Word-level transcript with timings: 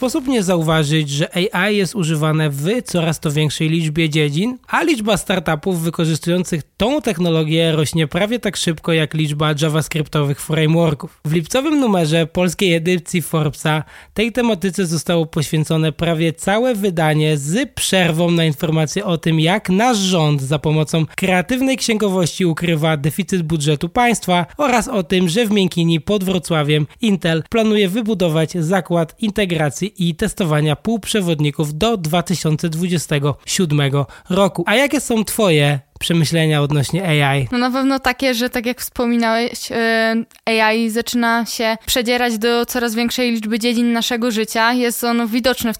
Sposób 0.00 0.28
nie 0.28 0.42
zauważyć, 0.42 1.10
że 1.10 1.54
AI 1.54 1.76
jest 1.76 1.94
używane 1.94 2.50
w 2.50 2.82
coraz 2.84 3.20
to 3.20 3.30
większej 3.30 3.68
liczbie 3.68 4.08
dziedzin, 4.08 4.58
a 4.68 4.82
liczba 4.82 5.16
startupów 5.16 5.80
wykorzystujących 5.80 6.62
tą 6.76 7.02
technologię 7.02 7.72
rośnie 7.72 8.06
prawie 8.06 8.38
tak 8.38 8.56
szybko 8.56 8.92
jak 8.92 9.14
liczba 9.14 9.54
javascriptowych 9.62 10.40
frameworków. 10.40 11.20
W 11.24 11.32
lipcowym 11.32 11.80
numerze 11.80 12.26
polskiej 12.26 12.74
edycji 12.74 13.22
Forbesa 13.22 13.84
tej 14.14 14.32
tematyce 14.32 14.86
zostało 14.86 15.26
poświęcone 15.26 15.92
prawie 15.92 16.32
całe 16.32 16.74
wydanie 16.74 17.36
z 17.36 17.70
przerwą 17.74 18.30
na 18.30 18.44
informacje 18.44 19.04
o 19.04 19.18
tym, 19.18 19.40
jak 19.40 19.70
nasz 19.70 19.98
rząd 19.98 20.42
za 20.42 20.58
pomocą 20.58 21.06
kreatywnej 21.16 21.76
księgowości 21.76 22.46
ukrywa 22.46 22.96
deficyt 22.96 23.42
budżetu 23.42 23.88
państwa 23.88 24.46
oraz 24.56 24.88
o 24.88 25.02
tym, 25.02 25.28
że 25.28 25.46
w 25.46 25.50
Miękini 25.50 26.00
pod 26.00 26.24
Wrocławiem 26.24 26.86
Intel 27.00 27.42
planuje 27.50 27.88
wybudować 27.88 28.52
zakład 28.52 29.22
integracji 29.22 29.89
i 29.98 30.14
testowania 30.14 30.76
półprzewodników 30.76 31.78
do 31.78 31.96
2027 31.96 33.80
roku. 34.30 34.64
A 34.66 34.74
jakie 34.74 35.00
są 35.00 35.24
Twoje 35.24 35.80
przemyślenia 36.00 36.62
odnośnie 36.62 37.24
AI? 37.24 37.48
No 37.52 37.58
na 37.58 37.70
pewno 37.70 37.98
takie, 37.98 38.34
że 38.34 38.50
tak 38.50 38.66
jak 38.66 38.80
wspominałeś, 38.80 39.72
e, 39.72 40.14
AI 40.46 40.90
zaczyna 40.90 41.46
się 41.46 41.76
przedzierać 41.86 42.38
do 42.38 42.66
coraz 42.66 42.94
większej 42.94 43.32
liczby 43.32 43.58
dziedzin 43.58 43.92
naszego 43.92 44.30
życia. 44.30 44.72
Jest 44.72 45.04
ono 45.04 45.26
widoczne 45.26 45.72
w 45.72 45.78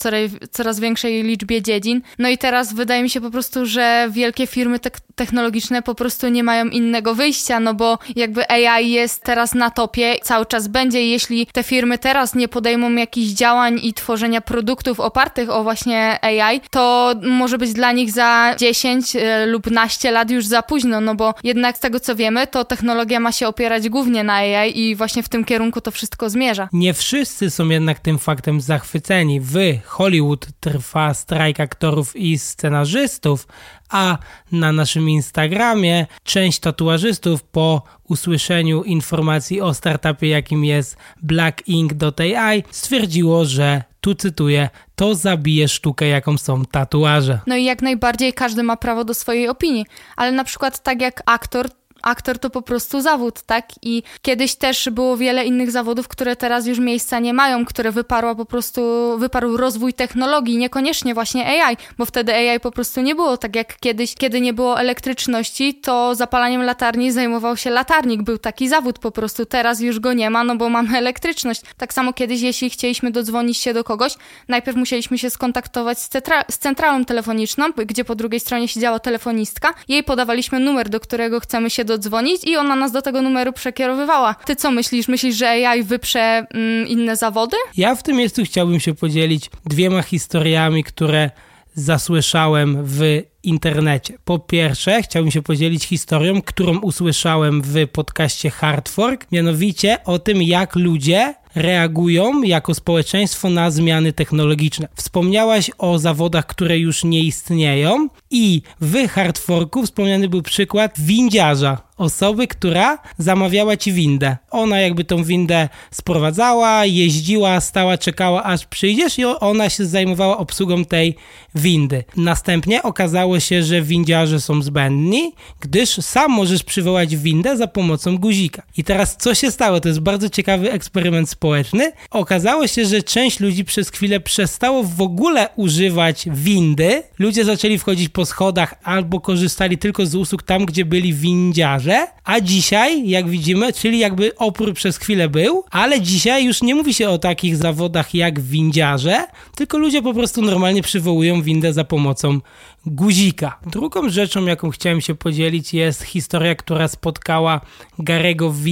coraz 0.50 0.80
większej 0.80 1.22
liczbie 1.22 1.62
dziedzin. 1.62 2.02
No 2.18 2.28
i 2.28 2.38
teraz 2.38 2.74
wydaje 2.74 3.02
mi 3.02 3.10
się 3.10 3.20
po 3.20 3.30
prostu, 3.30 3.66
że 3.66 4.08
wielkie 4.10 4.46
firmy 4.46 4.78
te 4.78 4.90
technologiczne 5.14 5.82
po 5.82 5.94
prostu 5.94 6.28
nie 6.28 6.44
mają 6.44 6.64
innego 6.66 7.14
wyjścia, 7.14 7.60
no 7.60 7.74
bo 7.74 7.98
jakby 8.16 8.50
AI 8.50 8.90
jest 8.90 9.22
teraz 9.22 9.54
na 9.54 9.70
topie, 9.70 10.16
cały 10.22 10.46
czas 10.46 10.68
będzie. 10.68 11.06
Jeśli 11.06 11.46
te 11.46 11.62
firmy 11.62 11.98
teraz 11.98 12.34
nie 12.34 12.48
podejmą 12.48 12.92
jakichś 12.92 13.28
działań 13.28 13.80
i 13.82 13.94
tworzenia 13.94 14.40
produktów 14.40 15.00
opartych 15.00 15.50
o 15.50 15.62
właśnie 15.62 16.18
AI, 16.24 16.60
to 16.70 17.14
może 17.22 17.58
być 17.58 17.72
dla 17.72 17.92
nich 17.92 18.10
za 18.10 18.54
10 18.58 19.16
e, 19.16 19.46
lub 19.46 19.70
naście 19.70 20.09
lat 20.10 20.30
już 20.30 20.46
za 20.46 20.62
późno, 20.62 21.00
no 21.00 21.14
bo 21.14 21.34
jednak 21.44 21.76
z 21.76 21.80
tego 21.80 22.00
co 22.00 22.16
wiemy, 22.16 22.46
to 22.46 22.64
technologia 22.64 23.20
ma 23.20 23.32
się 23.32 23.48
opierać 23.48 23.88
głównie 23.88 24.24
na 24.24 24.34
AI 24.34 24.78
i 24.78 24.96
właśnie 24.96 25.22
w 25.22 25.28
tym 25.28 25.44
kierunku 25.44 25.80
to 25.80 25.90
wszystko 25.90 26.30
zmierza. 26.30 26.68
Nie 26.72 26.94
wszyscy 26.94 27.50
są 27.50 27.68
jednak 27.68 27.98
tym 27.98 28.18
faktem 28.18 28.60
zachwyceni. 28.60 29.40
W 29.40 29.56
Hollywood 29.84 30.46
trwa 30.60 31.14
strajk 31.14 31.60
aktorów 31.60 32.16
i 32.16 32.38
scenarzystów, 32.38 33.46
a 33.90 34.18
na 34.52 34.72
naszym 34.72 35.10
Instagramie 35.10 36.06
część 36.24 36.58
tatuażystów 36.58 37.42
po 37.42 37.82
usłyszeniu 38.08 38.82
informacji 38.82 39.60
o 39.60 39.74
startupie, 39.74 40.28
jakim 40.28 40.64
jest 40.64 40.96
blackink.ai, 41.22 42.64
stwierdziło, 42.70 43.44
że 43.44 43.82
tu 44.00 44.14
cytuję, 44.14 44.68
to 44.96 45.14
zabije 45.14 45.68
sztukę, 45.68 46.06
jaką 46.06 46.38
są 46.38 46.64
tatuaże. 46.64 47.40
No 47.46 47.56
i 47.56 47.64
jak 47.64 47.82
najbardziej 47.82 48.32
każdy 48.32 48.62
ma 48.62 48.76
prawo 48.76 49.04
do 49.04 49.14
swojej 49.14 49.48
opinii, 49.48 49.86
ale 50.16 50.32
na 50.32 50.44
przykład 50.44 50.82
tak 50.82 51.00
jak 51.00 51.22
aktor 51.26 51.68
aktor 52.02 52.38
to 52.38 52.50
po 52.50 52.62
prostu 52.62 53.00
zawód, 53.00 53.42
tak? 53.42 53.68
I 53.82 54.02
kiedyś 54.22 54.54
też 54.54 54.88
było 54.90 55.16
wiele 55.16 55.44
innych 55.44 55.70
zawodów, 55.70 56.08
które 56.08 56.36
teraz 56.36 56.66
już 56.66 56.78
miejsca 56.78 57.18
nie 57.18 57.34
mają, 57.34 57.64
które 57.64 57.92
wyparła 57.92 58.34
po 58.34 58.44
prostu, 58.44 58.82
wyparł 59.18 59.56
rozwój 59.56 59.94
technologii, 59.94 60.56
niekoniecznie 60.56 61.14
właśnie 61.14 61.46
AI, 61.46 61.76
bo 61.98 62.04
wtedy 62.04 62.34
AI 62.34 62.60
po 62.60 62.70
prostu 62.70 63.00
nie 63.00 63.14
było, 63.14 63.36
tak 63.36 63.56
jak 63.56 63.76
kiedyś, 63.80 64.14
kiedy 64.14 64.40
nie 64.40 64.52
było 64.52 64.80
elektryczności, 64.80 65.74
to 65.74 66.14
zapalaniem 66.14 66.62
latarni 66.62 67.12
zajmował 67.12 67.56
się 67.56 67.70
latarnik, 67.70 68.22
był 68.22 68.38
taki 68.38 68.68
zawód 68.68 68.98
po 68.98 69.10
prostu, 69.10 69.46
teraz 69.46 69.80
już 69.80 70.00
go 70.00 70.12
nie 70.12 70.30
ma, 70.30 70.44
no 70.44 70.56
bo 70.56 70.68
mamy 70.68 70.98
elektryczność. 70.98 71.62
Tak 71.76 71.94
samo 71.94 72.12
kiedyś, 72.12 72.40
jeśli 72.40 72.70
chcieliśmy 72.70 73.10
dodzwonić 73.10 73.58
się 73.58 73.74
do 73.74 73.84
kogoś, 73.84 74.14
najpierw 74.48 74.76
musieliśmy 74.76 75.18
się 75.18 75.30
skontaktować 75.30 75.98
z, 75.98 76.08
centra 76.08 76.44
z 76.50 76.58
centralą 76.58 77.04
telefoniczną, 77.04 77.64
gdzie 77.86 78.04
po 78.04 78.14
drugiej 78.14 78.40
stronie 78.40 78.68
siedziała 78.68 78.98
telefonistka, 78.98 79.74
jej 79.88 80.02
podawaliśmy 80.02 80.60
numer, 80.60 80.88
do 80.88 81.00
którego 81.00 81.40
chcemy 81.40 81.70
się 81.70 81.84
dodzwonić 81.90 82.44
i 82.44 82.56
ona 82.56 82.76
nas 82.76 82.92
do 82.92 83.02
tego 83.02 83.22
numeru 83.22 83.52
przekierowywała. 83.52 84.34
Ty 84.34 84.56
co 84.56 84.70
myślisz? 84.70 85.08
Myślisz, 85.08 85.36
że 85.36 85.48
AI 85.48 85.82
wyprze 85.82 86.20
mm, 86.20 86.88
inne 86.88 87.16
zawody? 87.16 87.56
Ja 87.76 87.94
w 87.94 88.02
tym 88.02 88.16
miejscu 88.16 88.42
chciałbym 88.44 88.80
się 88.80 88.94
podzielić 88.94 89.50
dwiema 89.66 90.02
historiami, 90.02 90.84
które 90.84 91.30
zasłyszałem 91.74 92.78
w 92.84 93.22
internecie. 93.42 94.18
Po 94.24 94.38
pierwsze, 94.38 95.02
chciałbym 95.02 95.30
się 95.30 95.42
podzielić 95.42 95.84
historią, 95.84 96.42
którą 96.42 96.78
usłyszałem 96.78 97.62
w 97.62 97.88
podcaście 97.92 98.50
Hardfork, 98.50 99.26
mianowicie 99.32 100.04
o 100.04 100.18
tym, 100.18 100.42
jak 100.42 100.76
ludzie 100.76 101.34
reagują 101.54 102.42
jako 102.42 102.74
społeczeństwo 102.74 103.50
na 103.50 103.70
zmiany 103.70 104.12
technologiczne. 104.12 104.88
Wspomniałaś 104.94 105.70
o 105.78 105.98
zawodach, 105.98 106.46
które 106.46 106.78
już 106.78 107.04
nie 107.04 107.20
istnieją 107.20 108.08
i 108.30 108.62
w 108.80 109.08
Hardforku 109.08 109.82
wspomniany 109.82 110.28
był 110.28 110.42
przykład 110.42 111.00
windziarza, 111.00 111.89
osoby, 112.00 112.46
która 112.46 112.98
zamawiała 113.18 113.76
ci 113.76 113.92
windę. 113.92 114.36
Ona 114.50 114.80
jakby 114.80 115.04
tą 115.04 115.24
windę 115.24 115.68
sprowadzała, 115.90 116.84
jeździła, 116.84 117.60
stała, 117.60 117.98
czekała 117.98 118.42
aż 118.42 118.66
przyjdziesz 118.66 119.18
i 119.18 119.24
ona 119.24 119.70
się 119.70 119.86
zajmowała 119.86 120.38
obsługą 120.38 120.84
tej 120.84 121.16
windy. 121.54 122.04
Następnie 122.16 122.82
okazało 122.82 123.40
się, 123.40 123.62
że 123.62 123.82
windziarze 123.82 124.40
są 124.40 124.62
zbędni, 124.62 125.32
gdyż 125.60 125.90
sam 125.90 126.30
możesz 126.30 126.62
przywołać 126.62 127.16
windę 127.16 127.56
za 127.56 127.66
pomocą 127.66 128.18
guzika. 128.18 128.62
I 128.76 128.84
teraz 128.84 129.16
co 129.16 129.34
się 129.34 129.50
stało? 129.50 129.80
To 129.80 129.88
jest 129.88 130.00
bardzo 130.00 130.28
ciekawy 130.28 130.72
eksperyment 130.72 131.30
społeczny. 131.30 131.92
Okazało 132.10 132.66
się, 132.66 132.86
że 132.86 133.02
część 133.02 133.40
ludzi 133.40 133.64
przez 133.64 133.90
chwilę 133.90 134.20
przestało 134.20 134.82
w 134.82 135.00
ogóle 135.00 135.48
używać 135.56 136.28
windy. 136.32 137.02
Ludzie 137.18 137.44
zaczęli 137.44 137.78
wchodzić 137.78 138.08
po 138.08 138.26
schodach 138.26 138.74
albo 138.82 139.20
korzystali 139.20 139.78
tylko 139.78 140.06
z 140.06 140.14
usług 140.14 140.42
tam, 140.42 140.66
gdzie 140.66 140.84
byli 140.84 141.14
windziarze, 141.14 141.89
a 142.24 142.40
dzisiaj, 142.40 143.08
jak 143.08 143.28
widzimy, 143.28 143.72
czyli 143.72 143.98
jakby 143.98 144.36
opór 144.36 144.74
przez 144.74 144.98
chwilę 144.98 145.28
był, 145.28 145.64
ale 145.70 146.00
dzisiaj 146.00 146.44
już 146.44 146.62
nie 146.62 146.74
mówi 146.74 146.94
się 146.94 147.08
o 147.08 147.18
takich 147.18 147.56
zawodach 147.56 148.14
jak 148.14 148.40
windziarze, 148.40 149.24
tylko 149.56 149.78
ludzie 149.78 150.02
po 150.02 150.14
prostu 150.14 150.42
normalnie 150.42 150.82
przywołują 150.82 151.42
windę 151.42 151.72
za 151.72 151.84
pomocą 151.84 152.40
guzika. 152.86 153.58
Drugą 153.66 154.10
rzeczą, 154.10 154.46
jaką 154.46 154.70
chciałem 154.70 155.00
się 155.00 155.14
podzielić, 155.14 155.74
jest 155.74 156.02
historia, 156.02 156.54
która 156.54 156.88
spotkała 156.88 157.60
Garego 157.98 158.50
V 158.50 158.68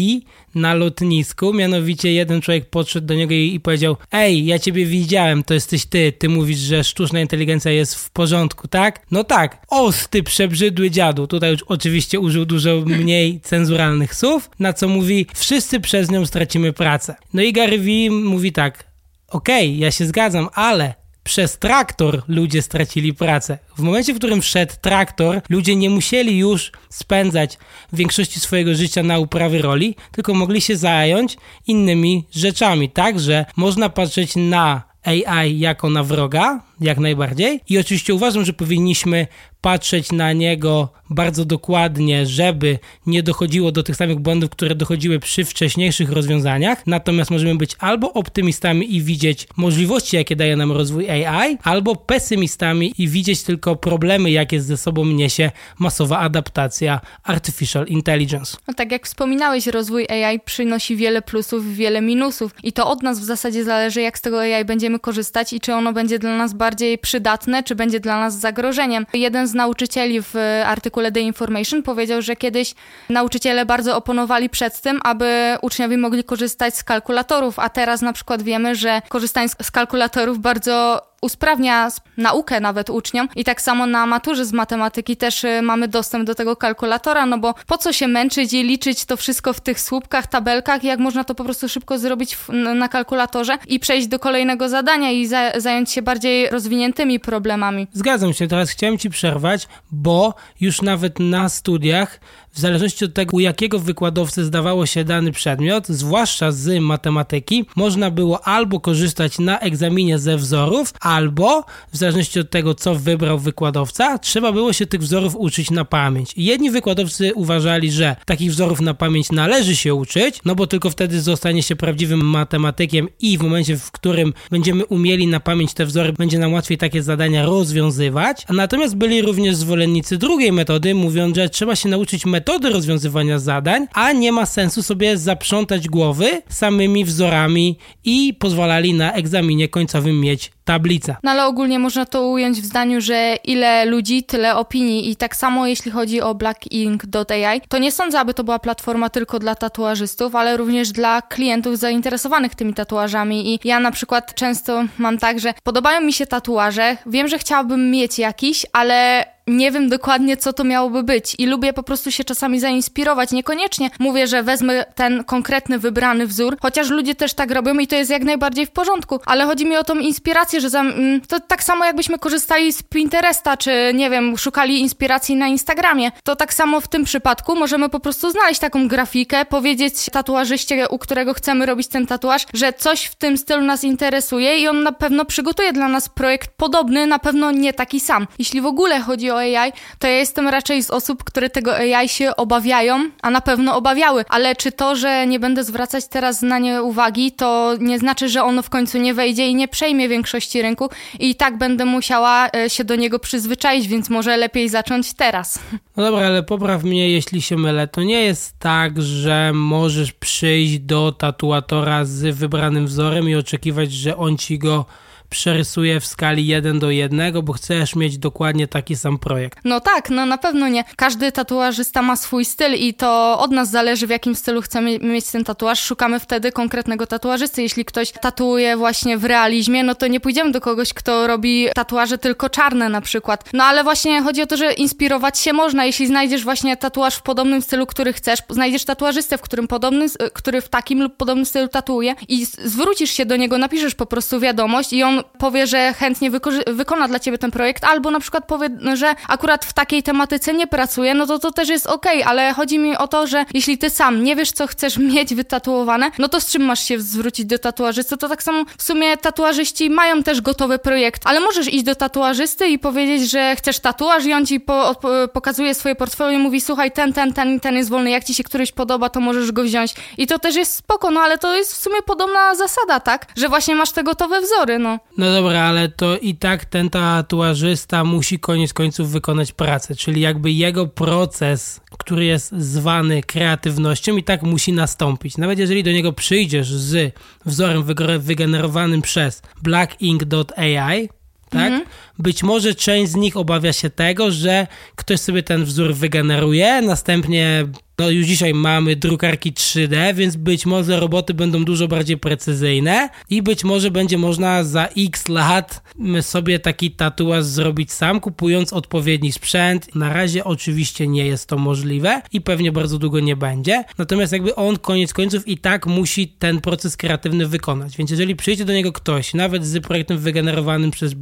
na 0.55 0.75
lotnisku. 0.75 1.53
Mianowicie 1.53 2.13
jeden 2.13 2.41
człowiek 2.41 2.71
podszedł 2.71 3.07
do 3.07 3.15
niego 3.15 3.35
i, 3.35 3.61
powiedział: 3.61 3.97
Ej, 4.13 4.47
ja 4.47 4.59
ciebie 4.59 4.87
widziałem, 4.87 5.45
to 5.45 5.55
jesteś 5.55 5.87
ty. 5.87 6.13
Ty 6.13 6.29
mówisz, 6.29 6.59
że 6.59 6.85
sztuczna 6.85 7.21
inteligencja 7.21 7.71
jest 7.71 7.95
w 7.95 8.11
porządku, 8.11 8.69
tak? 8.69 9.07
No 9.11 9.25
tak. 9.25 9.63
Os, 9.69 10.09
ty 10.09 10.23
przebrzydły 10.23 10.91
dziadu. 10.91 11.27
Tutaj 11.27 11.51
już 11.51 11.63
oczywiście 11.63 12.21
użył 12.21 12.45
dużo 12.45 12.83
mniej 12.87 13.41
cenzuralnych 13.41 14.15
słów, 14.15 14.51
na 14.59 14.73
co 14.73 14.89
mówi: 14.89 15.27
Wszyscy 15.35 15.81
przez 15.81 16.11
nią 16.11 16.27
stracimy 16.27 16.73
pracę. 16.73 17.17
No 17.35 17.43
i 17.43 17.53
Gary 17.53 17.79
V 17.79 17.87
mówi 18.11 18.53
tak: 18.53 18.85
Okej, 19.29 19.69
okay, 19.69 19.79
ja 19.79 19.91
się 19.91 20.07
zgadzam, 20.07 20.49
ale 20.55 20.95
przez 21.29 21.59
traktor 21.59 22.23
ludzie 22.29 22.63
stracili 22.63 23.15
pracę. 23.15 23.59
W 23.77 23.83
momencie, 23.83 24.15
w 24.15 24.19
którym 24.19 24.43
wszedł 24.43 24.73
traktor, 24.81 25.41
ludzie 25.49 25.77
nie 25.77 25.91
musieli 25.91 26.39
już 26.39 26.73
spędzać 26.89 27.59
większości 27.93 28.41
swojego 28.41 28.75
życia 28.75 29.03
na 29.03 29.19
uprawy 29.19 29.63
roli, 29.63 29.97
tylko 30.13 30.35
mogli 30.35 30.61
się 30.61 30.77
zająć 30.77 31.37
innymi 31.67 32.25
rzeczami. 32.31 32.91
Także 32.91 33.45
można 33.57 33.89
patrzeć 33.89 34.37
na 34.37 34.83
AI 35.05 35.59
jako 35.59 35.91
na 35.91 36.03
wroga, 36.03 36.63
jak 36.81 36.99
najbardziej. 36.99 37.61
I 37.69 37.79
oczywiście 37.79 38.15
uważam, 38.15 38.45
że 38.45 38.53
powinniśmy 38.53 39.27
patrzeć 39.61 40.13
na 40.13 40.33
niego 40.33 40.89
bardzo 41.11 41.45
dokładnie, 41.45 42.27
żeby 42.27 42.79
nie 43.07 43.23
dochodziło 43.23 43.73
do 43.73 43.83
tych 43.83 43.97
samych 43.97 44.19
błędów, 44.19 44.51
które 44.51 44.75
dochodziły 44.75 45.19
przy 45.19 45.45
wcześniejszych 45.45 46.13
rozwiązaniach. 46.13 46.87
Natomiast 46.87 47.31
możemy 47.31 47.55
być 47.55 47.77
albo 47.79 48.13
optymistami 48.13 48.97
i 48.97 49.03
widzieć 49.03 49.49
możliwości, 49.57 50.17
jakie 50.17 50.37
daje 50.37 50.57
nam 50.57 50.73
rozwój 50.73 51.11
AI, 51.11 51.59
albo 51.63 51.97
pesymistami 51.97 52.95
i 52.99 53.09
widzieć 53.09 53.43
tylko 53.43 53.77
problemy, 53.77 54.31
jakie 54.31 54.61
ze 54.61 54.77
sobą 54.77 55.05
niesie 55.05 55.51
masowa 55.79 56.19
adaptacja 56.19 57.01
artificial 57.23 57.87
intelligence. 57.87 58.57
No 58.69 58.75
tak 58.75 58.93
jak 58.93 59.07
wspominałeś, 59.07 59.67
rozwój 59.67 60.07
AI 60.09 60.41
przynosi 60.41 60.97
wiele 60.97 61.23
plusów, 61.23 61.75
wiele 61.75 62.01
minusów 62.01 62.55
i 62.63 62.73
to 62.73 62.91
od 62.91 63.03
nas 63.03 63.21
w 63.21 63.25
zasadzie 63.25 63.65
zależy, 63.65 64.01
jak 64.01 64.19
z 64.19 64.21
tego 64.21 64.41
AI 64.41 64.65
będziemy 64.65 64.99
korzystać 64.99 65.53
i 65.53 65.61
czy 65.61 65.75
ono 65.75 65.93
będzie 65.93 66.19
dla 66.19 66.37
nas 66.37 66.55
bardziej 66.55 66.68
przydatne, 67.03 67.63
czy 67.63 67.75
będzie 67.75 68.01
dla 68.01 68.21
nas 68.21 68.35
zagrożeniem. 68.35 69.07
Jeden 69.15 69.47
z 69.47 69.55
nauczycieli 69.55 70.23
w 70.23 70.35
artykule 70.67 71.13
The 71.13 71.21
Information 71.21 71.83
powiedział, 71.83 72.23
że 72.23 72.37
kiedyś 72.37 72.75
nauczyciele 73.09 73.67
bardzo 73.67 73.97
oponowali 73.97 74.51
przed 74.51 74.81
tym, 74.81 75.01
aby 75.05 75.57
uczniowie 75.63 75.99
mogli 75.99 76.25
korzystać 76.25 76.77
z 76.77 76.85
kalkulatorów, 76.85 77.59
a 77.59 77.69
teraz 77.69 78.03
na 78.03 78.13
przykład 78.13 78.43
wiemy, 78.43 78.75
że 78.75 79.03
korzystanie 79.09 79.49
z 79.49 79.71
kalkulatorów 79.71 80.39
bardzo 80.39 81.08
usprawnia 81.23 81.89
naukę 82.17 82.61
nawet 82.61 82.91
uczniom 82.91 83.29
i 83.37 83.45
tak 83.45 83.61
samo 83.63 83.87
na 83.87 84.07
maturze 84.07 84.45
z 84.45 84.53
matematyki 84.53 85.17
też 85.17 85.45
y, 85.45 85.63
mamy 85.63 85.89
dostęp 85.89 86.27
do 86.27 86.35
tego 86.35 86.57
kalkulatora, 86.57 87.27
no 87.27 87.39
bo 87.39 87.55
po 87.67 87.79
co 87.79 87.93
się 87.93 88.09
męczyć 88.09 88.53
i 88.53 88.63
liczyć 88.63 89.05
to 89.05 89.17
wszystko 89.17 89.53
w 89.53 89.61
tych 89.61 89.81
słupkach, 89.81 90.27
tabelkach, 90.27 90.85
jak 90.85 91.01
można 91.01 91.25
to 91.25 91.35
po 91.35 91.45
prostu 91.45 91.69
szybko 91.69 91.99
zrobić 91.99 92.39
na 92.75 92.89
kalkulatorze 92.89 93.59
i 93.67 93.81
przejść 93.81 94.07
do 94.07 94.19
kolejnego 94.19 94.69
zadania 94.69 95.11
i 95.11 95.27
za, 95.27 95.53
zająć 95.57 95.91
się 95.91 96.03
bardziej 96.03 96.49
rozwiniętymi 96.51 97.21
problemami. 97.21 97.87
Zgadzam 97.93 98.33
się, 98.33 98.49
teraz 98.49 98.71
chciałem 98.71 98.99
ci 98.99 99.11
przerwać, 99.11 99.69
bo 99.91 100.35
już 100.61 100.83
nawet 100.83 101.19
na 101.19 101.49
studiach 101.49 102.21
w 102.59 102.61
zależności 102.61 103.05
od 103.05 103.15
tego, 103.15 103.37
u 103.37 103.41
jakiego 103.41 103.79
wykładowcy 103.79 104.45
zdawało 104.45 104.87
się 104.87 105.05
dany 105.05 105.33
przedmiot, 105.33 105.89
zwłaszcza 105.89 106.53
z 106.53 106.81
matematyki, 106.81 107.65
można 107.77 108.11
było 108.11 108.47
albo 108.47 108.81
korzystać 108.81 109.39
na 109.39 109.61
egzaminie 109.61 110.19
ze 110.19 110.37
wzorów, 110.37 110.95
albo 111.01 111.65
w 111.93 111.97
zależności 111.97 112.41
od 112.41 112.51
tego, 112.51 112.75
co 112.75 112.95
wybrał 112.95 113.39
wykładowca, 113.39 114.19
trzeba 114.19 114.53
było 114.53 114.73
się 114.73 114.87
tych 114.87 115.01
wzorów 115.01 115.37
uczyć 115.37 115.71
na 115.71 115.85
pamięć. 115.85 116.33
Jedni 116.37 116.71
wykładowcy 116.71 117.35
uważali, 117.35 117.93
że 117.93 118.17
takich 118.27 118.51
wzorów 118.51 118.81
na 118.81 118.95
pamięć 118.95 119.33
należy 119.33 119.77
się 119.77 119.95
uczyć, 119.95 120.41
no 120.45 120.55
bo 120.55 120.67
tylko 120.67 120.91
wtedy 120.91 121.21
zostanie 121.21 121.63
się 121.63 121.77
prawdziwym 121.77 122.21
matematykiem 122.21 123.09
i 123.21 123.39
w 123.39 123.43
momencie, 123.43 123.77
w 123.77 123.91
którym 123.91 124.35
będziemy 124.51 124.87
umieli 124.87 125.27
na 125.27 125.41
pamięć 125.41 125.75
te 125.75 125.87
wzory, 125.87 126.13
będzie 126.13 126.39
nam 126.39 126.53
łatwiej 126.53 126.79
takie 126.79 127.03
zadania 127.03 127.47
rozwiązywać. 127.47 128.47
Natomiast 128.49 128.97
byli 128.97 129.23
również 129.23 129.57
zwolennicy 129.57 130.19
drugiej 130.19 130.53
metody, 130.53 130.95
mówiąc, 130.95 131.37
że 131.37 131.49
trzeba 131.49 131.77
się 131.77 131.89
nauczyć 131.89 132.27
metody 132.27 132.48
metody 132.49 132.71
rozwiązywania 132.71 133.39
zadań, 133.39 133.87
a 133.95 134.13
nie 134.13 134.33
ma 134.33 134.47
sensu 134.47 134.83
sobie 134.83 135.17
zaprzątać 135.17 135.89
głowy 135.89 136.43
samymi 136.49 137.05
wzorami 137.05 137.79
i 138.05 138.35
pozwalali 138.35 138.95
na 138.95 139.13
egzaminie 139.13 139.69
końcowym 139.69 140.21
mieć 140.21 140.53
tablicę. 140.65 141.17
No 141.23 141.31
ale 141.31 141.47
ogólnie 141.47 141.79
można 141.79 142.07
to 142.07 142.27
ująć 142.27 142.61
w 142.61 142.65
zdaniu, 142.65 143.01
że 143.01 143.37
ile 143.45 143.85
ludzi, 143.85 144.23
tyle 144.23 144.57
opinii. 144.57 145.11
I 145.11 145.17
tak 145.17 145.37
samo 145.37 145.67
jeśli 145.67 145.91
chodzi 145.91 146.21
o 146.21 146.35
blackink.ai, 146.35 147.61
to 147.69 147.79
nie 147.79 147.93
sądzę, 147.93 148.21
aby 148.21 148.35
to 148.35 148.45
była 148.45 148.59
platforma 148.59 149.09
tylko 149.09 149.39
dla 149.39 149.55
tatuażystów, 149.55 150.35
ale 150.35 150.57
również 150.57 150.93
dla 150.93 151.23
klientów 151.23 151.79
zainteresowanych 151.79 152.55
tymi 152.55 152.75
tatuażami. 152.75 153.55
I 153.55 153.61
ja 153.65 153.81
na 153.81 153.91
przykład 153.91 154.35
często 154.35 154.85
mam 154.99 155.19
tak, 155.19 155.41
że 155.41 155.55
podobają 155.63 156.01
mi 156.01 156.13
się 156.13 156.27
tatuaże, 156.27 156.97
wiem, 157.07 157.29
że 157.29 157.39
chciałabym 157.39 157.91
mieć 157.91 158.19
jakiś, 158.19 158.67
ale 158.73 159.25
nie 159.49 159.71
wiem 159.71 159.89
dokładnie, 159.89 160.37
co 160.37 160.53
to 160.53 160.65
miałoby 160.65 161.03
być 161.03 161.35
i 161.39 161.47
lubię 161.47 161.73
po 161.73 161.83
prostu 161.83 162.11
się 162.11 162.25
czasami 162.25 162.61
zainspirować. 162.61 163.33
Niekoniecznie 163.33 163.91
mówię, 163.99 164.27
że 164.27 164.43
wezmę 164.43 164.85
ten 164.95 165.25
konkretny, 165.25 165.79
wybrany 165.79 166.27
wzór, 166.27 166.57
chociaż 166.61 166.91
ludzie 166.91 167.15
też 167.15 167.35
tak 167.35 167.51
robią 167.51 167.79
i 167.79 167.87
to 167.87 167.97
jest 167.97 168.11
jak 168.11 168.23
najbardziej 168.23 168.67
w 168.67 168.71
porządku, 168.71 169.21
ale 169.27 169.45
chodzi 169.45 169.67
mi 169.67 169.77
o 169.77 169.85
tą 169.85 169.99
inspirację, 169.99 170.61
że 170.61 170.71
za, 170.71 170.81
mm, 170.81 171.21
to 171.21 171.41
tak 171.41 171.65
samo 171.65 171.85
jakbyśmy 171.85 172.19
korzystali 172.19 172.73
z 172.73 172.83
Pinteresta, 172.83 173.57
czy 173.57 173.71
nie 173.95 174.11
wiem, 174.11 174.39
szukali 174.39 174.81
inspiracji 174.81 175.37
na 175.37 175.49
Instagramie. 175.49 176.11
To 176.25 176.37
tak 176.37 176.55
samo 176.55 176.81
w 176.81 176.89
tym 176.89 177.05
przypadku 177.05 177.57
możemy 177.57 177.89
po 177.89 178.01
prostu 178.01 178.31
znaleźć 178.31 178.61
taką 178.61 178.89
grafikę, 178.89 179.45
powiedzieć 179.45 179.95
tatuażyście, 180.13 180.89
u 180.89 180.99
którego 180.99 181.35
chcemy 181.35 181.67
robić 181.67 181.89
ten 181.89 182.07
tatuaż, 182.07 182.47
że 182.55 182.73
coś 182.73 183.05
w 183.05 183.15
tym 183.15 183.39
stylu 183.39 183.63
nas 183.63 183.85
interesuje 183.85 184.59
i 184.59 184.69
on 184.69 184.83
na 184.83 184.93
pewno 184.93 185.25
przygotuje 185.25 185.73
dla 185.73 185.89
nas 185.89 186.09
projekt 186.09 186.51
podobny, 186.57 187.07
na 187.07 187.19
pewno 187.19 187.51
nie 187.51 187.73
taki 187.73 188.01
sam. 188.01 188.27
Jeśli 188.39 188.61
w 188.61 188.67
ogóle 188.67 189.01
chodzi 189.01 189.31
o 189.31 189.38
AI, 189.39 189.73
to 189.99 190.07
ja 190.07 190.13
jestem 190.13 190.49
raczej 190.49 190.83
z 190.83 190.91
osób, 190.91 191.25
które 191.25 191.51
tego 191.51 191.77
AI 191.77 192.09
się 192.09 192.37
obawiają, 192.37 193.11
a 193.23 193.31
na 193.31 193.41
pewno 193.41 193.77
obawiały. 193.77 194.25
Ale 194.29 194.57
czy 194.57 194.73
to, 194.73 194.97
że 194.97 195.27
nie 195.27 195.41
będę 195.41 195.65
zwracać 195.65 196.09
teraz 196.09 196.43
na 196.43 196.59
nie 196.59 196.83
uwagi, 196.83 197.33
to 197.33 197.75
nie 197.81 197.99
znaczy, 197.99 198.29
że 198.29 198.43
ono 198.43 198.63
w 198.63 198.71
końcu 198.71 198.99
nie 198.99 199.15
wejdzie 199.15 199.49
i 199.49 199.55
nie 199.55 199.69
przejmie 199.69 200.09
większości 200.09 200.63
rynku 200.63 200.91
i 201.19 201.35
tak 201.35 201.59
będę 201.59 201.85
musiała 201.85 202.49
e, 202.57 202.71
się 202.71 202.85
do 202.85 202.97
niego 202.97 203.19
przyzwyczaić, 203.19 203.89
więc 203.89 204.11
może 204.11 204.37
lepiej 204.37 204.69
zacząć 204.69 205.15
teraz. 205.15 205.59
No 205.97 206.05
dobra, 206.05 206.27
ale 206.27 206.43
popraw 206.43 206.85
mnie, 206.85 207.11
jeśli 207.11 207.43
się 207.43 207.57
mylę. 207.57 207.89
To 207.89 208.03
nie 208.03 208.23
jest 208.23 208.59
tak, 208.59 209.03
że 209.03 209.53
możesz 209.55 210.13
przyjść 210.13 210.79
do 210.79 211.13
tatuatora 211.13 212.05
z 212.05 212.37
wybranym 212.37 212.87
wzorem 212.87 213.29
i 213.29 213.35
oczekiwać, 213.35 213.93
że 213.93 214.17
on 214.17 214.37
ci 214.37 214.59
go 214.59 214.85
przerysuję 215.31 216.01
w 216.01 216.07
skali 216.07 216.47
1 216.47 216.79
do 216.79 216.91
1, 216.91 217.43
bo 217.43 217.53
chcesz 217.53 217.97
mieć 217.97 218.19
dokładnie 218.19 218.69
taki 218.69 218.97
sam 218.97 219.19
projekt. 219.19 219.59
No 219.65 219.81
tak, 219.81 220.11
no 220.11 220.27
na 220.27 220.39
pewno 220.39 220.69
nie. 220.69 220.85
Każdy 220.97 221.33
tatuażysta 221.33 222.03
ma 222.03 222.17
swój 222.17 222.45
styl 222.45 222.75
i 222.75 222.95
to 222.95 223.39
od 223.39 223.51
nas 223.51 223.71
zależy, 223.71 224.07
w 224.07 224.11
jakim 224.11 224.35
stylu 224.35 224.63
chcemy 224.63 224.99
mieć 224.99 225.27
ten 225.31 225.45
tatuaż. 225.45 225.83
Szukamy 225.83 226.21
wtedy 226.21 226.53
konkretnego 226.53 227.07
tatuażysty. 227.07 227.63
Jeśli 227.63 227.85
ktoś 227.85 228.13
tatuuje 228.13 228.77
właśnie 228.77 229.19
w 229.19 229.25
realizmie, 229.25 229.85
no 229.85 229.95
to 229.95 230.07
nie 230.07 230.21
pójdziemy 230.21 230.53
do 230.53 230.61
kogoś, 230.61 230.93
kto 230.95 231.27
robi 231.27 231.69
tatuaże 231.75 232.19
tylko 232.19 232.51
czarne 232.51 232.89
na 232.89 233.01
przykład. 233.01 233.45
No 233.53 233.65
ale 233.65 233.85
właśnie 233.85 234.23
chodzi 234.23 234.43
o 234.43 234.47
to, 234.47 234.57
że 234.57 234.73
inspirować 234.73 235.39
się 235.39 235.53
można. 235.53 235.85
Jeśli 235.85 236.07
znajdziesz 236.07 236.45
właśnie 236.45 236.77
tatuaż 236.77 237.17
w 237.17 237.23
podobnym 237.23 237.63
stylu, 237.63 237.87
który 237.87 238.13
chcesz, 238.13 238.41
znajdziesz 238.51 238.85
tatuażystę, 238.85 239.39
w 239.39 239.43
którym 239.43 239.69
podobny, 239.69 240.07
który 240.33 240.61
w 240.61 240.69
takim 240.69 241.03
lub 241.03 241.17
podobnym 241.17 241.47
stylu 241.47 241.69
tatuuje 241.69 242.15
i 242.29 242.45
zwrócisz 242.45 243.11
się 243.11 243.27
do 243.27 243.37
niego, 243.37 243.59
napiszesz 243.59 243.95
po 243.95 244.07
prostu 244.07 244.41
wiadomość 244.41 244.93
i 244.93 245.03
on 245.03 245.18
powie, 245.39 245.67
że 245.67 245.93
chętnie 245.93 246.31
wykona 246.67 247.09
dla 247.09 247.19
ciebie 247.19 247.39
ten 247.39 247.51
projekt, 247.51 247.85
albo 247.85 248.11
na 248.11 248.21
przykład 248.21 248.47
powie, 248.47 248.69
że 248.95 249.15
akurat 249.29 249.65
w 249.65 249.73
takiej 249.73 250.03
tematyce 250.03 250.55
nie 250.55 250.67
pracuje, 250.67 251.15
no 251.15 251.27
to 251.27 251.39
to 251.39 251.53
też 251.53 251.69
jest 251.69 251.87
okej, 251.87 252.23
okay, 252.23 252.31
ale 252.31 252.53
chodzi 252.53 252.79
mi 252.79 252.97
o 252.97 253.09
to, 253.09 253.27
że 253.27 253.45
jeśli 253.55 253.79
ty 253.79 253.91
sam 253.91 254.25
nie 254.25 254.37
wiesz, 254.37 254.53
co 254.53 254.67
chcesz 254.67 254.99
mieć 255.15 255.35
wytatuowane, 255.35 256.11
no 256.19 256.29
to 256.29 256.41
z 256.41 256.47
czym 256.51 256.63
masz 256.63 256.85
się 256.85 257.01
zwrócić 257.01 257.47
do 257.47 257.59
tatuażysty? 257.59 258.17
To 258.17 258.29
tak 258.29 258.43
samo 258.43 258.65
w 258.79 258.83
sumie 258.83 259.17
tatuażyści 259.17 259.91
mają 259.91 260.23
też 260.23 260.41
gotowy 260.41 260.79
projekt, 260.79 261.23
ale 261.25 261.41
możesz 261.41 261.73
iść 261.73 261.85
do 261.85 261.95
tatuażysty 261.95 262.69
i 262.69 262.79
powiedzieć, 262.79 263.31
że 263.31 263.57
chcesz 263.57 263.81
tatuaż 263.81 264.25
i 264.25 264.33
on 264.33 264.47
ci 264.47 264.61
po, 264.61 264.95
pokazuje 265.33 265.75
swoje 265.75 265.95
portfolio 265.95 266.39
i 266.39 266.39
mówi, 266.39 266.61
słuchaj, 266.61 266.93
ten, 266.93 267.13
ten, 267.13 267.33
ten, 267.33 267.61
ten 267.61 267.77
jest 267.77 267.91
wolny, 267.91 268.11
jak 268.11 268.25
ci 268.25 268.35
się 268.35 268.45
któryś 268.45 268.73
podoba, 268.73 269.09
to 269.09 269.21
możesz 269.21 269.53
go 269.53 269.63
wziąć. 269.63 269.95
I 270.19 270.27
to 270.27 270.39
też 270.39 270.57
jest 270.57 270.75
spoko, 270.75 271.11
no 271.11 271.21
ale 271.21 271.39
to 271.39 271.57
jest 271.57 271.73
w 271.73 271.77
sumie 271.77 272.03
podobna 272.03 272.55
zasada, 272.55 273.01
tak? 273.01 273.27
Że 273.37 273.49
właśnie 273.49 273.75
masz 273.75 273.91
te 273.91 274.03
gotowe 274.05 274.41
wzory, 274.41 274.79
no. 274.79 274.99
No 275.19 275.33
dobra, 275.33 275.63
ale 275.63 275.89
to 275.89 276.19
i 276.19 276.35
tak 276.35 276.65
ten 276.65 276.91
tatuażysta 276.91 278.05
musi 278.05 278.39
koniec 278.39 278.73
końców 278.73 279.11
wykonać 279.11 279.53
pracę, 279.53 279.95
czyli 279.95 280.21
jakby 280.21 280.53
jego 280.53 280.87
proces, 280.87 281.81
który 281.99 282.25
jest 282.25 282.53
zwany 282.53 283.23
kreatywnością 283.23 284.17
i 284.17 284.23
tak 284.23 284.43
musi 284.43 284.73
nastąpić. 284.73 285.37
Nawet 285.37 285.59
jeżeli 285.59 285.83
do 285.83 285.93
niego 285.93 286.13
przyjdziesz 286.13 286.73
z 286.73 287.15
wzorem 287.47 287.85
wygenerowanym 288.19 289.03
przez 289.03 289.43
blackink.ai, 289.63 291.09
tak? 291.51 291.73
Mhm. 291.73 291.83
Być 292.19 292.43
może 292.43 292.75
część 292.75 293.13
z 293.13 293.17
nich 293.17 293.37
obawia 293.37 293.73
się 293.73 293.91
tego, 293.91 294.31
że 294.31 294.67
ktoś 294.97 295.21
sobie 295.21 295.43
ten 295.43 295.65
wzór 295.65 295.95
wygeneruje, 295.95 296.83
następnie 296.83 297.65
no 297.99 298.11
już 298.11 298.27
dzisiaj 298.27 298.55
mamy 298.55 298.97
drukarki 298.97 299.53
3D, 299.53 300.15
więc 300.15 300.37
być 300.37 300.67
może 300.67 301.01
roboty 301.01 301.35
będą 301.35 301.65
dużo 301.65 301.89
bardziej 301.89 302.17
precyzyjne 302.17 303.09
i 303.31 303.43
być 303.43 303.65
może 303.65 303.91
będzie 303.91 304.19
można 304.19 304.65
za 304.65 304.89
x 304.97 305.29
lat 305.29 305.83
sobie 306.21 306.59
taki 306.59 306.91
tatuaż 306.91 307.45
zrobić 307.45 307.93
sam, 307.93 308.21
kupując 308.21 308.73
odpowiedni 308.73 309.33
sprzęt. 309.33 309.95
Na 309.95 310.13
razie 310.13 310.45
oczywiście 310.45 311.09
nie 311.09 311.27
jest 311.27 311.49
to 311.49 311.59
możliwe 311.59 312.23
i 312.33 312.41
pewnie 312.41 312.73
bardzo 312.73 312.99
długo 312.99 313.21
nie 313.21 313.37
będzie. 313.37 313.85
Natomiast 313.99 314.33
jakby 314.33 314.55
on 314.55 314.79
koniec 314.79 315.13
końców 315.13 315.49
i 315.49 315.59
tak 315.59 315.87
musi 315.87 316.29
ten 316.29 316.61
proces 316.61 316.97
kreatywny 316.97 317.47
wykonać. 317.47 317.97
Więc 317.97 318.11
jeżeli 318.11 318.37
przyjdzie 318.37 318.65
do 318.65 318.73
niego 318.73 318.93
ktoś, 318.93 319.35
nawet 319.35 319.67
z 319.67 319.83
projektem 319.83 320.19
wygenerowanym 320.19 320.91
przez 320.91 321.15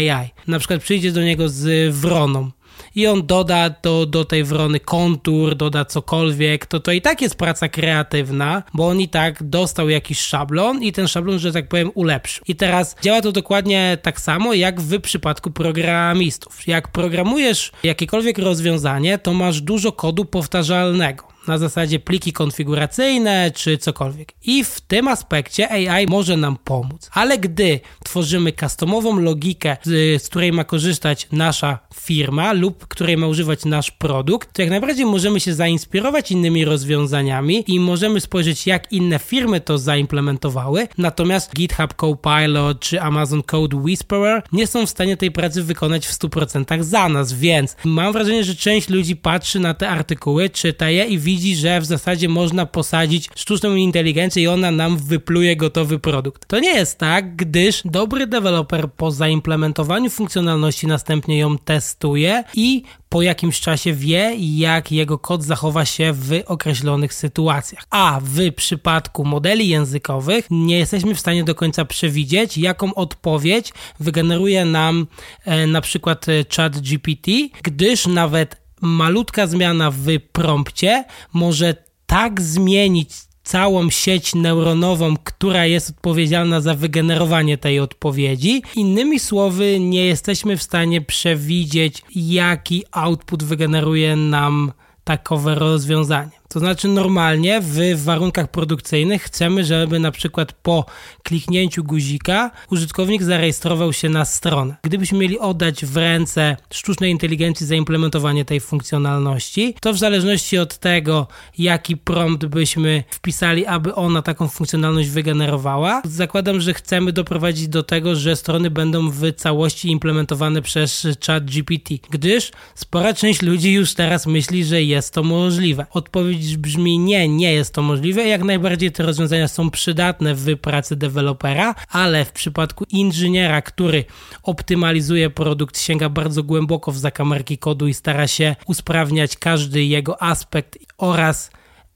blackink.ai, 0.00 0.30
na 0.46 0.58
przykład 0.58 0.82
przyjdzie 0.82 1.12
do 1.12 1.22
niego 1.22 1.48
z 1.48 1.94
Wroną, 1.94 2.50
i 2.94 3.06
on 3.06 3.26
doda 3.26 3.70
do, 3.82 4.06
do 4.06 4.24
tej 4.24 4.44
wrony 4.44 4.80
kontur, 4.80 5.54
doda 5.54 5.84
cokolwiek, 5.84 6.66
to 6.66 6.80
to 6.80 6.92
i 6.92 7.00
tak 7.00 7.22
jest 7.22 7.34
praca 7.34 7.68
kreatywna, 7.68 8.62
bo 8.74 8.88
on 8.88 9.00
i 9.00 9.08
tak 9.08 9.42
dostał 9.42 9.88
jakiś 9.88 10.20
szablon 10.20 10.82
i 10.82 10.92
ten 10.92 11.08
szablon, 11.08 11.38
że 11.38 11.52
tak 11.52 11.68
powiem, 11.68 11.90
ulepszył. 11.94 12.44
I 12.48 12.56
teraz 12.56 12.96
działa 13.02 13.22
to 13.22 13.32
dokładnie 13.32 13.98
tak 14.02 14.20
samo 14.20 14.54
jak 14.54 14.80
w 14.80 15.00
przypadku 15.00 15.50
programistów. 15.50 16.66
Jak 16.66 16.88
programujesz 16.88 17.72
jakiekolwiek 17.82 18.38
rozwiązanie, 18.38 19.18
to 19.18 19.34
masz 19.34 19.60
dużo 19.60 19.92
kodu 19.92 20.24
powtarzalnego 20.24 21.29
na 21.48 21.58
zasadzie 21.58 21.98
pliki 21.98 22.32
konfiguracyjne 22.32 23.50
czy 23.50 23.78
cokolwiek. 23.78 24.32
I 24.44 24.64
w 24.64 24.80
tym 24.80 25.08
aspekcie 25.08 25.70
AI 25.70 26.06
może 26.06 26.36
nam 26.36 26.56
pomóc. 26.64 27.10
Ale 27.12 27.38
gdy 27.38 27.80
tworzymy 28.04 28.52
customową 28.52 29.20
logikę, 29.20 29.76
z, 29.82 30.22
z 30.22 30.28
której 30.28 30.52
ma 30.52 30.64
korzystać 30.64 31.28
nasza 31.32 31.78
firma 31.94 32.52
lub 32.52 32.86
której 32.86 33.16
ma 33.16 33.26
używać 33.26 33.64
nasz 33.64 33.90
produkt, 33.90 34.52
to 34.52 34.62
jak 34.62 34.70
najbardziej 34.70 35.06
możemy 35.06 35.40
się 35.40 35.54
zainspirować 35.54 36.30
innymi 36.30 36.64
rozwiązaniami 36.64 37.64
i 37.66 37.80
możemy 37.80 38.20
spojrzeć, 38.20 38.66
jak 38.66 38.92
inne 38.92 39.18
firmy 39.18 39.60
to 39.60 39.78
zaimplementowały. 39.78 40.88
Natomiast 40.98 41.54
GitHub 41.54 41.94
Copilot 41.94 42.80
czy 42.80 43.00
Amazon 43.00 43.42
Code 43.42 43.76
Whisperer 43.76 44.42
nie 44.52 44.66
są 44.66 44.86
w 44.86 44.90
stanie 44.90 45.16
tej 45.16 45.30
pracy 45.30 45.62
wykonać 45.62 46.06
w 46.06 46.18
100% 46.18 46.82
za 46.82 47.08
nas, 47.08 47.32
więc 47.32 47.76
mam 47.84 48.12
wrażenie, 48.12 48.44
że 48.44 48.54
część 48.54 48.88
ludzi 48.88 49.16
patrzy 49.16 49.60
na 49.60 49.74
te 49.74 49.88
artykuły, 49.88 50.50
czyta 50.50 50.90
je 50.90 51.04
i 51.04 51.18
widzi, 51.18 51.39
widzi, 51.40 51.56
że 51.56 51.80
w 51.80 51.84
zasadzie 51.84 52.28
można 52.28 52.66
posadzić 52.66 53.28
sztuczną 53.36 53.74
inteligencję 53.74 54.42
i 54.42 54.48
ona 54.48 54.70
nam 54.70 54.96
wypluje 54.96 55.56
gotowy 55.56 55.98
produkt. 55.98 56.48
To 56.48 56.60
nie 56.60 56.74
jest 56.74 56.98
tak, 56.98 57.36
gdyż 57.36 57.82
dobry 57.84 58.26
deweloper 58.26 58.92
po 58.92 59.10
zaimplementowaniu 59.10 60.10
funkcjonalności 60.10 60.86
następnie 60.86 61.38
ją 61.38 61.58
testuje 61.58 62.44
i 62.54 62.82
po 63.08 63.22
jakimś 63.22 63.60
czasie 63.60 63.92
wie, 63.92 64.36
jak 64.38 64.92
jego 64.92 65.18
kod 65.18 65.42
zachowa 65.42 65.84
się 65.84 66.12
w 66.12 66.42
określonych 66.46 67.14
sytuacjach. 67.14 67.84
A 67.90 68.20
w 68.22 68.52
przypadku 68.52 69.24
modeli 69.24 69.68
językowych 69.68 70.46
nie 70.50 70.78
jesteśmy 70.78 71.14
w 71.14 71.20
stanie 71.20 71.44
do 71.44 71.54
końca 71.54 71.84
przewidzieć, 71.84 72.58
jaką 72.58 72.94
odpowiedź 72.94 73.72
wygeneruje 74.00 74.64
nam 74.64 75.06
e, 75.44 75.66
na 75.66 75.80
przykład 75.80 76.28
e, 76.28 76.32
chat 76.56 76.80
GPT, 76.80 77.30
gdyż 77.62 78.06
nawet 78.06 78.59
malutka 78.80 79.46
zmiana 79.46 79.90
w 79.90 80.06
prompcie 80.32 81.04
może 81.32 81.74
tak 82.06 82.40
zmienić 82.40 83.10
całą 83.42 83.90
sieć 83.90 84.34
neuronową, 84.34 85.16
która 85.24 85.66
jest 85.66 85.90
odpowiedzialna 85.90 86.60
za 86.60 86.74
wygenerowanie 86.74 87.58
tej 87.58 87.80
odpowiedzi. 87.80 88.62
Innymi 88.76 89.20
słowy, 89.20 89.80
nie 89.80 90.06
jesteśmy 90.06 90.56
w 90.56 90.62
stanie 90.62 91.00
przewidzieć, 91.00 92.02
jaki 92.14 92.84
output 92.92 93.42
wygeneruje 93.42 94.16
nam 94.16 94.72
takowe 95.04 95.54
rozwiązanie. 95.54 96.39
To 96.52 96.58
znaczy 96.58 96.88
normalnie 96.88 97.60
w 97.60 98.02
warunkach 98.04 98.50
produkcyjnych 98.50 99.22
chcemy, 99.22 99.64
żeby 99.64 99.98
na 99.98 100.10
przykład 100.10 100.52
po 100.52 100.86
kliknięciu 101.22 101.84
guzika 101.84 102.50
użytkownik 102.70 103.22
zarejestrował 103.22 103.92
się 103.92 104.08
na 104.08 104.24
stronę. 104.24 104.76
Gdybyśmy 104.82 105.18
mieli 105.18 105.38
oddać 105.38 105.84
w 105.84 105.96
ręce 105.96 106.56
sztucznej 106.72 107.10
inteligencji 107.10 107.66
zaimplementowanie 107.66 108.44
tej 108.44 108.60
funkcjonalności, 108.60 109.74
to 109.80 109.92
w 109.92 109.98
zależności 109.98 110.58
od 110.58 110.78
tego, 110.78 111.26
jaki 111.58 111.96
prompt 111.96 112.46
byśmy 112.46 113.04
wpisali, 113.10 113.66
aby 113.66 113.94
ona 113.94 114.22
taką 114.22 114.48
funkcjonalność 114.48 115.08
wygenerowała, 115.08 116.02
zakładam, 116.04 116.60
że 116.60 116.74
chcemy 116.74 117.12
doprowadzić 117.12 117.68
do 117.68 117.82
tego, 117.82 118.16
że 118.16 118.36
strony 118.36 118.70
będą 118.70 119.10
w 119.10 119.32
całości 119.32 119.90
implementowane 119.90 120.62
przez 120.62 121.06
chat 121.26 121.44
GPT, 121.44 121.94
gdyż 122.10 122.50
spora 122.74 123.14
część 123.14 123.42
ludzi 123.42 123.72
już 123.72 123.94
teraz 123.94 124.26
myśli, 124.26 124.64
że 124.64 124.82
jest 124.82 125.14
to 125.14 125.22
możliwe. 125.22 125.86
Odpowiedź 125.90 126.39
odpowiedź 126.40 126.56
brzmi 126.56 126.98
nie, 126.98 127.28
nie 127.28 127.52
jest 127.52 127.74
to 127.74 127.82
możliwe. 127.82 128.26
Jak 128.26 128.42
najbardziej 128.42 128.92
te 128.92 129.02
rozwiązania 129.02 129.48
są 129.48 129.70
przydatne 129.70 130.34
w 130.34 130.56
pracy 130.56 130.96
dewelopera, 130.96 131.74
ale 131.88 132.24
w 132.24 132.32
przypadku 132.32 132.84
inżyniera, 132.90 133.62
który 133.62 134.04
optymalizuje 134.42 135.30
produkt, 135.30 135.78
sięga 135.78 136.08
bardzo 136.08 136.42
głęboko 136.42 136.92
w 136.92 136.98
zakamarki 136.98 137.58
kodu 137.58 137.88
i 137.88 137.94
stara 137.94 138.26
się 138.26 138.56
usprawniać 138.66 139.36
każdy 139.36 139.84
jego 139.84 140.22
aspekt 140.22 140.78
oraz 140.98 141.50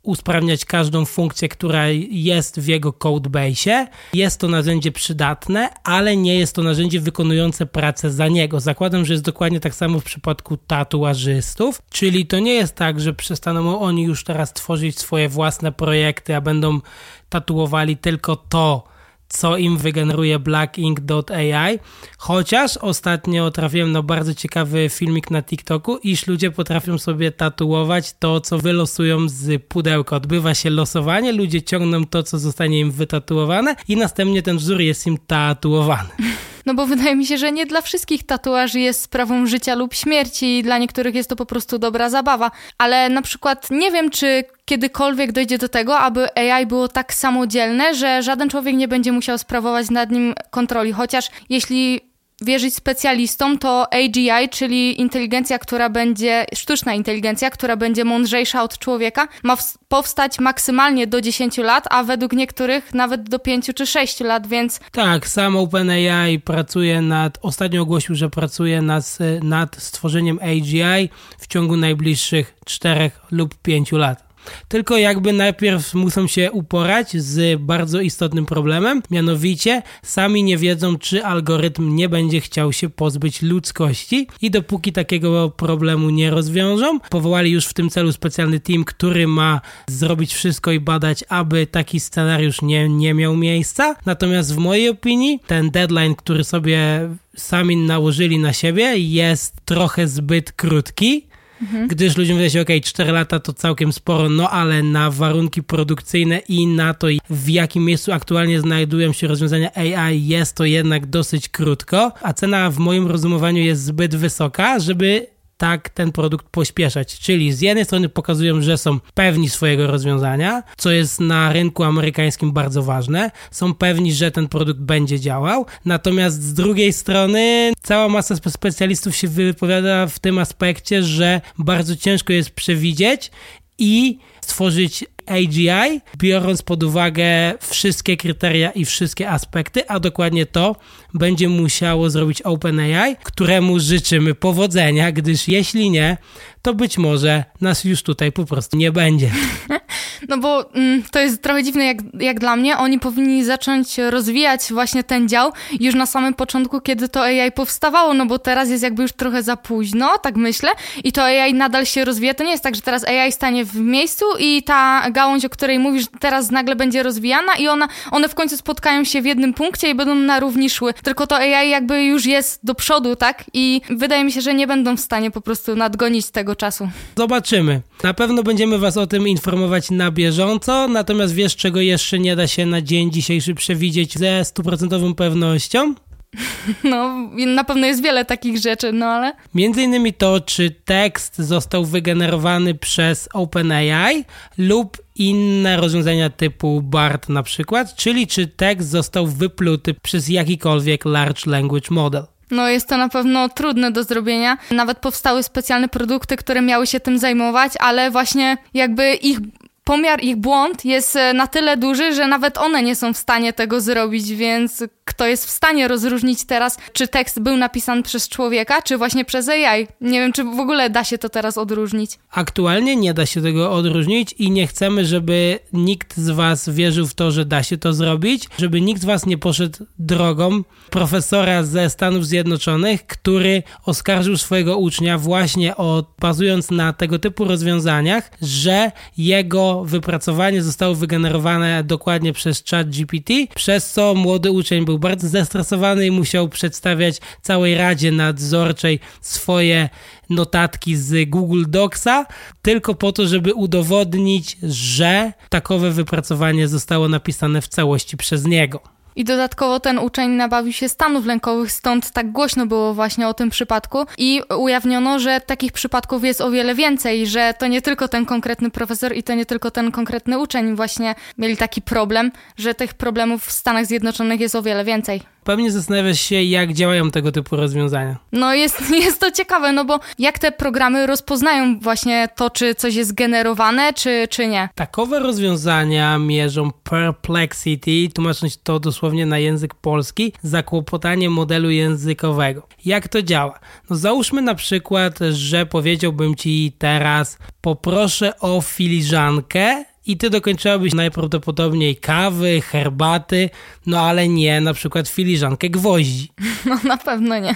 usprawniać 0.04 0.64
każdą 0.64 1.04
funkcję, 1.04 1.48
która 1.48 1.88
jest 2.10 2.60
w 2.60 2.66
jego 2.66 2.92
codebase. 2.92 3.86
Jest 4.14 4.40
to 4.40 4.48
narzędzie 4.48 4.92
przydatne, 4.92 5.68
ale 5.84 6.16
nie 6.16 6.38
jest 6.38 6.54
to 6.54 6.62
narzędzie 6.62 7.00
wykonujące 7.00 7.66
pracę 7.66 8.10
za 8.10 8.28
niego. 8.28 8.60
Zakładam, 8.60 9.04
że 9.04 9.14
jest 9.14 9.24
dokładnie 9.24 9.60
tak 9.60 9.74
samo 9.74 10.00
w 10.00 10.04
przypadku 10.04 10.56
tatuażystów, 10.56 11.82
czyli 11.90 12.26
to 12.26 12.38
nie 12.38 12.54
jest 12.54 12.74
tak, 12.74 13.00
że 13.00 13.12
przestaną 13.12 13.80
oni 13.80 14.02
już 14.02 14.24
teraz 14.24 14.52
tworzyć 14.52 14.98
swoje 14.98 15.28
własne 15.28 15.72
projekty, 15.72 16.36
a 16.36 16.40
będą 16.40 16.80
tatuowali 17.28 17.96
tylko 17.96 18.36
to, 18.36 18.93
co 19.36 19.56
im 19.56 19.78
wygeneruje 19.78 20.38
blackink.ai, 20.38 21.78
chociaż 22.18 22.76
ostatnio 22.76 23.50
trafiłem 23.50 23.92
na 23.92 24.02
bardzo 24.02 24.34
ciekawy 24.34 24.88
filmik 24.88 25.30
na 25.30 25.42
TikToku, 25.42 25.96
iż 25.96 26.26
ludzie 26.26 26.50
potrafią 26.50 26.98
sobie 26.98 27.32
tatuować 27.32 28.14
to, 28.18 28.40
co 28.40 28.58
wylosują 28.58 29.28
z 29.28 29.62
pudełka. 29.62 30.16
Odbywa 30.16 30.54
się 30.54 30.70
losowanie, 30.70 31.32
ludzie 31.32 31.62
ciągną 31.62 32.06
to, 32.06 32.22
co 32.22 32.38
zostanie 32.38 32.80
im 32.80 32.90
wytatuowane 32.90 33.76
i 33.88 33.96
następnie 33.96 34.42
ten 34.42 34.56
wzór 34.56 34.80
jest 34.80 35.06
im 35.06 35.18
tatuowany. 35.26 36.08
No 36.66 36.74
bo 36.74 36.86
wydaje 36.86 37.16
mi 37.16 37.26
się, 37.26 37.38
że 37.38 37.52
nie 37.52 37.66
dla 37.66 37.80
wszystkich 37.80 38.26
tatuaż 38.26 38.74
jest 38.74 39.02
sprawą 39.02 39.46
życia 39.46 39.74
lub 39.74 39.94
śmierci, 39.94 40.62
dla 40.62 40.78
niektórych 40.78 41.14
jest 41.14 41.28
to 41.28 41.36
po 41.36 41.46
prostu 41.46 41.78
dobra 41.78 42.10
zabawa. 42.10 42.50
Ale 42.78 43.08
na 43.08 43.22
przykład 43.22 43.70
nie 43.70 43.90
wiem, 43.90 44.10
czy 44.10 44.44
kiedykolwiek 44.64 45.32
dojdzie 45.32 45.58
do 45.58 45.68
tego, 45.68 45.98
aby 45.98 46.36
AI 46.36 46.66
było 46.66 46.88
tak 46.88 47.14
samodzielne, 47.14 47.94
że 47.94 48.22
żaden 48.22 48.48
człowiek 48.48 48.76
nie 48.76 48.88
będzie 48.88 49.12
musiał 49.12 49.38
sprawować 49.38 49.90
nad 49.90 50.10
nim 50.10 50.34
kontroli. 50.50 50.92
Chociaż 50.92 51.30
jeśli 51.48 52.13
wierzyć 52.42 52.74
specjalistom, 52.74 53.58
to 53.58 53.92
AGI, 53.92 54.48
czyli 54.50 55.00
inteligencja, 55.00 55.58
która 55.58 55.88
będzie, 55.88 56.44
sztuczna 56.54 56.94
inteligencja, 56.94 57.50
która 57.50 57.76
będzie 57.76 58.04
mądrzejsza 58.04 58.62
od 58.62 58.78
człowieka, 58.78 59.28
ma 59.42 59.56
powstać 59.88 60.38
maksymalnie 60.38 61.06
do 61.06 61.20
10 61.20 61.58
lat, 61.58 61.84
a 61.90 62.04
według 62.04 62.32
niektórych 62.32 62.94
nawet 62.94 63.28
do 63.28 63.38
5 63.38 63.70
czy 63.74 63.86
6 63.86 64.20
lat, 64.20 64.46
więc... 64.46 64.80
Tak, 64.92 65.28
sam 65.28 65.56
OpenAI 65.56 66.40
pracuje 66.40 67.00
nad, 67.00 67.38
ostatnio 67.42 67.82
ogłosił, 67.82 68.14
że 68.14 68.30
pracuje 68.30 68.82
nad, 68.82 69.18
nad 69.42 69.76
stworzeniem 69.76 70.38
AGI 70.42 71.08
w 71.38 71.46
ciągu 71.46 71.76
najbliższych 71.76 72.54
4 72.64 73.10
lub 73.30 73.54
5 73.54 73.92
lat. 73.92 74.33
Tylko 74.68 74.96
jakby 74.96 75.32
najpierw 75.32 75.94
muszą 75.94 76.26
się 76.26 76.52
uporać 76.52 77.16
z 77.16 77.60
bardzo 77.60 78.00
istotnym 78.00 78.46
problemem, 78.46 79.02
mianowicie 79.10 79.82
sami 80.02 80.42
nie 80.42 80.58
wiedzą, 80.58 80.98
czy 80.98 81.24
algorytm 81.24 81.96
nie 81.96 82.08
będzie 82.08 82.40
chciał 82.40 82.72
się 82.72 82.90
pozbyć 82.90 83.42
ludzkości 83.42 84.28
i 84.42 84.50
dopóki 84.50 84.92
takiego 84.92 85.50
problemu 85.50 86.10
nie 86.10 86.30
rozwiążą, 86.30 87.00
powołali 87.00 87.50
już 87.50 87.66
w 87.66 87.74
tym 87.74 87.90
celu 87.90 88.12
specjalny 88.12 88.60
team, 88.60 88.84
który 88.84 89.26
ma 89.26 89.60
zrobić 89.88 90.34
wszystko 90.34 90.72
i 90.72 90.80
badać, 90.80 91.24
aby 91.28 91.66
taki 91.66 92.00
scenariusz 92.00 92.62
nie, 92.62 92.88
nie 92.88 93.14
miał 93.14 93.36
miejsca. 93.36 93.96
Natomiast 94.06 94.54
w 94.54 94.58
mojej 94.58 94.88
opinii 94.88 95.40
ten 95.46 95.70
deadline, 95.70 96.14
który 96.14 96.44
sobie 96.44 97.08
sami 97.36 97.76
nałożyli 97.76 98.38
na 98.38 98.52
siebie 98.52 98.98
jest 98.98 99.54
trochę 99.64 100.08
zbyt 100.08 100.52
krótki 100.52 101.26
Mhm. 101.64 101.88
Gdyż 101.88 102.16
ludziom 102.16 102.36
wydaje 102.36 102.50
się, 102.50 102.60
ok, 102.60 102.68
4 102.84 103.12
lata 103.12 103.40
to 103.40 103.52
całkiem 103.52 103.92
sporo, 103.92 104.28
no 104.28 104.50
ale 104.50 104.82
na 104.82 105.10
warunki 105.10 105.62
produkcyjne 105.62 106.38
i 106.38 106.66
na 106.66 106.94
to, 106.94 107.06
w 107.30 107.48
jakim 107.48 107.84
miejscu 107.84 108.12
aktualnie 108.12 108.60
znajdują 108.60 109.12
się 109.12 109.26
rozwiązania 109.26 109.70
AI, 109.74 110.26
jest 110.26 110.56
to 110.56 110.64
jednak 110.64 111.06
dosyć 111.06 111.48
krótko, 111.48 112.12
a 112.22 112.32
cena 112.32 112.70
w 112.70 112.78
moim 112.78 113.06
rozumowaniu 113.06 113.62
jest 113.62 113.82
zbyt 113.82 114.16
wysoka, 114.16 114.78
żeby 114.78 115.33
tak 115.56 115.88
ten 115.88 116.12
produkt 116.12 116.46
pośpieszać. 116.50 117.18
Czyli 117.18 117.52
z 117.52 117.60
jednej 117.60 117.84
strony 117.84 118.08
pokazują, 118.08 118.62
że 118.62 118.78
są 118.78 119.00
pewni 119.14 119.48
swojego 119.48 119.86
rozwiązania, 119.86 120.62
co 120.76 120.90
jest 120.90 121.20
na 121.20 121.52
rynku 121.52 121.84
amerykańskim 121.84 122.52
bardzo 122.52 122.82
ważne, 122.82 123.30
są 123.50 123.74
pewni, 123.74 124.12
że 124.12 124.30
ten 124.30 124.48
produkt 124.48 124.80
będzie 124.80 125.20
działał, 125.20 125.66
natomiast 125.84 126.42
z 126.42 126.54
drugiej 126.54 126.92
strony 126.92 127.72
cała 127.82 128.08
masa 128.08 128.34
specjalistów 128.48 129.16
się 129.16 129.28
wypowiada 129.28 130.06
w 130.06 130.18
tym 130.18 130.38
aspekcie, 130.38 131.02
że 131.02 131.40
bardzo 131.58 131.96
ciężko 131.96 132.32
jest 132.32 132.50
przewidzieć 132.50 133.30
i 133.78 134.18
stworzyć 134.40 135.04
AGI, 135.26 136.00
biorąc 136.18 136.62
pod 136.62 136.82
uwagę 136.82 137.54
wszystkie 137.60 138.16
kryteria 138.16 138.70
i 138.70 138.84
wszystkie 138.84 139.30
aspekty, 139.30 139.88
a 139.88 140.00
dokładnie 140.00 140.46
to 140.46 140.76
będzie 141.14 141.48
musiało 141.48 142.10
zrobić 142.10 142.42
OpenAI, 142.42 143.16
któremu 143.22 143.80
życzymy 143.80 144.34
powodzenia, 144.34 145.12
gdyż 145.12 145.48
jeśli 145.48 145.90
nie, 145.90 146.16
to 146.62 146.74
być 146.74 146.98
może 146.98 147.44
nas 147.60 147.84
już 147.84 148.02
tutaj 148.02 148.32
po 148.32 148.44
prostu 148.44 148.76
nie 148.76 148.92
będzie. 148.92 149.30
No 150.28 150.38
bo 150.38 150.74
mm, 150.74 151.02
to 151.10 151.20
jest 151.20 151.42
trochę 151.42 151.62
dziwne 151.62 151.84
jak, 151.84 151.96
jak 152.20 152.40
dla 152.40 152.56
mnie. 152.56 152.76
Oni 152.76 152.98
powinni 152.98 153.44
zacząć 153.44 153.98
rozwijać 153.98 154.60
właśnie 154.70 155.04
ten 155.04 155.28
dział 155.28 155.52
już 155.80 155.94
na 155.94 156.06
samym 156.06 156.34
początku, 156.34 156.80
kiedy 156.80 157.08
to 157.08 157.22
AI 157.22 157.52
powstawało, 157.52 158.14
no 158.14 158.26
bo 158.26 158.38
teraz 158.38 158.70
jest 158.70 158.82
jakby 158.82 159.02
już 159.02 159.12
trochę 159.12 159.42
za 159.42 159.56
późno, 159.56 160.18
tak 160.18 160.36
myślę, 160.36 160.70
i 161.04 161.12
to 161.12 161.24
AI 161.24 161.54
nadal 161.54 161.86
się 161.86 162.04
rozwija. 162.04 162.34
To 162.34 162.44
nie 162.44 162.50
jest 162.50 162.62
tak, 162.62 162.74
że 162.74 162.80
teraz 162.80 163.04
AI 163.04 163.32
stanie 163.32 163.64
w 163.64 163.76
miejscu 163.76 164.24
i 164.38 164.62
ta 164.62 165.10
gałąź, 165.10 165.44
o 165.44 165.48
której 165.48 165.78
mówisz, 165.78 166.04
teraz 166.20 166.50
nagle 166.50 166.76
będzie 166.76 167.02
rozwijana 167.02 167.56
i 167.58 167.68
ona, 167.68 167.88
one 168.10 168.28
w 168.28 168.34
końcu 168.34 168.56
spotkają 168.56 169.04
się 169.04 169.22
w 169.22 169.26
jednym 169.26 169.54
punkcie 169.54 169.90
i 169.90 169.94
będą 169.94 170.14
na 170.14 170.40
równi 170.40 170.70
szły. 170.70 170.94
Tylko 171.04 171.26
to 171.26 171.36
AI 171.36 171.70
jakby 171.70 172.04
już 172.04 172.26
jest 172.26 172.60
do 172.62 172.74
przodu, 172.74 173.16
tak? 173.16 173.44
I 173.52 173.80
wydaje 173.90 174.24
mi 174.24 174.32
się, 174.32 174.40
że 174.40 174.54
nie 174.54 174.66
będą 174.66 174.96
w 174.96 175.00
stanie 175.00 175.30
po 175.30 175.40
prostu 175.40 175.76
nadgonić 175.76 176.30
tego 176.30 176.56
czasu. 176.56 176.88
Zobaczymy. 177.16 177.80
Na 178.02 178.14
pewno 178.14 178.42
będziemy 178.42 178.78
Was 178.78 178.96
o 178.96 179.06
tym 179.06 179.28
informować 179.28 179.90
na 179.90 180.10
bieżąco, 180.10 180.88
natomiast 180.88 181.34
wiesz, 181.34 181.56
czego 181.56 181.80
jeszcze 181.80 182.18
nie 182.18 182.36
da 182.36 182.46
się 182.46 182.66
na 182.66 182.82
dzień 182.82 183.12
dzisiejszy 183.12 183.54
przewidzieć 183.54 184.18
ze 184.18 184.44
stuprocentową 184.44 185.14
pewnością? 185.14 185.94
No, 186.84 187.28
na 187.46 187.64
pewno 187.64 187.86
jest 187.86 188.02
wiele 188.02 188.24
takich 188.24 188.58
rzeczy, 188.58 188.92
no 188.92 189.06
ale. 189.06 189.32
Między 189.54 189.82
innymi 189.82 190.12
to, 190.12 190.40
czy 190.40 190.70
tekst 190.70 191.38
został 191.38 191.84
wygenerowany 191.84 192.74
przez 192.74 193.28
OpenAI 193.32 194.24
lub 194.58 194.96
inne 195.16 195.76
rozwiązania 195.76 196.30
typu 196.30 196.82
BART 196.82 197.28
na 197.28 197.42
przykład, 197.42 197.94
czyli 197.96 198.26
czy 198.26 198.46
tekst 198.46 198.88
został 198.88 199.26
wypluty 199.26 199.94
przez 199.94 200.28
jakikolwiek 200.28 201.04
Large 201.04 201.50
Language 201.50 201.88
Model. 201.90 202.24
No 202.50 202.68
jest 202.68 202.88
to 202.88 202.96
na 202.96 203.08
pewno 203.08 203.48
trudne 203.48 203.90
do 203.90 204.04
zrobienia. 204.04 204.58
Nawet 204.70 204.98
powstały 204.98 205.42
specjalne 205.42 205.88
produkty, 205.88 206.36
które 206.36 206.62
miały 206.62 206.86
się 206.86 207.00
tym 207.00 207.18
zajmować, 207.18 207.72
ale 207.80 208.10
właśnie 208.10 208.56
jakby 208.74 209.14
ich 209.14 209.38
pomiar 209.84 210.24
ich 210.24 210.36
błąd 210.36 210.84
jest 210.84 211.16
e, 211.16 211.32
na 211.32 211.46
tyle 211.46 211.76
duży, 211.76 212.14
że 212.14 212.26
nawet 212.26 212.58
one 212.58 212.82
nie 212.82 212.96
są 212.96 213.14
w 213.14 213.18
stanie 213.18 213.52
tego 213.52 213.80
zrobić, 213.80 214.32
więc 214.32 214.84
kto 215.04 215.26
jest 215.26 215.46
w 215.46 215.50
stanie 215.50 215.88
rozróżnić 215.88 216.44
teraz, 216.44 216.78
czy 216.92 217.08
tekst 217.08 217.40
był 217.40 217.56
napisany 217.56 218.02
przez 218.02 218.28
człowieka, 218.28 218.82
czy 218.82 218.98
właśnie 218.98 219.24
przez 219.24 219.48
AI? 219.48 219.86
Nie 220.00 220.20
wiem, 220.20 220.32
czy 220.32 220.44
w 220.44 220.60
ogóle 220.60 220.90
da 220.90 221.04
się 221.04 221.18
to 221.18 221.28
teraz 221.28 221.58
odróżnić. 221.58 222.18
Aktualnie 222.30 222.96
nie 222.96 223.14
da 223.14 223.26
się 223.26 223.42
tego 223.42 223.72
odróżnić 223.72 224.32
i 224.32 224.50
nie 224.50 224.66
chcemy, 224.66 225.04
żeby 225.04 225.58
nikt 225.72 226.16
z 226.16 226.30
Was 226.30 226.68
wierzył 226.68 227.06
w 227.06 227.14
to, 227.14 227.30
że 227.30 227.44
da 227.44 227.62
się 227.62 227.78
to 227.78 227.92
zrobić, 227.92 228.48
żeby 228.58 228.80
nikt 228.80 229.02
z 229.02 229.04
Was 229.04 229.26
nie 229.26 229.38
poszedł 229.38 229.78
drogą 229.98 230.62
profesora 230.90 231.62
ze 231.62 231.90
Stanów 231.90 232.26
Zjednoczonych, 232.26 233.06
który 233.06 233.62
oskarżył 233.84 234.36
swojego 234.36 234.78
ucznia 234.78 235.18
właśnie 235.18 235.76
o, 235.76 236.04
bazując 236.20 236.70
na 236.70 236.92
tego 236.92 237.18
typu 237.18 237.44
rozwiązaniach, 237.44 238.30
że 238.42 238.92
jego 239.16 239.73
wypracowanie 239.82 240.62
zostało 240.62 240.94
wygenerowane 240.94 241.84
dokładnie 241.84 242.32
przez 242.32 242.64
chat 242.70 242.90
GPT, 242.90 243.34
przez 243.54 243.92
co 243.92 244.14
młody 244.14 244.50
uczeń 244.50 244.84
był 244.84 244.98
bardzo 244.98 245.28
zestresowany 245.28 246.06
i 246.06 246.10
musiał 246.10 246.48
przedstawiać 246.48 247.20
całej 247.42 247.74
Radzie 247.74 248.12
Nadzorczej 248.12 249.00
swoje 249.20 249.88
notatki 250.30 250.96
z 250.96 251.30
Google 251.30 251.64
Docsa, 251.68 252.26
tylko 252.62 252.94
po 252.94 253.12
to, 253.12 253.26
żeby 253.26 253.54
udowodnić, 253.54 254.56
że 254.62 255.32
takowe 255.48 255.90
wypracowanie 255.90 256.68
zostało 256.68 257.08
napisane 257.08 257.60
w 257.60 257.68
całości 257.68 258.16
przez 258.16 258.46
niego. 258.46 258.93
I 259.16 259.24
dodatkowo 259.24 259.80
ten 259.80 259.98
uczeń 259.98 260.30
nabawił 260.30 260.72
się 260.72 260.88
stanów 260.88 261.26
lękowych, 261.26 261.72
stąd 261.72 262.10
tak 262.10 262.32
głośno 262.32 262.66
było 262.66 262.94
właśnie 262.94 263.28
o 263.28 263.34
tym 263.34 263.50
przypadku. 263.50 264.06
I 264.18 264.42
ujawniono, 264.58 265.18
że 265.18 265.40
takich 265.40 265.72
przypadków 265.72 266.24
jest 266.24 266.40
o 266.40 266.50
wiele 266.50 266.74
więcej, 266.74 267.26
że 267.26 267.54
to 267.58 267.66
nie 267.66 267.82
tylko 267.82 268.08
ten 268.08 268.26
konkretny 268.26 268.70
profesor 268.70 269.16
i 269.16 269.22
to 269.22 269.34
nie 269.34 269.46
tylko 269.46 269.70
ten 269.70 269.92
konkretny 269.92 270.38
uczeń 270.38 270.76
właśnie 270.76 271.14
mieli 271.38 271.56
taki 271.56 271.82
problem, 271.82 272.32
że 272.56 272.74
tych 272.74 272.94
problemów 272.94 273.46
w 273.46 273.52
Stanach 273.52 273.86
Zjednoczonych 273.86 274.40
jest 274.40 274.54
o 274.54 274.62
wiele 274.62 274.84
więcej. 274.84 275.33
Pewnie 275.44 275.72
zastanawiasz 275.72 276.20
się, 276.20 276.42
jak 276.42 276.72
działają 276.72 277.10
tego 277.10 277.32
typu 277.32 277.56
rozwiązania. 277.56 278.16
No 278.32 278.54
jest, 278.54 278.90
jest 279.04 279.20
to 279.20 279.30
ciekawe, 279.30 279.72
no 279.72 279.84
bo 279.84 280.00
jak 280.18 280.38
te 280.38 280.52
programy 280.52 281.06
rozpoznają 281.06 281.78
właśnie 281.80 282.28
to, 282.36 282.50
czy 282.50 282.74
coś 282.74 282.94
jest 282.94 283.14
generowane, 283.14 283.92
czy, 283.92 284.26
czy 284.30 284.46
nie? 284.46 284.68
Takowe 284.74 285.18
rozwiązania 285.18 286.18
mierzą 286.18 286.70
perplexity, 286.72 288.08
tłumacząc 288.14 288.58
to 288.62 288.80
dosłownie 288.80 289.26
na 289.26 289.38
język 289.38 289.74
polski, 289.74 290.32
zakłopotanie 290.42 291.30
modelu 291.30 291.70
językowego. 291.70 292.66
Jak 292.84 293.08
to 293.08 293.22
działa? 293.22 293.58
No 293.90 293.96
załóżmy 293.96 294.42
na 294.42 294.54
przykład, 294.54 295.18
że 295.30 295.66
powiedziałbym 295.66 296.34
ci 296.34 296.72
teraz 296.78 297.38
poproszę 297.60 298.40
o 298.40 298.60
filiżankę 298.60 299.84
i 300.06 300.16
ty 300.16 300.30
dokończyłabyś 300.30 300.94
najprawdopodobniej 300.94 301.96
kawy, 301.96 302.60
herbaty, 302.60 303.50
no 303.86 304.00
ale 304.00 304.28
nie 304.28 304.60
na 304.60 304.74
przykład 304.74 305.08
filiżankę 305.08 305.68
gwoździ. 305.68 306.30
No 306.66 306.78
na 306.84 306.96
pewno 306.96 307.38
nie. 307.38 307.54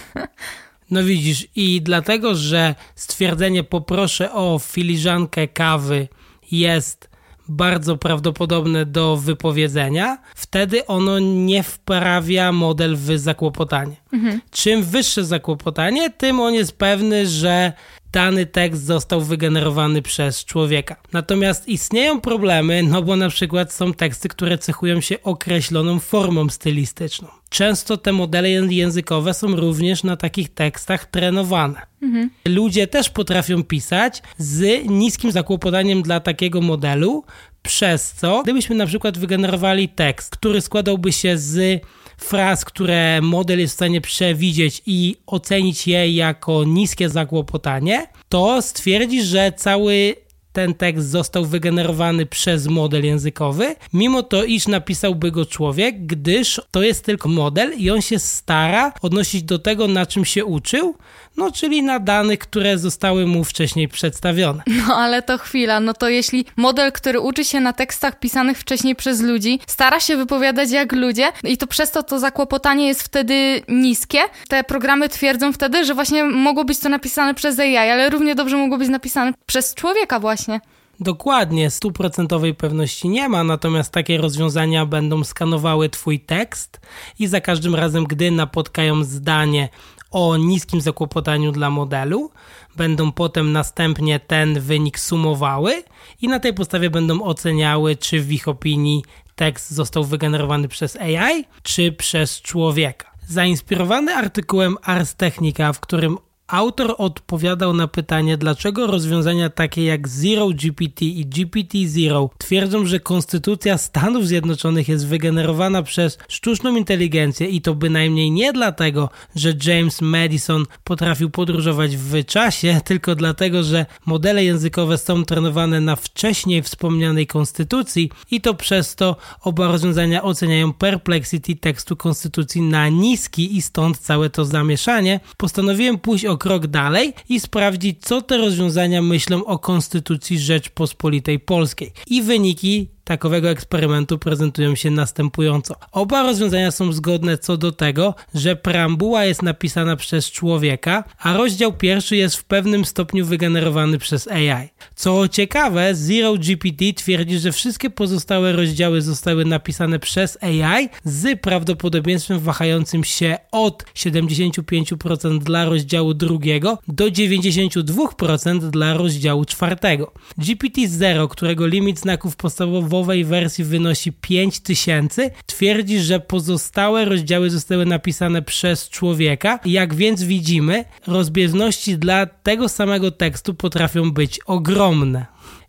No 0.90 1.05
widzisz, 1.05 1.47
i 1.57 1.83
dlatego, 1.83 2.35
że 2.35 2.75
stwierdzenie 2.95 3.64
poproszę 3.64 4.33
o 4.33 4.59
filiżankę 4.59 5.49
kawy 5.49 6.09
jest 6.50 7.07
bardzo 7.49 7.97
prawdopodobne 7.97 8.87
do 8.87 9.17
wypowiedzenia, 9.17 10.19
wtedy 10.35 10.87
ono 10.87 11.19
nie 11.19 11.62
wprawia 11.62 12.52
model 12.52 12.97
w 12.97 13.19
zakłopotanie. 13.19 13.97
Mhm. 14.13 14.41
Czym 14.50 14.82
wyższe 14.82 15.25
zakłopotanie, 15.25 16.11
tym 16.11 16.41
on 16.41 16.54
jest 16.54 16.78
pewny, 16.78 17.26
że 17.26 17.73
dany 18.13 18.47
tekst 18.47 18.84
został 18.84 19.21
wygenerowany 19.21 20.02
przez 20.02 20.45
człowieka. 20.45 20.97
Natomiast 21.13 21.69
istnieją 21.69 22.21
problemy, 22.21 22.82
no 22.82 23.02
bo 23.02 23.17
na 23.17 23.28
przykład 23.28 23.73
są 23.73 23.95
teksty, 23.95 24.28
które 24.28 24.58
cechują 24.58 25.00
się 25.00 25.23
określoną 25.23 25.99
formą 25.99 26.49
stylistyczną. 26.49 27.37
Często 27.49 27.97
te 27.97 28.13
modele 28.13 28.50
językowe 28.50 29.34
są 29.34 29.56
również 29.56 30.04
na 30.04 30.17
takich 30.17 30.54
tekstach 30.54 31.06
trenowane. 31.06 31.87
Mhm. 32.02 32.30
Ludzie 32.49 32.87
też 32.87 33.11
potrafią 33.11 33.63
pisać 33.63 34.23
z 34.39 34.87
niskim 34.87 35.32
zakłopotaniem 35.32 36.02
dla 36.02 36.21
takiego 36.21 36.61
modelu, 36.61 37.25
przez 37.63 38.13
co 38.13 38.43
gdybyśmy 38.43 38.76
na 38.76 38.87
przykład 38.87 39.19
wygenerowali 39.19 39.89
tekst, 39.89 40.37
który 40.37 40.61
składałby 40.61 41.13
się 41.13 41.39
z 41.39 41.82
fraz, 42.19 42.65
które 42.65 43.21
model 43.21 43.58
jest 43.58 43.73
w 43.73 43.76
stanie 43.76 44.00
przewidzieć 44.00 44.82
i 44.87 45.17
ocenić 45.26 45.87
je 45.87 46.13
jako 46.13 46.65
niskie 46.65 47.08
zakłopotanie, 47.08 48.06
to 48.28 48.63
stwierdzi, 48.63 49.23
że 49.23 49.52
cały 49.52 50.15
ten 50.52 50.75
tekst 50.75 51.08
został 51.08 51.45
wygenerowany 51.45 52.26
przez 52.26 52.67
model 52.67 53.04
językowy, 53.04 53.75
mimo 53.93 54.23
to, 54.23 54.45
iż 54.45 54.69
napisałby 54.69 55.30
go 55.30 55.47
człowiek, 55.47 56.06
gdyż 56.06 56.61
to 56.71 56.82
jest 56.82 57.04
tylko 57.04 57.28
model 57.28 57.73
i 57.78 57.91
on 57.91 58.02
się 58.02 58.19
stara 58.19 58.93
odnosić 59.02 59.43
do 59.43 59.58
tego, 59.58 59.89
na 59.89 60.06
czym 60.06 60.25
się 60.25 60.45
uczył, 60.45 60.95
no 61.38 61.52
czyli 61.52 61.82
na 61.82 62.00
danych, 62.00 62.38
które 62.38 62.78
zostały 62.78 63.26
mu 63.26 63.44
wcześniej 63.44 63.88
przedstawione. 63.88 64.62
No 64.66 64.96
ale 64.96 65.22
to 65.22 65.38
chwila, 65.38 65.80
no 65.80 65.94
to 65.94 66.08
jeśli 66.08 66.44
model, 66.56 66.92
który 66.92 67.20
uczy 67.20 67.44
się 67.44 67.60
na 67.60 67.72
tekstach 67.72 68.18
pisanych 68.18 68.58
wcześniej 68.58 68.96
przez 68.96 69.20
ludzi, 69.20 69.60
stara 69.66 70.00
się 70.00 70.16
wypowiadać 70.16 70.70
jak 70.70 70.92
ludzie 70.92 71.26
i 71.44 71.56
to 71.56 71.66
przez 71.66 71.90
to 71.90 72.02
to 72.02 72.18
zakłopotanie 72.18 72.86
jest 72.86 73.02
wtedy 73.02 73.62
niskie, 73.68 74.18
te 74.48 74.64
programy 74.64 75.08
twierdzą 75.08 75.52
wtedy, 75.52 75.84
że 75.84 75.94
właśnie 75.94 76.24
mogło 76.24 76.64
być 76.64 76.78
to 76.78 76.88
napisane 76.88 77.34
przez 77.34 77.58
AI, 77.58 77.76
ale 77.76 78.10
równie 78.10 78.34
dobrze 78.34 78.56
mogło 78.56 78.78
być 78.78 78.88
napisane 78.88 79.32
przez 79.46 79.74
człowieka 79.74 80.20
właśnie. 80.20 80.60
Dokładnie, 81.00 81.70
stuprocentowej 81.70 82.54
pewności 82.54 83.08
nie 83.08 83.28
ma, 83.28 83.44
natomiast 83.44 83.92
takie 83.92 84.18
rozwiązania 84.18 84.86
będą 84.86 85.24
skanowały 85.24 85.88
Twój 85.88 86.20
tekst 86.20 86.80
i 87.18 87.26
za 87.26 87.40
każdym 87.40 87.74
razem, 87.74 88.04
gdy 88.04 88.30
napotkają 88.30 89.04
zdanie 89.04 89.68
o 90.10 90.36
niskim 90.36 90.80
zakłopotaniu 90.80 91.52
dla 91.52 91.71
modelu, 91.71 92.30
będą 92.76 93.12
potem 93.12 93.52
następnie 93.52 94.21
ten 94.21 94.60
wynik 94.60 94.99
sumowały 94.99 95.82
i 96.23 96.28
na 96.28 96.40
tej 96.40 96.54
podstawie 96.54 96.90
będą 96.90 97.23
oceniały, 97.23 97.97
czy 97.97 98.21
w 98.21 98.32
ich 98.32 98.49
opinii 98.49 99.02
tekst 99.34 99.71
został 99.71 100.04
wygenerowany 100.04 100.68
przez 100.68 100.97
AI, 100.97 101.44
czy 101.62 101.92
przez 101.92 102.42
człowieka. 102.42 103.10
Zainspirowany 103.28 104.14
artykułem 104.14 104.76
Ars 104.82 105.14
Technica, 105.14 105.73
w 105.73 105.80
którym 105.80 106.18
Autor 106.49 106.95
odpowiadał 106.99 107.75
na 107.75 107.89
pytanie, 107.89 108.37
dlaczego 108.37 108.87
rozwiązania 108.87 109.50
takie 109.50 109.84
jak 109.84 110.08
Zero 110.08 110.49
GPT 110.49 111.04
i 111.04 111.26
GPT-Zero 111.26 112.30
twierdzą, 112.39 112.87
że 112.87 113.00
konstytucja 113.00 113.78
Stanów 113.78 114.26
Zjednoczonych 114.26 114.89
jest 114.89 115.06
wygenerowana 115.06 115.82
przez 115.82 116.19
sztuczną 116.28 116.76
inteligencję 116.76 117.47
i 117.47 117.61
to 117.61 117.75
bynajmniej 117.75 118.30
nie 118.30 118.52
dlatego, 118.52 119.11
że 119.37 119.54
James 119.65 120.02
Madison 120.02 120.65
potrafił 120.84 121.30
podróżować 121.30 121.97
w 121.97 122.25
czasie, 122.25 122.80
tylko 122.84 123.15
dlatego, 123.15 123.63
że 123.63 123.87
modele 124.06 124.45
językowe 124.45 124.99
są 124.99 125.25
trenowane 125.25 125.80
na 125.80 125.97
wcześniej 125.97 126.63
wspomnianej 126.63 127.26
konstytucji 127.26 128.11
i 128.30 128.41
to 128.41 128.54
przez 128.54 128.95
to 128.95 129.17
oba 129.43 129.69
rozwiązania 129.69 130.23
oceniają 130.23 130.73
perplexity 130.73 131.56
tekstu 131.56 131.97
konstytucji 131.97 132.63
na 132.63 132.89
niski 132.89 133.56
i 133.56 133.63
stąd 133.63 133.99
całe 133.99 134.30
to 134.30 134.45
zamieszanie. 134.45 135.21
Postanowiłem 135.37 135.99
pójść 135.99 136.25
o 136.25 136.37
krok 136.38 136.66
dalej 136.66 137.12
i 137.28 137.40
sprawdzić, 137.40 137.98
co 138.00 138.22
te 138.22 138.36
rozwiązania 138.36 139.02
myślą 139.02 139.44
o 139.44 139.58
Konstytucji 139.58 140.38
Rzeczpospolitej 140.38 141.40
Polskiej. 141.40 141.92
I 142.06 142.22
wyniki 142.22 142.88
takowego 143.08 143.50
eksperymentu 143.50 144.18
prezentują 144.18 144.75
się 144.75 144.90
następująco. 144.90 145.75
Oba 145.92 146.23
rozwiązania 146.23 146.71
są 146.71 146.92
zgodne 146.92 147.38
co 147.38 147.56
do 147.56 147.73
tego, 147.73 148.14
że 148.34 148.56
preambuła 148.56 149.25
jest 149.25 149.42
napisana 149.42 149.97
przez 149.97 150.30
człowieka, 150.30 151.04
a 151.18 151.36
rozdział 151.36 151.73
pierwszy 151.73 152.16
jest 152.16 152.36
w 152.36 152.44
pewnym 152.44 152.84
stopniu 152.84 153.26
wygenerowany 153.26 153.99
przez 153.99 154.28
AI. 154.28 154.68
Co 154.94 155.28
ciekawe, 155.28 155.94
Zero 155.94 156.34
GPT 156.34 156.92
twierdzi, 156.92 157.38
że 157.38 157.52
wszystkie 157.52 157.90
pozostałe 157.90 158.52
rozdziały 158.52 159.02
zostały 159.02 159.44
napisane 159.44 159.99
przez 159.99 160.38
AI 160.42 160.88
z 161.04 161.40
prawdopodobieństwem 161.40 162.38
wahającym 162.38 163.04
się 163.04 163.38
od 163.52 163.84
75% 163.94 165.38
dla 165.38 165.64
rozdziału 165.64 166.14
drugiego 166.14 166.78
do 166.88 167.04
92% 167.04 168.71
dla 168.71 168.94
rozdziału 168.94 169.44
czwartego. 169.44 170.12
GPT-0, 170.38 171.28
którego 171.28 171.66
limit 171.66 172.00
znaków 172.00 172.36
podstawowo 172.36 172.98
wersji 173.04 173.65
wynosi 173.65 174.13
5000, 174.13 175.30
twierdzi, 175.47 176.00
że 176.00 176.21
pozostałe 176.21 177.04
rozdziały 177.04 177.50
zostały 177.50 177.87
napisane 177.87 178.43
przez 178.43 178.89
człowieka. 178.89 179.61
Jak 179.65 179.95
więc 179.95 180.23
widzimy, 180.23 180.84
rozbieżności 181.06 181.99
dla 181.99 182.26
tego 182.26 182.69
samego 182.69 183.11
tekstu 183.11 183.54
potrafią 183.54 184.11
być 184.11 184.41
ogromne. 184.47 185.26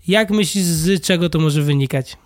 Jak 0.08 0.32
myślisz, 0.32 0.64
z 0.64 1.04
czego 1.04 1.30
to 1.30 1.40
może 1.40 1.62
wynikać? 1.62 2.18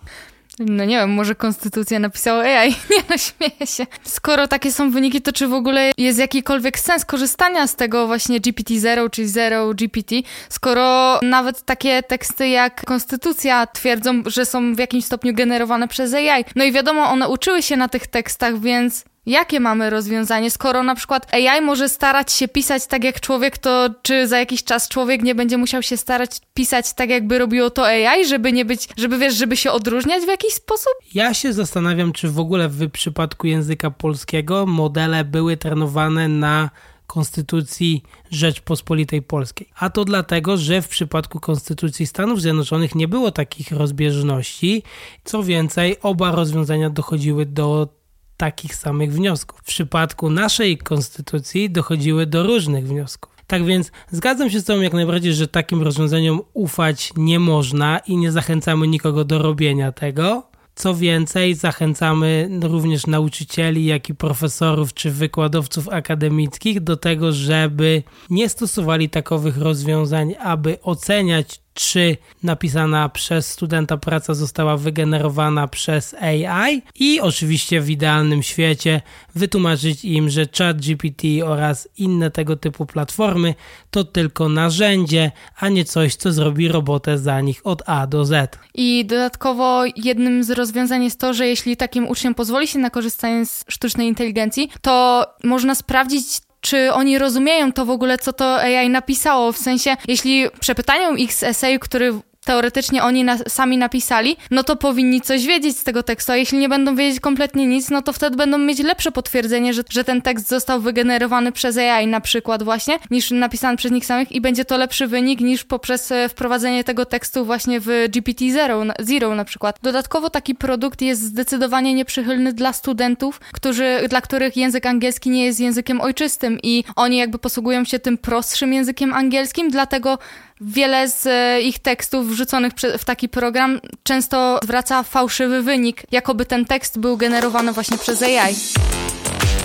No 0.58 0.84
nie 0.84 0.96
wiem, 0.96 1.10
może 1.10 1.34
konstytucja 1.34 1.98
napisała 1.98 2.42
AI. 2.42 2.70
Nie 2.90 3.02
no, 3.10 3.16
śmieję 3.18 3.66
się. 3.66 3.86
Skoro 4.02 4.48
takie 4.48 4.72
są 4.72 4.90
wyniki, 4.90 5.22
to 5.22 5.32
czy 5.32 5.48
w 5.48 5.52
ogóle 5.52 5.92
jest 5.98 6.18
jakikolwiek 6.18 6.78
sens 6.78 7.04
korzystania 7.04 7.66
z 7.66 7.76
tego 7.76 8.06
właśnie 8.06 8.40
GPT-0 8.40 9.10
czy 9.10 9.28
Zero 9.28 9.74
GPT, 9.74 10.14
skoro 10.48 11.20
nawet 11.22 11.62
takie 11.62 12.02
teksty 12.02 12.48
jak 12.48 12.84
konstytucja 12.84 13.66
twierdzą, 13.66 14.22
że 14.26 14.44
są 14.44 14.74
w 14.74 14.78
jakimś 14.78 15.04
stopniu 15.04 15.34
generowane 15.34 15.88
przez 15.88 16.14
AI. 16.14 16.44
No 16.56 16.64
i 16.64 16.72
wiadomo, 16.72 17.10
one 17.10 17.28
uczyły 17.28 17.62
się 17.62 17.76
na 17.76 17.88
tych 17.88 18.06
tekstach, 18.06 18.60
więc 18.60 19.04
Jakie 19.26 19.60
mamy 19.60 19.90
rozwiązanie? 19.90 20.50
Skoro 20.50 20.82
na 20.82 20.94
przykład 20.94 21.34
AI 21.34 21.60
może 21.60 21.88
starać 21.88 22.32
się 22.32 22.48
pisać 22.48 22.86
tak 22.86 23.04
jak 23.04 23.20
człowiek, 23.20 23.58
to 23.58 23.88
czy 24.02 24.28
za 24.28 24.38
jakiś 24.38 24.64
czas 24.64 24.88
człowiek 24.88 25.22
nie 25.22 25.34
będzie 25.34 25.58
musiał 25.58 25.82
się 25.82 25.96
starać 25.96 26.30
pisać 26.54 26.92
tak 26.92 27.10
jakby 27.10 27.38
robiło 27.38 27.70
to 27.70 27.86
AI, 27.86 28.26
żeby 28.26 28.52
nie 28.52 28.64
być, 28.64 28.88
żeby 28.96 29.18
wiesz, 29.18 29.34
żeby 29.34 29.56
się 29.56 29.70
odróżniać 29.70 30.24
w 30.24 30.28
jakiś 30.28 30.54
sposób? 30.54 30.92
Ja 31.14 31.34
się 31.34 31.52
zastanawiam, 31.52 32.12
czy 32.12 32.28
w 32.28 32.38
ogóle 32.38 32.68
w 32.68 32.90
przypadku 32.90 33.46
języka 33.46 33.90
polskiego 33.90 34.66
modele 34.66 35.24
były 35.24 35.56
trenowane 35.56 36.28
na 36.28 36.70
Konstytucji 37.06 38.02
Rzeczpospolitej 38.30 39.22
Polskiej. 39.22 39.68
A 39.78 39.90
to 39.90 40.04
dlatego, 40.04 40.56
że 40.56 40.82
w 40.82 40.88
przypadku 40.88 41.40
Konstytucji 41.40 42.06
Stanów 42.06 42.40
Zjednoczonych 42.40 42.94
nie 42.94 43.08
było 43.08 43.30
takich 43.30 43.72
rozbieżności. 43.72 44.82
Co 45.24 45.42
więcej, 45.42 45.96
oba 46.02 46.32
rozwiązania 46.32 46.90
dochodziły 46.90 47.46
do 47.46 47.88
takich 48.36 48.74
samych 48.74 49.12
wniosków. 49.12 49.60
W 49.60 49.64
przypadku 49.64 50.30
naszej 50.30 50.78
konstytucji 50.78 51.70
dochodziły 51.70 52.26
do 52.26 52.42
różnych 52.42 52.88
wniosków. 52.88 53.34
Tak 53.46 53.64
więc 53.64 53.92
zgadzam 54.10 54.50
się 54.50 54.60
z 54.60 54.64
Tobą 54.64 54.80
jak 54.80 54.92
najbardziej, 54.92 55.34
że 55.34 55.48
takim 55.48 55.82
rozwiązaniom 55.82 56.40
ufać 56.52 57.12
nie 57.16 57.38
można 57.38 57.98
i 57.98 58.16
nie 58.16 58.32
zachęcamy 58.32 58.88
nikogo 58.88 59.24
do 59.24 59.38
robienia 59.38 59.92
tego. 59.92 60.54
Co 60.74 60.94
więcej, 60.94 61.54
zachęcamy 61.54 62.50
również 62.62 63.06
nauczycieli, 63.06 63.84
jak 63.84 64.08
i 64.08 64.14
profesorów 64.14 64.94
czy 64.94 65.10
wykładowców 65.10 65.88
akademickich 65.88 66.80
do 66.80 66.96
tego, 66.96 67.32
żeby 67.32 68.02
nie 68.30 68.48
stosowali 68.48 69.10
takowych 69.10 69.58
rozwiązań, 69.58 70.34
aby 70.40 70.82
oceniać 70.82 71.60
czy 71.74 72.16
napisana 72.42 73.08
przez 73.08 73.46
studenta 73.46 73.96
praca 73.96 74.34
została 74.34 74.76
wygenerowana 74.76 75.68
przez 75.68 76.14
AI 76.14 76.82
i 76.94 77.20
oczywiście 77.20 77.80
w 77.80 77.90
idealnym 77.90 78.42
świecie 78.42 79.00
wytłumaczyć 79.34 80.04
im, 80.04 80.30
że 80.30 80.46
ChatGPT 80.58 81.24
oraz 81.44 81.88
inne 81.98 82.30
tego 82.30 82.56
typu 82.56 82.86
platformy 82.86 83.54
to 83.90 84.04
tylko 84.04 84.48
narzędzie, 84.48 85.32
a 85.58 85.68
nie 85.68 85.84
coś, 85.84 86.14
co 86.14 86.32
zrobi 86.32 86.68
robotę 86.68 87.18
za 87.18 87.40
nich 87.40 87.60
od 87.64 87.82
A 87.86 88.06
do 88.06 88.24
Z. 88.24 88.58
I 88.74 89.04
dodatkowo 89.04 89.84
jednym 89.96 90.44
z 90.44 90.50
rozwiązań 90.50 91.04
jest 91.04 91.20
to, 91.20 91.34
że 91.34 91.46
jeśli 91.48 91.76
takim 91.76 92.08
uczniom 92.08 92.34
pozwoli 92.34 92.68
się 92.68 92.78
na 92.78 92.90
korzystanie 92.90 93.46
z 93.46 93.64
sztucznej 93.68 94.08
inteligencji, 94.08 94.70
to 94.82 95.26
można 95.44 95.74
sprawdzić 95.74 96.40
czy 96.64 96.92
oni 96.92 97.18
rozumieją 97.18 97.72
to 97.72 97.84
w 97.84 97.90
ogóle, 97.90 98.18
co 98.18 98.32
to 98.32 98.60
AI 98.60 98.90
napisało. 98.90 99.52
W 99.52 99.58
sensie, 99.58 99.96
jeśli 100.08 100.46
przepytają 100.60 101.16
ich 101.16 101.34
z 101.34 101.42
eseju, 101.42 101.78
który 101.78 102.14
teoretycznie 102.44 103.02
oni 103.02 103.24
na, 103.24 103.38
sami 103.38 103.78
napisali, 103.78 104.36
no 104.50 104.64
to 104.64 104.76
powinni 104.76 105.20
coś 105.20 105.46
wiedzieć 105.46 105.78
z 105.78 105.84
tego 105.84 106.02
tekstu, 106.02 106.32
a 106.32 106.36
jeśli 106.36 106.58
nie 106.58 106.68
będą 106.68 106.96
wiedzieć 106.96 107.20
kompletnie 107.20 107.66
nic, 107.66 107.90
no 107.90 108.02
to 108.02 108.12
wtedy 108.12 108.36
będą 108.36 108.58
mieć 108.58 108.82
lepsze 108.82 109.12
potwierdzenie, 109.12 109.74
że, 109.74 109.82
że 109.90 110.04
ten 110.04 110.22
tekst 110.22 110.48
został 110.48 110.80
wygenerowany 110.80 111.52
przez 111.52 111.76
AI 111.76 112.06
na 112.06 112.20
przykład 112.20 112.62
właśnie, 112.62 112.98
niż 113.10 113.30
napisany 113.30 113.76
przez 113.76 113.92
nich 113.92 114.06
samych 114.06 114.32
i 114.32 114.40
będzie 114.40 114.64
to 114.64 114.76
lepszy 114.76 115.06
wynik 115.06 115.40
niż 115.40 115.64
poprzez 115.64 116.12
e, 116.12 116.28
wprowadzenie 116.28 116.84
tego 116.84 117.04
tekstu 117.04 117.44
właśnie 117.44 117.80
w 117.80 117.86
GPT-0 117.86 118.92
Zero 118.98 119.34
na 119.34 119.44
przykład. 119.44 119.78
Dodatkowo 119.82 120.30
taki 120.30 120.54
produkt 120.54 121.02
jest 121.02 121.22
zdecydowanie 121.22 121.94
nieprzychylny 121.94 122.52
dla 122.52 122.72
studentów, 122.72 123.40
którzy, 123.52 123.98
dla 124.08 124.20
których 124.20 124.56
język 124.56 124.86
angielski 124.86 125.30
nie 125.30 125.44
jest 125.44 125.60
językiem 125.60 126.00
ojczystym 126.00 126.58
i 126.62 126.84
oni 126.96 127.16
jakby 127.16 127.38
posługują 127.38 127.84
się 127.84 127.98
tym 127.98 128.18
prostszym 128.18 128.72
językiem 128.72 129.12
angielskim, 129.12 129.70
dlatego 129.70 130.18
wiele 130.60 131.08
z 131.08 131.26
e, 131.26 131.60
ich 131.60 131.78
tekstów 131.78 132.28
wrzuconych 132.28 132.72
w 132.98 133.04
taki 133.04 133.28
program 133.28 133.80
często 134.02 134.60
zwraca 134.62 135.02
fałszywy 135.02 135.62
wynik, 135.62 136.02
jakoby 136.10 136.46
ten 136.46 136.64
tekst 136.64 136.98
był 136.98 137.16
generowany 137.16 137.72
właśnie 137.72 137.98
przez 137.98 138.22
AI. 138.22 138.54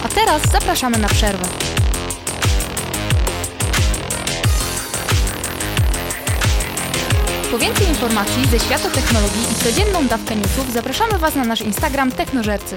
A 0.04 0.08
teraz 0.08 0.42
zapraszamy 0.52 0.98
na 0.98 1.08
przerwę. 1.08 1.46
Po 7.52 7.60
więcej 7.60 7.88
informacji 7.88 8.46
ze 8.48 8.60
świata 8.60 8.90
technologii 8.90 9.42
i 9.52 9.64
codzienną 9.64 10.08
dawkę 10.08 10.36
newsów 10.36 10.74
zapraszamy 10.74 11.18
Was 11.18 11.36
na 11.36 11.44
nasz 11.44 11.62
Instagram 11.62 12.12
Technożercy. 12.12 12.76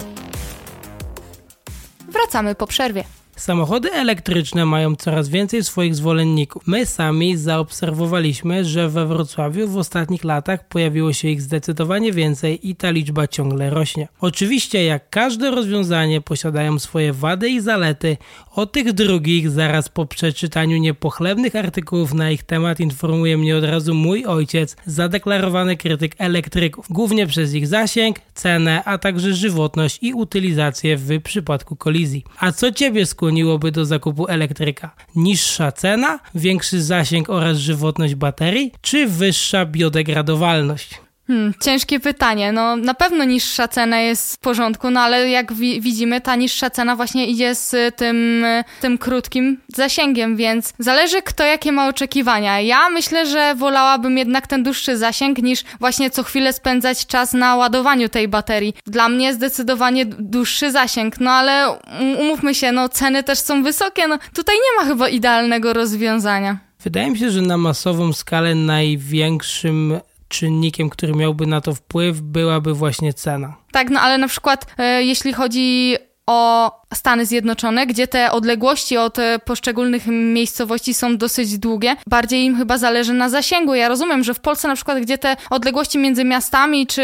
Wracamy 2.09 2.55
po 2.55 2.67
przerwie. 2.67 3.05
Samochody 3.43 3.93
elektryczne 3.93 4.67
mają 4.67 4.97
coraz 4.97 5.29
więcej 5.29 5.65
swoich 5.65 5.95
zwolenników. 5.95 6.63
My 6.67 6.87
sami 6.87 7.37
zaobserwowaliśmy, 7.37 8.65
że 8.65 8.89
we 8.89 9.07
Wrocławiu 9.07 9.69
w 9.69 9.77
ostatnich 9.77 10.25
latach 10.25 10.69
pojawiło 10.69 11.13
się 11.13 11.29
ich 11.29 11.43
zdecydowanie 11.43 12.13
więcej 12.13 12.69
i 12.69 12.77
ta 12.77 12.91
liczba 12.91 13.27
ciągle 13.29 13.71
rośnie. 13.71 14.09
Oczywiście, 14.21 14.85
jak 14.85 15.11
każde 15.11 15.51
rozwiązanie, 15.51 16.21
posiadają 16.21 16.79
swoje 16.79 17.13
wady 17.13 17.51
i 17.51 17.61
zalety. 17.61 18.17
O 18.55 18.67
tych 18.67 18.93
drugich 18.93 19.51
zaraz 19.51 19.89
po 19.89 20.07
przeczytaniu 20.07 20.77
niepochlebnych 20.77 21.57
artykułów 21.57 22.15
na 22.15 22.31
ich 22.31 22.43
temat 22.43 22.81
informuje 22.81 23.39
mnie 23.39 23.57
od 23.57 23.65
razu 23.65 23.95
mój 23.95 24.27
ojciec, 24.27 24.77
zadeklarowany 24.87 25.77
krytyk 25.77 26.15
elektryków, 26.19 26.87
głównie 26.91 27.27
przez 27.27 27.55
ich 27.55 27.67
zasięg, 27.67 28.17
cenę, 28.35 28.85
a 28.85 28.99
także 28.99 29.35
żywotność 29.35 29.99
i 30.03 30.15
utylizację 30.15 30.97
w 30.97 31.23
przypadku 31.23 31.77
kolizji. 31.77 32.25
A 32.39 32.53
co 32.53 32.73
ciebie 32.73 33.07
skłoniło 33.07 33.32
skłoniłoby 33.33 33.73
do 33.73 33.85
zakupu 33.85 34.29
elektryka? 34.29 34.95
Niższa 35.17 35.73
cena, 35.73 36.19
większy 36.35 36.83
zasięg 36.83 37.31
oraz 37.31 37.59
żywotność 37.59 38.15
baterii, 38.15 38.73
czy 38.81 39.07
wyższa 39.07 39.67
biodegradowalność? 39.67 41.01
Hmm, 41.27 41.55
ciężkie 41.61 42.01
pytanie. 42.01 42.53
No, 42.53 42.77
na 42.77 42.95
pewno 42.95 43.25
niższa 43.25 43.69
cena 43.69 44.01
jest 44.01 44.35
w 44.35 44.39
porządku, 44.39 44.91
no 44.91 45.01
ale 45.01 45.31
jak 45.31 45.53
wi 45.53 45.81
widzimy, 45.81 46.21
ta 46.21 46.37
niższa 46.37 46.71
cena 46.71 46.97
właśnie 46.97 47.27
idzie 47.27 47.55
z 47.55 47.97
tym, 47.97 48.45
tym 48.81 48.99
krótkim 48.99 49.59
zasięgiem, 49.69 50.37
więc 50.37 50.75
zależy 50.79 51.23
kto 51.23 51.45
jakie 51.45 51.73
ma 51.73 51.89
oczekiwania. 51.89 52.61
Ja 52.61 52.89
myślę, 52.89 53.27
że 53.27 53.55
wolałabym 53.55 54.19
jednak 54.19 54.47
ten 54.47 54.63
dłuższy 54.63 54.97
zasięg 54.97 55.39
niż 55.39 55.65
właśnie 55.81 56.11
co 56.11 56.23
chwilę 56.23 56.53
spędzać 56.53 57.07
czas 57.07 57.33
na 57.33 57.57
ładowaniu 57.57 58.09
tej 58.09 58.29
baterii. 58.29 58.75
Dla 58.87 59.09
mnie 59.09 59.35
zdecydowanie 59.35 60.07
dłuższy 60.07 60.73
zasięg, 60.73 61.21
no 61.21 61.31
ale 61.31 61.79
umówmy 62.19 62.55
się, 62.55 62.73
no 62.73 62.89
ceny 62.89 63.23
też 63.23 63.39
są 63.39 63.63
wysokie, 63.63 64.09
no 64.09 64.19
tutaj 64.35 64.55
nie 64.57 64.83
ma 64.83 64.89
chyba 64.89 65.09
idealnego 65.09 65.73
rozwiązania. 65.73 66.59
Wydaje 66.85 67.11
mi 67.11 67.19
się, 67.19 67.31
że 67.31 67.43
na 67.43 67.57
masową 67.57 68.13
skalę 68.13 68.55
największym 68.55 70.01
czynnikiem, 70.33 70.91
który 70.91 71.13
miałby 71.15 71.47
na 71.47 71.61
to 71.61 71.75
wpływ, 71.75 72.21
byłaby 72.21 72.75
właśnie 72.75 73.15
cena. 73.15 73.57
Tak, 73.73 73.91
no 73.91 74.01
ale 74.01 74.19
na 74.19 74.29
przykład 74.29 74.67
e, 74.79 75.05
jeśli 75.05 75.33
chodzi 75.33 75.97
o 76.27 76.71
Stany 76.95 77.27
Zjednoczone, 77.27 77.87
gdzie 77.87 78.07
te 78.07 78.33
odległości 78.33 78.97
od 78.97 79.19
e, 79.19 79.39
poszczególnych 79.39 80.07
miejscowości 80.07 80.95
są 80.95 81.17
dosyć 81.17 81.59
długie. 81.59 81.97
Bardziej 82.07 82.45
im 82.45 82.57
chyba 82.57 82.79
zależy 82.79 83.13
na 83.13 83.29
zasięgu. 83.29 83.75
Ja 83.75 83.89
rozumiem, 83.89 84.25
że 84.25 84.35
w 84.35 84.41
Polsce 84.41 84.69
na 84.69 84.75
przykład, 84.75 85.01
gdzie 85.01 85.19
te 85.19 85.37
odległości 85.51 85.99
między 85.99 86.25
miastami 86.25 86.87
czy 86.87 87.03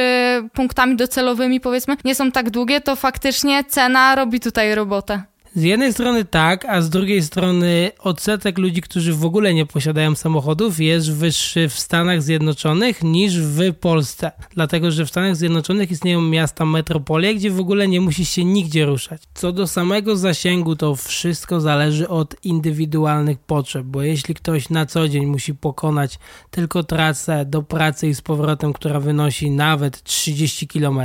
punktami 0.53 0.97
docelowymi 0.97 1.61
powiedzmy 1.61 1.97
nie 2.05 2.14
są 2.14 2.33
tak 2.33 2.51
długie, 2.51 2.81
to 2.81 2.97
faktycznie 2.97 3.64
cena 3.64 4.14
robi 4.14 4.41
tutaj 4.41 4.75
robotę. 4.75 5.23
Z 5.54 5.62
jednej 5.62 5.92
strony 5.92 6.24
tak, 6.24 6.64
a 6.64 6.82
z 6.82 6.90
drugiej 6.90 7.22
strony 7.22 7.90
odsetek 7.98 8.58
ludzi, 8.58 8.82
którzy 8.82 9.14
w 9.14 9.24
ogóle 9.24 9.54
nie 9.54 9.66
posiadają 9.66 10.14
samochodów, 10.14 10.80
jest 10.80 11.12
wyższy 11.12 11.68
w 11.68 11.78
Stanach 11.78 12.22
Zjednoczonych 12.22 13.02
niż 13.02 13.40
w 13.40 13.74
Polsce. 13.74 14.32
Dlatego, 14.54 14.90
że 14.90 15.06
w 15.06 15.08
Stanach 15.08 15.37
Zjednoczonych 15.37 15.90
istnieją 15.90 16.20
miasta, 16.20 16.64
metropolie, 16.64 17.34
gdzie 17.34 17.50
w 17.50 17.61
ogóle 17.61 17.88
nie 17.88 18.00
musisz 18.00 18.28
się 18.28 18.44
nigdzie 18.44 18.87
ruszać. 18.87 19.22
Co 19.34 19.52
do 19.52 19.66
samego 19.66 20.16
zasięgu, 20.16 20.76
to 20.76 20.96
wszystko 20.96 21.61
zależy 21.61 22.08
od 22.08 22.44
indywidualnych 22.44 23.38
potrzeb, 23.38 23.87
bo 23.87 24.02
jeśli 24.02 24.34
ktoś 24.34 24.70
na 24.70 24.87
co 24.87 25.08
dzień 25.08 25.26
musi 25.26 25.54
pokonać 25.54 26.18
tylko 26.50 26.82
trasę 26.82 27.44
do 27.44 27.62
pracy 27.62 28.08
i 28.08 28.14
z 28.14 28.20
powrotem, 28.20 28.72
która 28.72 29.00
wynosi 29.00 29.50
nawet 29.50 30.02
30 30.02 30.68
km 30.68 31.00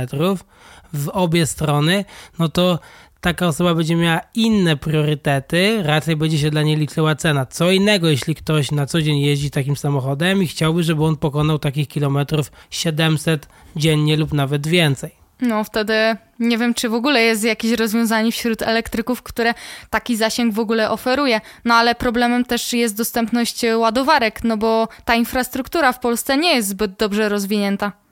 w 0.94 1.08
obie 1.08 1.46
strony, 1.46 2.04
no 2.38 2.48
to 2.48 2.78
taka 3.24 3.46
osoba 3.46 3.74
będzie 3.74 3.96
miała 3.96 4.20
inne 4.34 4.76
priorytety, 4.76 5.82
raczej 5.82 6.16
będzie 6.16 6.38
się 6.38 6.50
dla 6.50 6.62
niej 6.62 6.76
liczyła 6.76 7.14
cena. 7.14 7.46
Co 7.46 7.70
innego, 7.70 8.08
jeśli 8.08 8.34
ktoś 8.34 8.70
na 8.70 8.86
co 8.86 9.02
dzień 9.02 9.18
jeździ 9.18 9.50
takim 9.50 9.76
samochodem 9.76 10.42
i 10.42 10.46
chciałby, 10.46 10.82
żeby 10.82 11.04
on 11.04 11.16
pokonał 11.16 11.58
takich 11.58 11.88
kilometrów 11.88 12.52
700 12.70 13.48
dziennie 13.76 14.16
lub 14.16 14.32
nawet 14.32 14.66
więcej. 14.66 15.10
No 15.40 15.64
wtedy 15.64 15.94
nie 16.38 16.58
wiem, 16.58 16.74
czy 16.74 16.88
w 16.88 16.94
ogóle 16.94 17.22
jest 17.22 17.44
jakieś 17.44 17.72
rozwiązanie 17.72 18.32
wśród 18.32 18.62
elektryków, 18.62 19.22
które 19.22 19.54
taki 19.90 20.16
zasięg 20.16 20.54
w 20.54 20.58
ogóle 20.58 20.90
oferuje. 20.90 21.40
No 21.64 21.74
ale 21.74 21.94
problemem 21.94 22.44
też 22.44 22.72
jest 22.72 22.96
dostępność 22.96 23.64
ładowarek, 23.76 24.44
no 24.44 24.56
bo 24.56 24.88
ta 25.04 25.14
infrastruktura 25.14 25.92
w 25.92 26.00
Polsce 26.00 26.36
nie 26.36 26.54
jest 26.54 26.68
zbyt 26.68 26.96
dobrze 26.96 27.28
rozwinięta. 27.28 28.03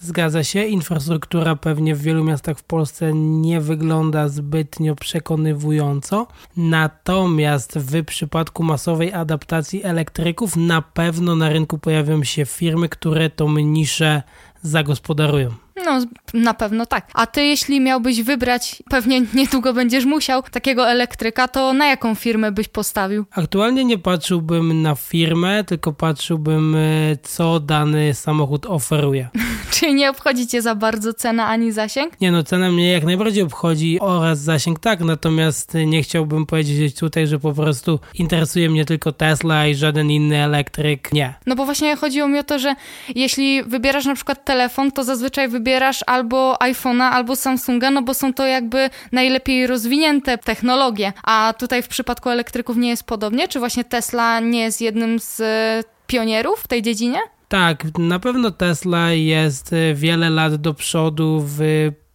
Zgadza 0.00 0.44
się, 0.44 0.64
infrastruktura 0.64 1.56
pewnie 1.56 1.94
w 1.94 2.02
wielu 2.02 2.24
miastach 2.24 2.58
w 2.58 2.62
Polsce 2.62 3.12
nie 3.14 3.60
wygląda 3.60 4.28
zbytnio 4.28 4.94
przekonywująco. 4.94 6.26
Natomiast 6.56 7.78
w 7.78 8.04
przypadku 8.04 8.62
masowej 8.62 9.12
adaptacji 9.12 9.84
elektryków 9.84 10.56
na 10.56 10.82
pewno 10.82 11.36
na 11.36 11.48
rynku 11.48 11.78
pojawią 11.78 12.24
się 12.24 12.46
firmy, 12.46 12.88
które 12.88 13.30
tą 13.30 13.58
niszę 13.58 14.22
zagospodarują. 14.62 15.67
No, 15.84 16.00
na 16.34 16.54
pewno 16.54 16.86
tak. 16.86 17.10
A 17.14 17.26
ty, 17.26 17.44
jeśli 17.44 17.80
miałbyś 17.80 18.22
wybrać, 18.22 18.82
pewnie 18.90 19.20
niedługo 19.34 19.72
będziesz 19.72 20.04
musiał, 20.04 20.42
takiego 20.42 20.90
elektryka, 20.90 21.48
to 21.48 21.72
na 21.72 21.86
jaką 21.86 22.14
firmę 22.14 22.52
byś 22.52 22.68
postawił? 22.68 23.24
Aktualnie 23.30 23.84
nie 23.84 23.98
patrzyłbym 23.98 24.82
na 24.82 24.94
firmę, 24.94 25.64
tylko 25.64 25.92
patrzyłbym, 25.92 26.74
e, 26.74 26.78
co 27.22 27.60
dany 27.60 28.14
samochód 28.14 28.66
oferuje. 28.66 29.28
Czyli 29.70 29.94
nie 29.94 30.10
obchodzi 30.10 30.46
cię 30.46 30.62
za 30.62 30.74
bardzo 30.74 31.14
cena 31.14 31.46
ani 31.46 31.72
zasięg? 31.72 32.20
Nie 32.20 32.32
no, 32.32 32.42
cena 32.42 32.70
mnie 32.70 32.92
jak 32.92 33.04
najbardziej 33.04 33.42
obchodzi 33.42 34.00
oraz 34.00 34.38
zasięg 34.38 34.78
tak, 34.80 35.00
natomiast 35.00 35.74
nie 35.86 36.02
chciałbym 36.02 36.46
powiedzieć 36.46 36.96
tutaj, 36.96 37.26
że 37.26 37.38
po 37.38 37.52
prostu 37.52 38.00
interesuje 38.14 38.70
mnie 38.70 38.84
tylko 38.84 39.12
Tesla 39.12 39.66
i 39.66 39.74
żaden 39.74 40.10
inny 40.10 40.36
elektryk. 40.44 41.12
Nie. 41.12 41.34
No 41.46 41.56
bo 41.56 41.64
właśnie 41.64 41.96
chodziło 41.96 42.28
mi 42.28 42.38
o 42.38 42.42
to, 42.42 42.58
że 42.58 42.74
jeśli 43.14 43.62
wybierasz 43.62 44.04
na 44.04 44.14
przykład 44.14 44.44
telefon, 44.44 44.92
to 44.92 45.04
zazwyczaj 45.04 45.48
wybierasz 45.48 45.67
albo 46.06 46.56
iPhone'a, 46.60 47.10
albo 47.10 47.36
Samsunga, 47.36 47.90
no 47.90 48.02
bo 48.02 48.14
są 48.14 48.34
to 48.34 48.46
jakby 48.46 48.90
najlepiej 49.12 49.66
rozwinięte 49.66 50.38
technologie. 50.38 51.12
A 51.22 51.54
tutaj 51.58 51.82
w 51.82 51.88
przypadku 51.88 52.30
elektryków 52.30 52.76
nie 52.76 52.88
jest 52.88 53.04
podobnie? 53.04 53.48
Czy 53.48 53.58
właśnie 53.58 53.84
Tesla 53.84 54.40
nie 54.40 54.60
jest 54.60 54.80
jednym 54.80 55.18
z 55.18 55.40
e, 55.40 55.84
pionierów 56.06 56.60
w 56.60 56.68
tej 56.68 56.82
dziedzinie? 56.82 57.18
Tak, 57.48 57.84
na 57.98 58.18
pewno 58.18 58.50
Tesla 58.50 59.12
jest 59.12 59.72
e, 59.72 59.94
wiele 59.94 60.30
lat 60.30 60.54
do 60.54 60.74
przodu 60.74 61.44
w 61.46 61.58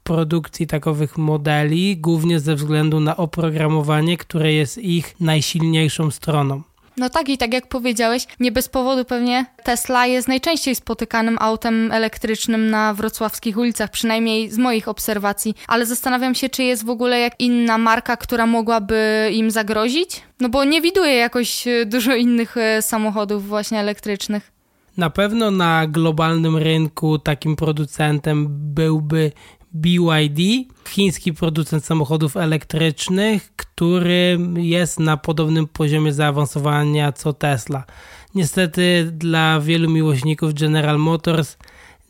produkcji 0.03 0.67
takowych 0.67 1.17
modeli, 1.17 1.97
głównie 1.97 2.39
ze 2.39 2.55
względu 2.55 2.99
na 2.99 3.17
oprogramowanie, 3.17 4.17
które 4.17 4.53
jest 4.53 4.77
ich 4.77 5.15
najsilniejszą 5.19 6.11
stroną. 6.11 6.61
No 6.97 7.09
tak 7.09 7.29
i 7.29 7.37
tak 7.37 7.53
jak 7.53 7.67
powiedziałeś, 7.67 8.27
nie 8.39 8.51
bez 8.51 8.69
powodu 8.69 9.05
pewnie 9.05 9.45
Tesla 9.63 10.05
jest 10.05 10.27
najczęściej 10.27 10.75
spotykanym 10.75 11.37
autem 11.39 11.91
elektrycznym 11.91 12.69
na 12.69 12.93
wrocławskich 12.93 13.57
ulicach, 13.57 13.91
przynajmniej 13.91 14.51
z 14.51 14.57
moich 14.57 14.87
obserwacji, 14.87 15.55
ale 15.67 15.85
zastanawiam 15.85 16.35
się, 16.35 16.49
czy 16.49 16.63
jest 16.63 16.85
w 16.85 16.89
ogóle 16.89 17.19
jak 17.19 17.33
inna 17.39 17.77
marka, 17.77 18.17
która 18.17 18.45
mogłaby 18.45 19.29
im 19.33 19.51
zagrozić? 19.51 20.21
No 20.39 20.49
bo 20.49 20.63
nie 20.63 20.81
widuję 20.81 21.13
jakoś 21.13 21.67
e, 21.67 21.85
dużo 21.85 22.15
innych 22.15 22.57
e, 22.57 22.81
samochodów 22.81 23.47
właśnie 23.47 23.79
elektrycznych. 23.79 24.51
Na 24.97 25.09
pewno 25.09 25.51
na 25.51 25.87
globalnym 25.87 26.57
rynku 26.57 27.19
takim 27.19 27.55
producentem 27.55 28.47
byłby 28.49 29.31
BYD, 29.73 30.39
chiński 30.89 31.33
producent 31.33 31.85
samochodów 31.85 32.37
elektrycznych, 32.37 33.55
który 33.55 34.39
jest 34.55 34.99
na 34.99 35.17
podobnym 35.17 35.67
poziomie 35.67 36.13
zaawansowania 36.13 37.11
co 37.11 37.33
Tesla. 37.33 37.83
Niestety 38.35 39.11
dla 39.11 39.59
wielu 39.59 39.89
miłośników 39.89 40.53
General 40.53 40.99
Motors 40.99 41.57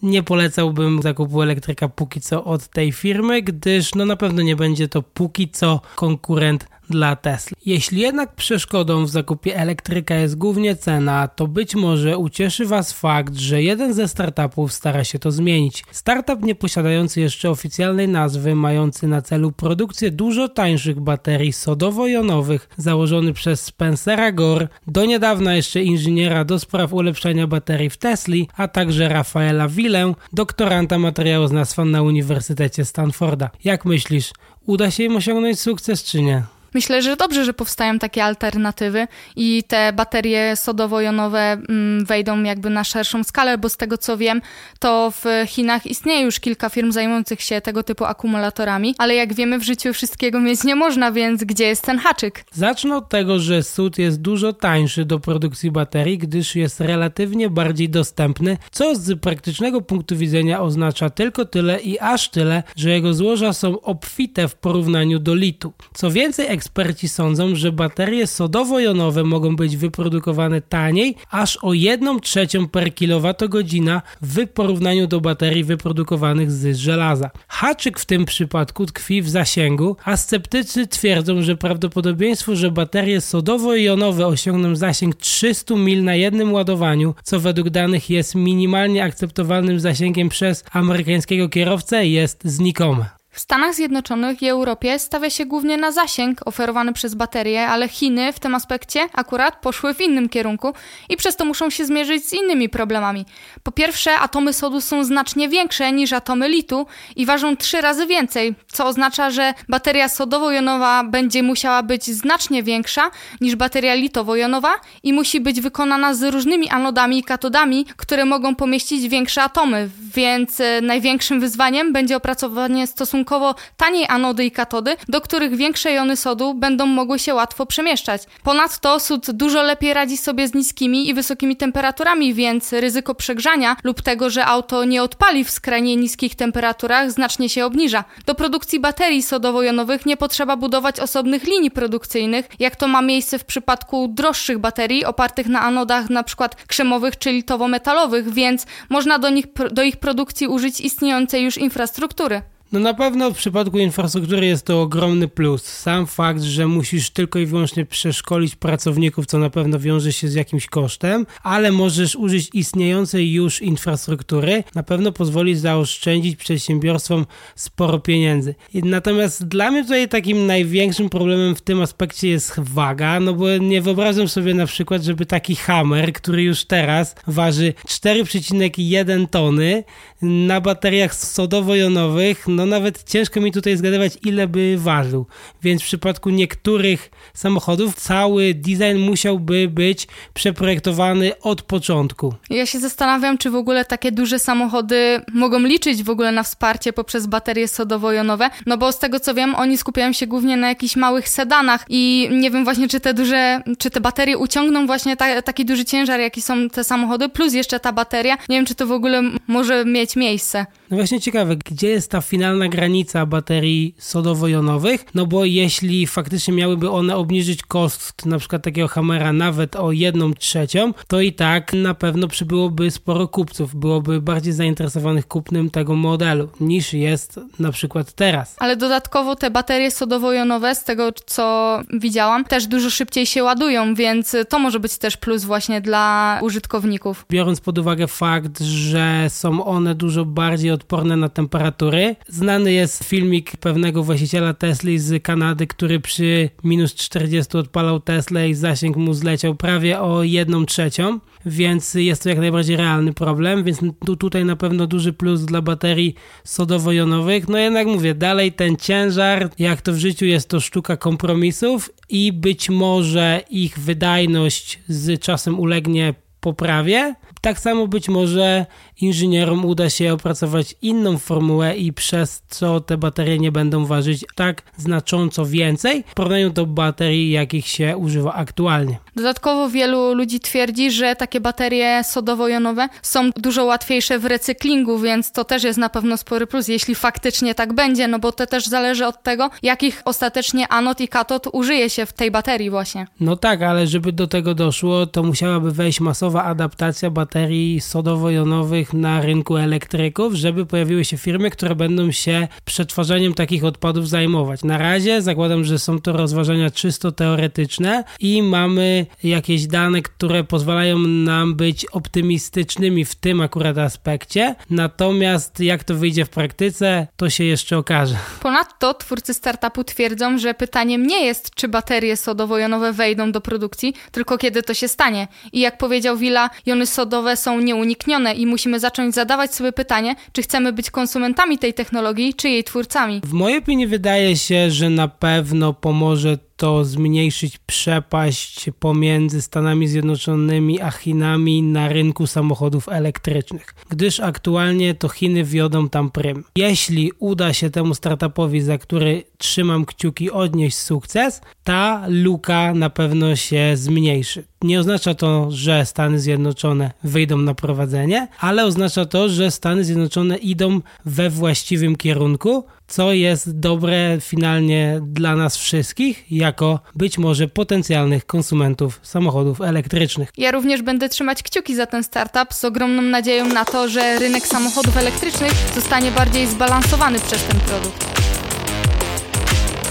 nie 0.02 0.24
polecałbym 0.24 1.02
zakupu 1.02 1.42
elektryka 1.42 1.90
póki 1.90 2.22
co 2.22 2.44
od 2.44 2.68
tej 2.68 2.92
firmy, 2.92 3.42
gdyż 3.42 3.96
no 3.96 4.06
na 4.06 4.16
pewno 4.16 4.42
nie 4.42 4.56
będzie 4.56 4.88
to 4.88 5.02
póki 5.02 5.50
co 5.50 5.82
konkurent 5.96 6.68
dla 6.90 7.16
Tesla. 7.16 7.58
Jeśli 7.66 8.02
jednak 8.02 8.36
przeszkodą 8.36 9.06
w 9.06 9.10
zakupie 9.10 9.58
elektryka 9.58 10.16
jest 10.16 10.38
głównie 10.38 10.76
cena, 10.76 11.28
to 11.28 11.48
być 11.48 11.76
może 11.76 12.18
ucieszy 12.18 12.66
Was 12.66 12.94
fakt, 12.94 13.36
że 13.36 13.64
jeden 13.64 13.94
ze 13.94 14.08
startupów 14.08 14.74
stara 14.74 15.04
się 15.04 15.20
to 15.20 15.32
zmienić. 15.32 15.84
Startup 15.92 16.44
nie 16.44 16.56
posiadający 16.56 17.22
jeszcze 17.22 17.50
oficjalnej 17.50 18.08
nazwy, 18.08 18.56
mający 18.56 19.08
na 19.08 19.22
celu 19.22 19.52
produkcję 19.52 20.12
dużo 20.12 20.50
tańszych 20.50 21.00
baterii 21.00 21.54
sodowo-jonowych, 21.54 22.70
założony 22.78 23.34
przez 23.34 23.62
Spencera 23.62 24.32
Gore, 24.32 24.68
do 24.88 25.06
niedawna 25.06 25.56
jeszcze 25.56 25.84
inżyniera 25.84 26.46
do 26.46 26.60
spraw 26.60 26.94
ulepszania 26.94 27.48
baterii 27.48 27.90
w 27.90 27.98
Tesli, 27.98 28.50
a 28.58 28.68
także 28.68 29.10
Rafaela 29.10 29.68
Willę, 29.68 30.14
doktoranta 30.34 31.00
materiałoznawstwa 31.00 31.86
na 31.86 32.02
Uniwersytecie 32.02 32.86
Stanforda. 32.86 33.50
Jak 33.64 33.86
myślisz, 33.86 34.32
uda 34.66 34.92
się 34.92 35.04
im 35.04 35.16
osiągnąć 35.16 35.60
sukces 35.60 36.04
czy 36.04 36.22
nie? 36.22 36.44
Myślę, 36.74 37.02
że 37.02 37.16
dobrze, 37.16 37.46
że 37.46 37.54
powstają 37.54 38.00
takie 38.00 38.24
alternatywy 38.24 39.08
i 39.36 39.64
te 39.68 39.94
baterie 39.94 40.56
sodowo-jonowe 40.56 41.38
mm, 41.70 42.06
wejdą 42.06 42.44
jakby 42.44 42.70
na 42.70 42.84
szerszą 42.84 43.24
skalę, 43.24 43.58
bo 43.58 43.70
z 43.70 43.78
tego 43.78 43.98
co 43.98 44.18
wiem, 44.18 44.42
to 44.80 45.12
w 45.12 45.26
Chinach 45.48 45.86
istnieje 45.86 46.22
już 46.22 46.40
kilka 46.40 46.70
firm 46.70 46.92
zajmujących 46.92 47.42
się 47.42 47.62
tego 47.62 47.84
typu 47.84 48.06
akumulatorami, 48.06 48.96
ale 48.98 49.16
jak 49.16 49.34
wiemy, 49.34 49.60
w 49.60 49.64
życiu 49.64 49.94
wszystkiego 49.94 50.40
mieć 50.40 50.64
nie 50.64 50.76
można, 50.76 51.12
więc 51.12 51.44
gdzie 51.44 51.66
jest 51.66 51.82
ten 51.82 51.98
haczyk? 52.00 52.46
Zacznę 52.52 52.98
od 52.98 53.10
tego, 53.10 53.40
że 53.40 53.64
sód 53.64 53.98
jest 53.98 54.22
dużo 54.22 54.54
tańszy 54.54 55.06
do 55.06 55.20
produkcji 55.20 55.72
baterii, 55.72 56.18
gdyż 56.18 56.56
jest 56.56 56.80
relatywnie 56.80 57.50
bardziej 57.50 57.90
dostępny, 57.90 58.58
co 58.72 58.96
z 58.96 59.20
praktycznego 59.20 59.82
punktu 59.82 60.18
widzenia 60.18 60.62
oznacza 60.62 61.10
tylko 61.10 61.46
tyle 61.46 61.80
i 61.80 62.00
aż 62.00 62.30
tyle, 62.30 62.64
że 62.76 62.90
jego 62.90 63.14
złoża 63.14 63.54
są 63.54 63.82
obfite 63.82 64.48
w 64.48 64.56
porównaniu 64.56 65.20
do 65.20 65.36
litu. 65.36 65.74
Co 65.94 66.12
więcej, 66.12 66.48
eksperci 66.64 67.10
sądzą, 67.10 67.56
że 67.56 67.72
baterie 67.72 68.28
sodowo-jonowe 68.28 69.24
mogą 69.24 69.56
być 69.56 69.78
wyprodukowane 69.78 70.62
taniej, 70.62 71.16
aż 71.32 71.58
o 71.62 71.74
1 71.74 72.20
trzecią 72.20 72.68
per 72.68 72.96
kilowatogodzina 72.96 74.02
w 74.22 74.48
porównaniu 74.48 75.08
do 75.08 75.22
baterii 75.22 75.64
wyprodukowanych 75.64 76.52
z 76.52 76.78
żelaza. 76.78 77.30
Haczyk 77.48 78.00
w 78.00 78.06
tym 78.06 78.26
przypadku 78.26 78.86
tkwi 78.86 79.22
w 79.22 79.30
zasięgu, 79.30 79.96
a 80.06 80.18
sceptycy 80.18 80.88
twierdzą, 80.88 81.42
że 81.42 81.56
prawdopodobieństwo, 81.56 82.56
że 82.56 82.72
baterie 82.72 83.22
sodowo-jonowe 83.22 84.26
osiągną 84.26 84.76
zasięg 84.76 85.16
300 85.16 85.76
mil 85.76 86.04
na 86.04 86.16
jednym 86.16 86.54
ładowaniu, 86.54 87.16
co 87.24 87.40
według 87.40 87.70
danych 87.70 88.10
jest 88.10 88.36
minimalnie 88.36 89.04
akceptowalnym 89.04 89.80
zasięgiem 89.80 90.30
przez 90.30 90.64
amerykańskiego 90.72 91.50
kierowcę, 91.50 92.08
jest 92.08 92.42
znikome. 92.44 93.23
W 93.34 93.40
Stanach 93.40 93.74
Zjednoczonych 93.74 94.42
i 94.42 94.50
Europie 94.50 95.00
stawia 95.00 95.30
się 95.30 95.46
głównie 95.46 95.78
na 95.78 95.92
zasięg 95.92 96.48
oferowany 96.48 96.94
przez 96.94 97.16
baterie, 97.16 97.68
ale 97.68 97.90
Chiny 97.90 98.34
w 98.34 98.40
tym 98.40 98.56
aspekcie 98.56 99.00
akurat 99.14 99.56
poszły 99.62 99.94
w 99.94 100.02
innym 100.02 100.30
kierunku 100.30 100.74
i 101.10 101.18
przez 101.18 101.36
to 101.36 101.46
muszą 101.46 101.70
się 101.70 101.86
zmierzyć 101.86 102.26
z 102.26 102.34
innymi 102.34 102.70
problemami. 102.70 103.26
Po 103.64 103.72
pierwsze, 103.72 104.20
atomy 104.20 104.54
sodu 104.54 104.82
są 104.82 105.04
znacznie 105.04 105.50
większe 105.50 105.92
niż 105.92 106.14
atomy 106.14 106.50
litu 106.50 106.88
i 107.16 107.26
ważą 107.26 107.58
trzy 107.58 107.82
razy 107.82 108.08
więcej, 108.08 108.56
co 108.68 108.86
oznacza, 108.86 109.30
że 109.30 109.54
bateria 109.70 110.08
sodowo-jonowa 110.08 111.04
będzie 111.04 111.44
musiała 111.44 111.84
być 111.84 112.06
znacznie 112.06 112.64
większa 112.64 113.12
niż 113.42 113.56
bateria 113.56 113.96
litowo-jonowa 113.96 114.72
i 115.04 115.14
musi 115.14 115.42
być 115.42 115.62
wykonana 115.62 116.14
z 116.14 116.24
różnymi 116.24 116.70
anodami 116.70 117.20
i 117.20 117.24
katodami, 117.24 117.86
które 117.98 118.26
mogą 118.26 118.56
pomieścić 118.56 119.08
większe 119.10 119.44
atomy, 119.44 119.90
więc 120.16 120.60
e, 120.60 120.82
największym 120.82 121.40
wyzwaniem 121.40 121.94
będzie 121.94 122.18
opracowanie 122.18 122.88
stosunku 122.88 123.23
stosunkowo 123.24 123.56
taniej 123.78 124.06
anody 124.10 124.46
i 124.46 124.52
katody, 124.52 124.96
do 125.08 125.22
których 125.22 125.56
większe 125.56 125.92
jony 125.92 126.18
sodu 126.18 126.54
będą 126.54 126.86
mogły 126.86 127.20
się 127.20 127.34
łatwo 127.34 127.66
przemieszczać. 127.66 128.22
Ponadto 128.44 129.00
sód 129.00 129.32
dużo 129.32 129.64
lepiej 129.64 129.94
radzi 129.94 130.18
sobie 130.18 130.48
z 130.48 130.54
niskimi 130.54 131.10
i 131.10 131.14
wysokimi 131.14 131.56
temperaturami, 131.56 132.34
więc 132.34 132.74
ryzyko 132.74 133.16
przegrzania 133.16 133.76
lub 133.84 134.02
tego, 134.02 134.30
że 134.30 134.46
auto 134.46 134.86
nie 134.86 135.04
odpali 135.04 135.44
w 135.44 135.50
skrajnie 135.50 135.96
niskich 135.96 136.36
temperaturach 136.36 137.12
znacznie 137.12 137.50
się 137.50 137.66
obniża. 137.66 138.04
Do 138.26 138.36
produkcji 138.36 138.80
baterii 138.80 139.24
sodowo-jonowych 139.24 140.06
nie 140.06 140.18
potrzeba 140.18 140.58
budować 140.58 141.00
osobnych 141.00 141.44
linii 141.44 141.72
produkcyjnych, 141.72 142.50
jak 142.60 142.76
to 142.76 142.88
ma 142.88 143.02
miejsce 143.02 143.40
w 143.40 143.46
przypadku 143.46 144.08
droższych 144.08 144.58
baterii 144.58 145.06
opartych 145.06 145.48
na 145.48 145.62
anodach 145.62 146.06
np. 146.10 146.50
krzemowych 146.68 147.18
czy 147.18 147.30
litowo-metalowych, 147.32 148.34
więc 148.34 148.66
można 148.90 149.20
do, 149.20 149.30
nich, 149.30 149.46
do 149.72 149.84
ich 149.84 149.98
produkcji 149.98 150.48
użyć 150.48 150.82
istniejącej 150.82 151.44
już 151.44 151.58
infrastruktury. 151.58 152.42
No 152.74 152.80
na 152.80 152.94
pewno 152.94 153.32
w 153.32 153.38
przypadku 153.38 153.80
infrastruktury 153.80 154.48
jest 154.48 154.66
to 154.66 154.82
ogromny 154.82 155.28
plus. 155.28 155.64
Sam 155.64 156.08
fakt, 156.08 156.42
że 156.42 156.68
musisz 156.68 157.10
tylko 157.10 157.40
i 157.40 157.46
wyłącznie 157.46 157.86
przeszkolić 157.86 158.56
pracowników, 158.56 159.26
co 159.26 159.38
na 159.38 159.50
pewno 159.50 159.80
wiąże 159.80 160.14
się 160.14 160.28
z 160.28 160.34
jakimś 160.34 160.68
kosztem, 160.68 161.26
ale 161.44 161.72
możesz 161.72 162.16
użyć 162.16 162.50
istniejącej 162.54 163.34
już 163.34 163.62
infrastruktury, 163.62 164.64
na 164.76 164.84
pewno 164.84 165.12
pozwoli 165.12 165.56
zaoszczędzić 165.56 166.36
przedsiębiorstwom 166.36 167.26
sporo 167.56 168.00
pieniędzy. 168.00 168.56
Natomiast 168.74 169.48
dla 169.48 169.72
mnie 169.72 169.84
tutaj 169.84 170.10
takim 170.10 170.48
największym 170.48 171.10
problemem 171.10 171.56
w 171.56 171.62
tym 171.62 171.82
aspekcie 171.82 172.30
jest 172.30 172.60
waga, 172.60 173.20
no 173.20 173.34
bo 173.34 173.58
nie 173.58 173.82
wyobrażam 173.82 174.28
sobie 174.28 174.54
na 174.54 174.66
przykład, 174.66 175.04
żeby 175.04 175.26
taki 175.26 175.56
hammer, 175.56 176.14
który 176.14 176.44
już 176.44 176.66
teraz 176.66 177.16
waży 177.28 177.74
4,1 177.88 179.28
tony 179.28 179.84
na 180.22 180.62
bateriach 180.62 181.16
sodowo-jonowych, 181.16 182.48
no 182.48 182.63
no 182.66 182.70
nawet 182.70 183.04
ciężko 183.04 183.42
mi 183.42 183.52
tutaj 183.52 183.78
zgadywać, 183.78 184.18
ile 184.26 184.48
by 184.48 184.76
ważył. 184.78 185.26
Więc 185.64 185.82
w 185.82 185.86
przypadku 185.86 186.30
niektórych 186.30 187.12
samochodów 187.34 187.96
cały 187.96 188.54
design 188.54 188.98
musiałby 189.00 189.68
być 189.70 190.08
przeprojektowany 190.34 191.40
od 191.40 191.62
początku. 191.62 192.34
Ja 192.50 192.66
się 192.66 192.80
zastanawiam, 192.80 193.38
czy 193.38 193.50
w 193.50 193.56
ogóle 193.56 193.86
takie 193.86 194.12
duże 194.12 194.40
samochody 194.40 195.22
mogą 195.34 195.60
liczyć 195.60 196.04
w 196.04 196.10
ogóle 196.10 196.32
na 196.32 196.44
wsparcie 196.44 196.94
poprzez 196.94 197.28
baterie 197.28 197.68
sodowo-jonowe, 197.68 198.50
no 198.66 198.78
bo 198.78 198.92
z 198.92 199.00
tego 199.00 199.20
co 199.20 199.34
wiem, 199.34 199.56
oni 199.56 199.78
skupiają 199.78 200.14
się 200.14 200.28
głównie 200.28 200.58
na 200.58 200.68
jakichś 200.68 200.96
małych 200.96 201.30
sedanach 201.30 201.86
i 201.90 202.30
nie 202.32 202.52
wiem 202.52 202.64
właśnie, 202.64 202.88
czy 202.88 203.00
te 203.00 203.14
duże, 203.14 203.62
czy 203.78 203.90
te 203.90 204.02
baterie 204.02 204.38
uciągną 204.38 204.88
właśnie 204.88 205.18
ta, 205.18 205.42
taki 205.42 205.66
duży 205.66 205.86
ciężar, 205.86 206.20
jaki 206.20 206.42
są 206.42 206.70
te 206.70 206.84
samochody, 206.84 207.30
plus 207.30 207.54
jeszcze 207.54 207.80
ta 207.80 207.92
bateria. 207.92 208.38
Nie 208.50 208.56
wiem, 208.56 208.66
czy 208.66 208.76
to 208.76 208.88
w 208.88 208.92
ogóle 208.92 209.22
może 209.48 209.86
mieć 209.86 210.16
miejsce. 210.16 210.66
No 210.90 210.98
właśnie 210.98 211.22
ciekawe, 211.22 211.56
gdzie 211.56 211.90
jest 211.90 212.12
ta 212.12 212.22
finalna 212.22 212.53
granica 212.60 213.26
baterii 213.26 213.96
sodowo-jonowych? 214.00 215.06
No 215.14 215.26
bo 215.26 215.46
jeśli 215.46 216.08
faktycznie 216.08 216.54
miałyby 216.54 216.90
one 216.90 217.16
obniżyć 217.16 217.62
koszt 217.62 218.26
na 218.26 218.40
przykład 218.40 218.64
takiego 218.64 218.88
Hammera 218.88 219.34
nawet 219.34 219.76
o 219.76 219.92
jedną 219.92 220.34
trzecią, 220.34 220.94
to 221.08 221.22
i 221.22 221.34
tak 221.34 221.74
na 221.74 221.94
pewno 221.94 222.28
przybyłoby 222.28 222.92
sporo 222.92 223.28
kupców, 223.28 223.76
byłoby 223.76 224.22
bardziej 224.22 224.54
zainteresowanych 224.54 225.28
kupnem 225.28 225.70
tego 225.70 225.96
modelu 225.96 226.50
niż 226.60 226.94
jest 226.94 227.40
na 227.60 227.72
przykład 227.72 228.14
teraz. 228.14 228.56
Ale 228.60 228.78
dodatkowo 228.78 229.36
te 229.36 229.52
baterie 229.52 229.92
sodowo-jonowe, 229.92 230.76
z 230.76 230.84
tego 230.84 231.12
co 231.26 231.80
widziałam, 231.94 232.46
też 232.46 232.68
dużo 232.68 232.90
szybciej 232.90 233.26
się 233.26 233.44
ładują, 233.44 233.96
więc 233.96 234.36
to 234.50 234.60
może 234.60 234.80
być 234.80 234.98
też 234.98 235.18
plus 235.18 235.44
właśnie 235.44 235.82
dla 235.82 236.40
użytkowników. 236.42 237.26
Biorąc 237.32 237.62
pod 237.62 237.78
uwagę 237.78 238.08
fakt, 238.08 238.62
że 238.62 239.26
są 239.30 239.66
one 239.66 239.96
dużo 239.96 240.26
bardziej 240.26 240.72
odporne 240.72 241.18
na 241.18 241.30
temperatury, 241.30 242.16
znany 242.44 242.74
jest 242.74 243.04
filmik 243.04 243.58
pewnego 243.58 244.04
właściciela 244.04 244.54
Tesli 244.54 245.00
z 245.00 245.24
Kanady, 245.24 245.68
który 245.68 246.00
przy 246.00 246.50
minus 246.64 246.94
40 246.96 247.58
odpalał 247.58 248.00
Tesla 248.00 248.46
i 248.46 248.54
zasięg 248.54 248.98
mu 248.98 249.14
zleciał 249.14 249.56
prawie 249.56 250.00
o 250.00 250.24
jedną 250.24 250.66
trzecią, 250.66 251.20
więc 251.46 251.94
jest 251.94 252.24
to 252.24 252.30
jak 252.30 252.38
najbardziej 252.38 252.78
realny 252.78 253.14
problem, 253.14 253.64
więc 253.64 253.80
tu, 254.06 254.16
tutaj 254.16 254.46
na 254.46 254.56
pewno 254.56 254.88
duży 254.88 255.14
plus 255.14 255.42
dla 255.42 255.62
baterii 255.62 256.16
sodowo-jonowych. 256.44 257.48
No 257.50 257.58
jednak 257.58 257.88
mówię, 257.88 258.16
dalej 258.16 258.52
ten 258.52 258.76
ciężar, 258.76 259.50
jak 259.60 259.82
to 259.82 259.94
w 259.94 259.98
życiu 259.98 260.26
jest 260.26 260.50
to 260.50 260.60
sztuka 260.60 260.98
kompromisów 260.98 261.90
i 262.10 262.34
być 262.34 262.70
może 262.70 263.42
ich 263.50 263.80
wydajność 263.80 264.80
z 264.88 265.20
czasem 265.22 265.60
ulegnie 265.60 266.14
poprawie. 266.40 267.16
Tak 267.44 267.60
samo 267.60 267.88
być 267.88 268.10
może 268.10 268.66
inżynierom 269.02 269.66
uda 269.66 269.90
się 269.90 270.14
opracować 270.14 270.76
inną 270.82 271.18
formułę 271.18 271.78
i 271.78 271.94
przez 271.94 272.44
co 272.50 272.80
te 272.80 272.98
baterie 272.98 273.40
nie 273.40 273.52
będą 273.52 273.86
ważyć 273.86 274.26
tak 274.36 274.62
znacząco 274.78 275.46
więcej 275.46 276.04
w 276.08 276.14
porównaniu 276.14 276.50
do 276.50 276.66
baterii, 276.66 277.32
jakich 277.32 277.68
się 277.68 277.98
używa 277.98 278.34
aktualnie. 278.34 278.98
Dodatkowo 279.16 279.70
wielu 279.70 280.14
ludzi 280.14 280.40
twierdzi, 280.40 280.92
że 280.92 281.16
takie 281.16 281.42
baterie 281.42 282.02
sodowo-jonowe 282.04 282.90
są 283.02 283.30
dużo 283.30 283.66
łatwiejsze 283.66 284.20
w 284.20 284.26
recyklingu, 284.26 285.00
więc 285.00 285.32
to 285.32 285.44
też 285.44 285.64
jest 285.64 285.80
na 285.80 285.90
pewno 285.90 286.18
spory 286.18 286.48
plus, 286.48 286.68
jeśli 286.68 286.96
faktycznie 286.96 287.56
tak 287.56 287.74
będzie, 287.74 288.08
no 288.08 288.20
bo 288.20 288.32
to 288.32 288.48
też 288.48 288.66
zależy 288.66 289.06
od 289.06 289.24
tego, 289.24 289.50
jakich 289.64 290.02
ostatecznie 290.06 290.68
anod 290.68 291.02
i 291.02 291.08
katod 291.08 291.48
użyje 291.54 291.90
się 291.90 292.06
w 292.06 292.14
tej 292.14 292.32
baterii 292.32 292.70
właśnie. 292.70 293.08
No 293.20 293.36
tak, 293.36 293.62
ale 293.62 293.88
żeby 293.88 294.12
do 294.12 294.28
tego 294.28 294.56
doszło, 294.56 295.06
to 295.06 295.24
musiałaby 295.24 295.72
wejść 295.72 296.00
masowa 296.00 296.44
adaptacja 296.44 297.10
baterii 297.10 297.33
sodowo-jonowych 297.80 298.94
na 298.94 299.22
rynku 299.22 299.58
elektryków, 299.58 300.34
żeby 300.34 300.66
pojawiły 300.66 301.06
się 301.06 301.18
firmy, 301.18 301.50
które 301.50 301.76
będą 301.76 302.12
się 302.12 302.48
przetwarzaniem 302.66 303.34
takich 303.34 303.64
odpadów 303.64 304.10
zajmować. 304.10 304.64
Na 304.64 304.78
razie 304.78 305.22
zakładam, 305.22 305.64
że 305.64 305.80
są 305.80 306.00
to 306.00 306.12
rozważania 306.14 306.72
czysto 306.72 307.12
teoretyczne 307.12 308.04
i 308.20 308.44
mamy 308.44 309.06
jakieś 309.24 309.68
dane, 309.68 310.02
które 310.02 310.44
pozwalają 310.44 310.98
nam 311.00 311.56
być 311.56 311.86
optymistycznymi 311.86 313.06
w 313.06 313.16
tym 313.16 313.42
akurat 313.42 313.78
aspekcie. 313.78 314.56
Natomiast 314.70 315.60
jak 315.60 315.84
to 315.84 315.96
wyjdzie 315.96 316.26
w 316.26 316.30
praktyce, 316.30 317.08
to 317.18 317.30
się 317.30 317.44
jeszcze 317.44 317.78
okaże. 317.78 318.16
Ponadto 318.42 318.94
twórcy 318.94 319.34
startupu 319.34 319.84
twierdzą, 319.84 320.38
że 320.38 320.54
pytaniem 320.54 321.08
nie 321.08 321.26
jest, 321.26 321.56
czy 321.56 321.68
baterie 321.68 322.18
sodowo-jonowe 322.18 322.94
wejdą 322.94 323.32
do 323.32 323.42
produkcji, 323.42 323.94
tylko 324.12 324.38
kiedy 324.38 324.64
to 324.64 324.74
się 324.74 324.88
stanie. 324.88 325.28
I 325.54 325.60
jak 325.60 325.78
powiedział 325.78 326.18
Willa, 326.18 326.50
jony 326.66 326.86
sodowe 326.86 327.23
są 327.36 327.60
nieuniknione 327.60 328.34
i 328.34 328.46
musimy 328.46 328.80
zacząć 328.80 329.16
zadawać 329.16 329.56
sobie 329.56 329.72
pytanie, 329.72 330.16
czy 330.32 330.42
chcemy 330.42 330.74
być 330.74 330.92
konsumentami 330.92 331.58
tej 331.58 331.74
technologii, 331.74 332.34
czy 332.34 332.50
jej 332.50 332.64
twórcami. 332.64 333.22
W 333.24 333.34
mojej 333.34 333.58
opinii 333.58 333.88
wydaje 333.88 334.38
się, 334.38 334.72
że 334.72 334.90
na 334.90 335.08
pewno 335.08 335.74
pomoże 335.74 336.38
to 336.56 336.86
zmniejszyć 336.86 337.58
przepaść 337.58 338.70
pomiędzy 338.80 339.42
Stanami 339.42 339.88
Zjednoczonymi 339.88 340.82
a 340.82 340.92
Chinami 340.92 341.64
na 341.64 341.90
rynku 341.90 342.28
samochodów 342.28 342.90
elektrycznych, 342.90 343.76
gdyż 343.90 344.20
aktualnie 344.20 344.94
to 344.96 345.10
Chiny 345.10 345.44
wiodą 345.44 345.90
tam 345.90 346.12
prym. 346.12 346.44
Jeśli 346.56 347.12
uda 347.20 347.54
się 347.54 347.70
temu 347.70 347.96
startupowi, 347.96 348.62
za 348.62 348.78
który 348.78 349.24
trzymam 349.38 349.86
kciuki, 349.86 350.32
odnieść 350.32 350.78
sukces, 350.78 351.42
ta 351.64 352.06
luka 352.08 352.74
na 352.74 352.90
pewno 352.90 353.36
się 353.36 353.72
zmniejszy. 353.76 354.44
Nie 354.62 354.80
oznacza 354.80 355.16
to, 355.16 355.52
że 355.52 355.86
Stany 355.86 356.20
Zjednoczone 356.20 356.92
wyjdą 357.04 357.38
na 357.38 357.54
prowadzenie, 357.54 358.28
ale 358.40 358.66
oznacza 358.66 359.06
to, 359.06 359.30
że 359.30 359.52
Stany 359.52 359.84
Zjednoczone 359.84 360.38
idą 360.38 360.82
we 361.06 361.30
właściwym 361.30 361.96
kierunku, 361.96 362.66
co 362.88 363.14
jest 363.14 363.60
dobre 363.60 364.18
finalnie 364.22 365.00
dla 365.02 365.36
nas 365.36 365.58
wszystkich, 365.58 366.32
jako 366.32 366.80
być 366.96 367.18
może 367.18 367.48
potencjalnych 367.48 368.26
konsumentów 368.26 369.00
samochodów 369.04 369.62
elektrycznych. 369.62 370.30
Ja 370.38 370.52
również 370.52 370.82
będę 370.82 371.10
trzymać 371.10 371.44
kciuki 371.44 371.76
za 371.76 371.86
ten 371.86 372.04
startup 372.04 372.54
z 372.54 372.66
ogromną 372.66 373.02
nadzieją 373.02 373.46
na 373.46 373.66
to, 373.66 373.90
że 373.90 374.20
rynek 374.20 374.48
samochodów 374.48 374.98
elektrycznych 374.98 375.52
zostanie 375.76 376.12
bardziej 376.12 376.48
zbalansowany 376.48 377.20
przez 377.20 377.44
ten 377.44 377.60
produkt. 377.60 378.06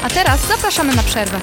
A 0.04 0.10
teraz 0.10 0.48
zapraszamy 0.48 0.94
na 0.94 1.02
przerwę. 1.02 1.40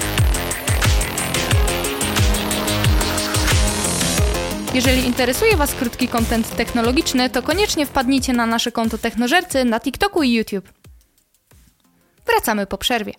Jeżeli 4.74 5.06
interesuje 5.06 5.56
Was 5.56 5.74
krótki 5.74 6.08
kontent 6.08 6.56
technologiczny, 6.56 7.30
to 7.30 7.42
koniecznie 7.42 7.86
wpadnijcie 7.86 8.32
na 8.32 8.46
nasze 8.46 8.72
konto 8.72 8.98
Technożercy 8.98 9.64
na 9.64 9.80
TikToku 9.80 10.22
i 10.22 10.32
YouTube. 10.32 10.79
Wracamy 12.32 12.66
po 12.66 12.78
przerwie. 12.78 13.12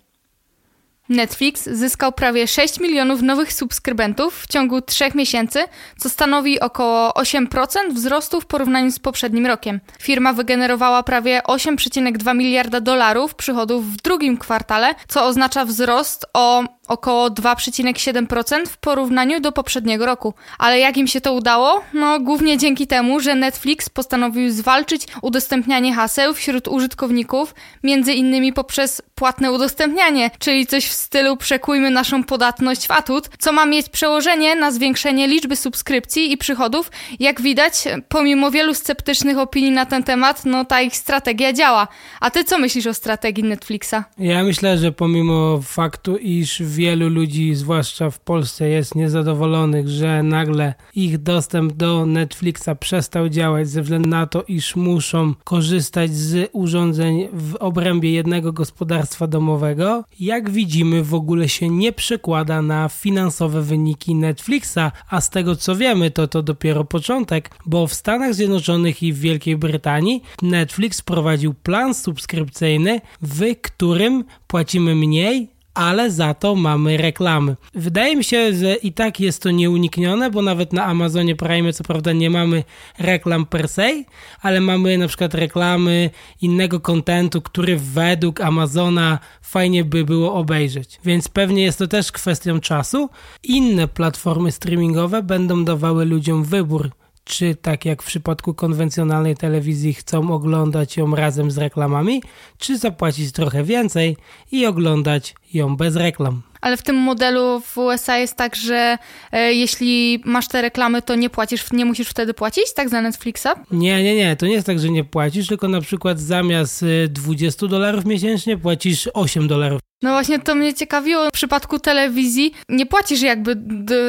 Netflix 1.10 1.64
zyskał 1.64 2.12
prawie 2.12 2.48
6 2.48 2.80
milionów 2.80 3.22
nowych 3.22 3.54
subskrybentów 3.54 4.44
w 4.44 4.48
ciągu 4.48 4.82
3 4.82 5.06
miesięcy, 5.16 5.60
co 6.00 6.10
stanowi 6.10 6.60
około 6.60 7.10
8% 7.10 7.94
wzrostu 7.94 8.42
w 8.42 8.46
porównaniu 8.46 8.92
z 8.92 9.00
poprzednim 9.00 9.46
rokiem. 9.46 9.80
Firma 10.02 10.34
wygenerowała 10.34 11.04
prawie 11.04 11.42
8,2 11.48 12.36
miliarda 12.36 12.82
dolarów 12.82 13.36
przychodów 13.36 13.94
w 13.94 14.02
drugim 14.02 14.38
kwartale, 14.38 14.96
co 15.08 15.26
oznacza 15.26 15.66
wzrost 15.66 16.26
o 16.34 16.64
około 16.92 17.30
2,7% 17.30 18.66
w 18.66 18.78
porównaniu 18.78 19.40
do 19.40 19.52
poprzedniego 19.52 20.06
roku. 20.06 20.34
Ale 20.60 20.80
jak 20.80 20.98
im 20.98 21.08
się 21.08 21.22
to 21.22 21.34
udało? 21.34 21.82
No 21.94 22.20
głównie 22.20 22.58
dzięki 22.58 22.88
temu, 22.88 23.20
że 23.20 23.36
Netflix 23.36 23.90
postanowił 23.90 24.52
zwalczyć 24.52 25.08
udostępnianie 25.22 25.94
haseł 25.96 26.34
wśród 26.34 26.68
użytkowników, 26.68 27.56
między 27.84 28.14
innymi 28.14 28.54
poprzez 28.54 29.02
płatne 29.16 29.52
udostępnianie, 29.52 30.32
czyli 30.40 30.68
coś 30.68 30.86
w 30.86 30.94
stylu 30.94 31.38
przekujmy 31.38 31.90
naszą 31.90 32.24
podatność 32.24 32.88
w 32.88 32.92
atut, 32.92 33.30
co 33.40 33.52
ma 33.52 33.66
mieć 33.66 33.90
przełożenie 33.90 34.56
na 34.56 34.72
zwiększenie 34.72 35.28
liczby 35.28 35.56
subskrypcji 35.56 36.32
i 36.32 36.38
przychodów. 36.38 36.92
Jak 37.20 37.42
widać, 37.42 37.74
pomimo 38.10 38.52
wielu 38.52 38.74
sceptycznych 38.74 39.38
opinii 39.38 39.72
na 39.72 39.86
ten 39.86 40.04
temat, 40.04 40.46
no 40.46 40.66
ta 40.66 40.82
ich 40.82 40.96
strategia 40.96 41.54
działa. 41.54 41.88
A 42.20 42.32
ty 42.32 42.44
co 42.44 42.58
myślisz 42.58 42.88
o 42.88 42.94
strategii 42.94 43.44
Netflixa? 43.44 43.96
Ja 44.18 44.44
myślę, 44.44 44.78
że 44.78 44.92
pomimo 44.92 45.62
faktu, 45.64 46.18
iż 46.18 46.62
wielu 46.82 47.10
ludzi, 47.10 47.56
zwłaszcza 47.56 48.10
w 48.10 48.20
Polsce, 48.20 48.70
jest 48.70 48.96
niezadowolonych, 48.96 49.90
że 49.90 50.24
nagle 50.24 50.74
ich 50.96 51.18
dostęp 51.18 51.74
do 51.74 52.06
Netflixa 52.06 52.70
przestał 52.80 53.30
działać 53.30 53.70
ze 53.70 53.82
względu 53.82 54.10
na 54.10 54.28
to, 54.28 54.44
iż 54.48 54.76
muszą 54.76 55.34
korzystać 55.44 56.16
z 56.16 56.50
urządzeń 56.54 57.28
w 57.34 57.56
obrębie 57.56 58.12
jednego 58.12 58.54
gospodarstwa 58.54 59.28
domowego, 59.28 60.04
jak 60.20 60.50
widzimy, 60.50 61.04
w 61.04 61.14
ogóle 61.14 61.50
się 61.50 61.70
nie 61.70 61.92
przekłada 61.92 62.62
na 62.62 62.90
finansowe 62.90 63.62
wyniki 63.62 64.16
Netflixa, 64.16 64.92
a 65.10 65.22
z 65.22 65.30
tego 65.30 65.56
co 65.56 65.76
wiemy, 65.76 66.12
to 66.12 66.28
to 66.28 66.44
dopiero 66.44 66.84
początek, 66.84 67.50
bo 67.66 67.88
w 67.88 67.94
Stanach 67.94 68.34
Zjednoczonych 68.34 69.04
i 69.04 69.14
w 69.14 69.20
Wielkiej 69.20 69.58
Brytanii 69.58 70.24
Netflix 70.42 71.02
prowadził 71.02 71.54
plan 71.54 71.94
subskrypcyjny, 71.94 73.02
w 73.22 73.56
którym 73.62 74.24
płacimy 74.48 74.96
mniej 74.96 75.51
ale 75.74 76.12
za 76.12 76.34
to 76.34 76.56
mamy 76.56 76.98
reklamy. 76.98 77.56
Wydaje 77.74 78.16
mi 78.16 78.24
się, 78.24 78.54
że 78.54 78.76
i 78.76 78.94
tak 78.94 79.20
jest 79.20 79.42
to 79.44 79.52
nieuniknione, 79.52 80.32
bo 80.32 80.42
nawet 80.42 80.74
na 80.74 80.86
Amazonie 80.86 81.36
Prime 81.36 81.74
co 81.74 81.84
prawda 81.84 82.14
nie 82.14 82.30
mamy 82.30 82.64
reklam 83.00 83.46
per 83.46 83.68
se, 83.68 84.04
ale 84.42 84.62
mamy 84.62 84.98
na 84.98 85.08
przykład 85.08 85.34
reklamy 85.34 86.10
innego 86.42 86.80
kontentu, 86.80 87.42
który 87.42 87.78
według 87.78 88.42
Amazona 88.42 89.20
fajnie 89.42 89.86
by 89.86 90.04
było 90.06 90.34
obejrzeć. 90.34 91.00
Więc 91.06 91.28
pewnie 91.28 91.64
jest 91.64 91.80
to 91.80 91.88
też 91.88 92.12
kwestią 92.12 92.60
czasu. 92.60 93.10
Inne 93.44 93.88
platformy 93.88 94.52
streamingowe 94.52 95.24
będą 95.24 95.66
dawały 95.66 96.06
ludziom 96.06 96.44
wybór 96.44 96.92
czy 97.24 97.56
tak 97.56 97.86
jak 97.86 98.04
w 98.04 98.06
przypadku 98.06 98.54
konwencjonalnej 98.54 99.36
telewizji 99.36 99.94
chcą 99.94 100.34
oglądać 100.34 100.98
ją 100.98 101.16
razem 101.16 101.52
z 101.52 101.58
reklamami, 101.58 102.24
czy 102.58 102.78
zapłacić 102.78 103.32
trochę 103.32 103.64
więcej 103.64 104.18
i 104.52 104.66
oglądać 104.66 105.36
ją 105.54 105.76
bez 105.76 105.96
reklam. 105.96 106.42
Ale 106.62 106.78
w 106.78 106.84
tym 106.84 106.96
modelu 106.96 107.60
w 107.60 107.78
USA 107.78 108.18
jest 108.18 108.36
tak, 108.36 108.56
że 108.56 108.98
e, 109.32 109.54
jeśli 109.54 110.22
masz 110.26 110.48
te 110.48 110.62
reklamy, 110.62 111.02
to 111.02 111.16
nie 111.16 111.30
płacisz, 111.30 111.72
nie 111.72 111.86
musisz 111.86 112.10
wtedy 112.10 112.34
płacić, 112.34 112.74
tak 112.74 112.90
za 112.90 113.02
Netflixa? 113.02 113.48
Nie, 113.72 114.04
nie, 114.04 114.16
nie. 114.16 114.36
To 114.36 114.46
nie 114.46 114.54
jest 114.54 114.68
tak, 114.68 114.80
że 114.80 114.90
nie 114.90 115.04
płacisz, 115.04 115.48
tylko 115.48 115.68
na 115.68 115.82
przykład 115.82 116.20
zamiast 116.20 116.86
20 117.10 117.66
e, 117.66 117.70
dolarów 117.70 118.06
miesięcznie 118.06 118.58
płacisz 118.58 119.10
8 119.14 119.48
dolarów 119.48 119.91
no 120.02 120.12
właśnie 120.12 120.40
to 120.40 120.56
mnie 120.56 120.74
ciekawiło. 120.74 121.28
W 121.30 121.32
przypadku 121.32 121.80
telewizji 121.80 122.54
nie 122.70 122.86
płacisz 122.86 123.22
jakby 123.22 123.58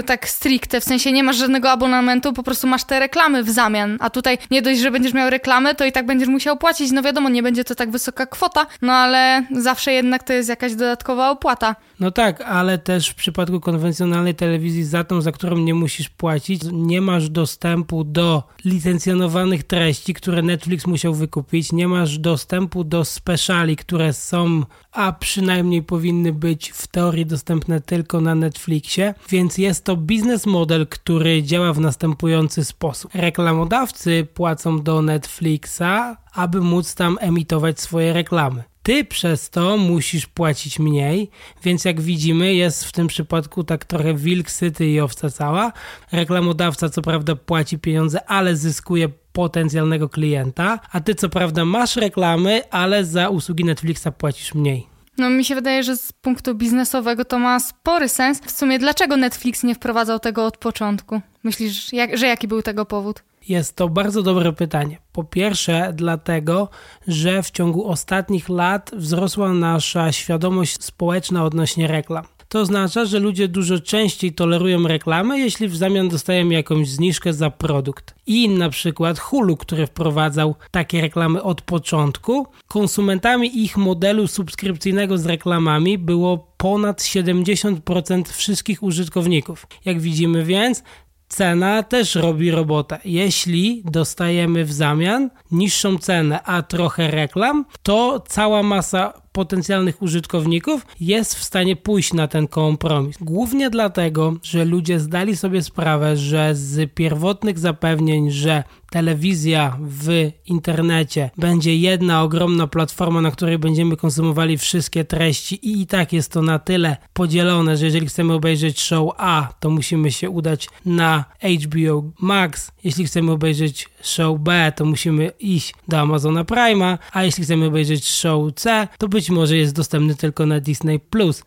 tak 0.07 0.29
stricte, 0.29 0.81
w 0.81 0.85
sensie 0.85 1.13
nie 1.13 1.23
masz 1.23 1.37
żadnego 1.37 1.71
abonamentu, 1.71 2.33
po 2.33 2.43
prostu 2.43 2.67
masz 2.67 2.85
te 2.85 3.01
reklamy 3.01 3.45
w 3.45 3.51
zamian. 3.51 3.97
A 4.01 4.11
tutaj 4.11 4.39
nie 4.51 4.63
dość, 4.63 4.81
że 4.81 4.91
będziesz 4.91 5.15
miał 5.15 5.31
reklamę, 5.31 5.75
to 5.75 5.85
i 5.85 5.93
tak 5.93 6.07
będziesz 6.07 6.29
musiał 6.29 6.57
płacić. 6.57 6.91
No 6.93 7.03
wiadomo, 7.03 7.29
nie 7.29 7.43
będzie 7.43 7.65
to 7.65 7.75
tak 7.75 7.91
wysoka 7.91 8.27
kwota, 8.27 8.67
no 8.83 8.93
ale 8.93 9.47
zawsze 9.51 9.93
jednak 9.93 10.23
to 10.23 10.33
jest 10.33 10.49
jakaś 10.49 10.75
dodatkowa 10.75 11.31
opłata. 11.31 11.77
No 12.01 12.11
tak, 12.11 12.41
ale 12.41 12.79
też 12.79 13.09
w 13.09 13.15
przypadku 13.15 13.61
konwencjonalnej 13.61 14.35
telewizji 14.35 14.85
za 14.85 15.05
tą, 15.05 15.21
za 15.21 15.33
którą 15.33 15.57
nie 15.59 15.75
musisz 15.75 16.09
płacić, 16.09 16.63
nie 16.73 17.01
masz 17.01 17.31
dostępu 17.31 18.05
do 18.05 18.43
licencjonowanych 18.65 19.63
treści, 19.65 20.15
które 20.15 20.43
Netflix 20.43 20.87
musiał 20.87 21.15
wykupić, 21.15 21.73
nie 21.73 21.89
masz 21.89 22.19
dostępu 22.19 22.85
do 22.85 23.05
speciali, 23.05 23.77
które 23.77 24.13
są, 24.13 24.63
a 24.93 25.13
przynajmniej 25.13 25.83
powinny 25.83 26.33
być 26.33 26.71
w 26.71 26.87
teorii 26.87 27.27
dostępne 27.27 27.81
tylko 27.81 28.21
na 28.21 28.35
Netflixie, 28.35 29.15
więc 29.29 29.59
jest 29.59 29.85
to 29.85 29.97
biznes 29.97 30.47
model, 30.47 30.87
który 30.87 31.43
działa 31.43 31.73
w 31.73 31.81
następujący 31.81 32.65
sposób. 32.65 33.15
Reklamodawcy 33.15 34.27
płacą 34.35 34.83
do 34.83 35.03
Netflixa, 35.03 36.17
aby 36.35 36.61
móc 36.61 36.95
tam 36.95 37.19
emitować 37.21 37.81
swoje 37.81 38.13
reklamy. 38.13 38.72
Ty 38.83 39.05
przez 39.05 39.51
to 39.51 39.77
musisz 39.77 40.27
płacić 40.27 40.79
mniej, 40.79 41.31
więc 41.65 41.85
jak 41.85 42.01
widzimy, 42.01 42.55
jest 42.55 42.85
w 42.85 42.93
tym 42.93 43.07
przypadku 43.07 43.65
tak 43.65 43.85
trochę 43.85 44.15
wilk 44.15 44.51
syty 44.51 44.87
i 44.87 45.01
owca 45.01 45.31
cała. 45.31 45.73
Reklamodawca 46.13 46.89
co 46.89 47.03
prawda 47.03 47.37
płaci 47.37 47.79
pieniądze, 47.79 48.25
ale 48.25 48.57
zyskuje 48.57 49.09
potencjalnego 49.33 50.09
klienta, 50.09 50.79
a 50.93 51.01
ty 51.01 51.15
co 51.15 51.29
prawda 51.29 51.65
masz 51.65 51.97
reklamy, 51.97 52.71
ale 52.71 53.05
za 53.05 53.29
usługi 53.29 53.65
Netflixa 53.65 54.09
płacisz 54.19 54.55
mniej. 54.55 54.92
No 55.19 55.31
mi 55.31 55.45
się 55.45 55.55
wydaje, 55.55 55.83
że 55.83 55.97
z 55.97 56.13
punktu 56.13 56.55
biznesowego 56.55 57.25
to 57.25 57.39
ma 57.39 57.61
spory 57.61 58.09
sens. 58.09 58.41
W 58.41 58.51
sumie 58.51 58.79
dlaczego 58.79 59.17
Netflix 59.17 59.63
nie 59.63 59.75
wprowadzał 59.75 60.19
tego 60.19 60.47
od 60.47 60.57
początku? 60.57 61.21
Myślisz, 61.45 61.93
jak, 61.93 62.17
że 62.17 62.27
jaki 62.27 62.49
był 62.49 62.63
tego 62.63 62.87
powód? 62.87 63.23
Jest 63.49 63.77
to 63.77 63.89
bardzo 63.89 64.23
dobre 64.23 64.53
pytanie. 64.53 64.99
Po 65.13 65.25
pierwsze, 65.25 65.93
dlatego, 65.95 66.69
że 67.09 67.43
w 67.43 67.51
ciągu 67.51 67.89
ostatnich 67.89 68.49
lat 68.49 68.91
wzrosła 68.95 69.53
nasza 69.53 70.13
świadomość 70.13 70.85
społeczna 70.85 71.45
odnośnie 71.45 71.87
reklam. 71.87 72.25
To 72.53 72.61
oznacza, 72.61 73.05
że 73.05 73.19
ludzie 73.19 73.49
dużo 73.49 73.81
częściej 73.81 74.33
tolerują 74.33 74.89
reklamy, 74.89 75.39
jeśli 75.39 75.69
w 75.69 75.77
zamian 75.77 76.09
dostają 76.09 76.49
jakąś 76.49 76.89
zniżkę 76.89 77.33
za 77.33 77.51
produkt. 77.51 78.15
I 78.27 78.49
na 78.49 78.71
przykład 78.71 79.19
Hulu, 79.19 79.57
który 79.57 79.87
wprowadzał 79.87 80.55
takie 80.71 81.01
reklamy 81.01 81.43
od 81.43 81.63
początku, 81.63 82.47
konsumentami 82.69 83.63
ich 83.65 83.77
modelu 83.77 84.27
subskrypcyjnego 84.27 85.19
z 85.19 85.27
reklamami 85.27 85.99
było 85.99 86.55
ponad 86.57 87.03
70% 87.03 88.23
wszystkich 88.29 88.83
użytkowników. 88.83 89.67
Jak 89.85 90.01
widzimy 90.01 90.45
więc, 90.45 90.83
cena 91.29 91.83
też 91.83 92.15
robi 92.15 92.51
robotę. 92.51 92.99
Jeśli 93.05 93.83
dostajemy 93.85 94.65
w 94.65 94.73
zamian 94.73 95.31
niższą 95.51 95.99
cenę, 95.99 96.43
a 96.43 96.63
trochę 96.63 97.11
reklam, 97.11 97.65
to 97.83 98.25
cała 98.29 98.63
masa 98.63 99.23
potencjalnych 99.33 100.03
użytkowników 100.03 100.87
jest 101.01 101.35
w 101.35 101.45
stanie 101.45 101.77
pójść 101.77 102.13
na 102.13 102.29
ten 102.29 102.49
kompromis. 102.49 103.17
Głównie 103.21 103.71
dlatego, 103.71 104.35
że 104.43 104.65
ludzie 104.65 105.01
zdali 105.01 105.37
sobie 105.37 105.63
sprawę, 105.63 106.17
że 106.17 106.55
z 106.55 106.93
pierwotnych 106.95 107.59
zapewnień, 107.59 108.31
że 108.31 108.65
telewizja 108.91 109.79
w 109.81 110.31
internecie 110.47 111.31
będzie 111.39 111.77
jedna 111.77 112.23
ogromna 112.23 112.67
platforma, 112.67 113.21
na 113.21 113.31
której 113.31 113.59
będziemy 113.59 113.97
konsumowali 113.97 114.59
wszystkie 114.59 115.05
treści 115.05 115.69
i 115.69 115.83
i 115.83 115.87
tak 115.87 116.13
jest 116.13 116.33
to 116.33 116.43
na 116.43 116.59
tyle 116.59 116.97
podzielone, 117.13 117.77
że 117.77 117.85
jeżeli 117.85 118.07
chcemy 118.07 118.33
obejrzeć 118.35 118.81
show 118.81 119.11
A, 119.17 119.49
to 119.61 119.71
musimy 119.71 120.13
się 120.13 120.31
udać 120.31 120.69
na 120.87 121.25
HBO 121.65 122.05
Max. 122.21 122.73
Jeśli 122.85 123.05
chcemy 123.05 123.33
obejrzeć 123.33 123.89
show 124.03 124.41
B, 124.41 124.73
to 124.77 124.85
musimy 124.85 125.31
iść 125.41 125.75
do 125.89 126.01
Amazona 126.01 126.45
Prime'a, 126.45 126.99
a 127.13 127.25
jeśli 127.25 127.45
chcemy 127.45 127.67
obejrzeć 127.67 128.09
show 128.09 128.55
C, 128.55 128.89
to 128.99 129.09
być 129.09 129.22
może 129.31 129.57
jest 129.57 129.75
dostępny 129.75 130.15
tylko 130.15 130.47
na 130.47 130.61
Disney+. 130.61 131.01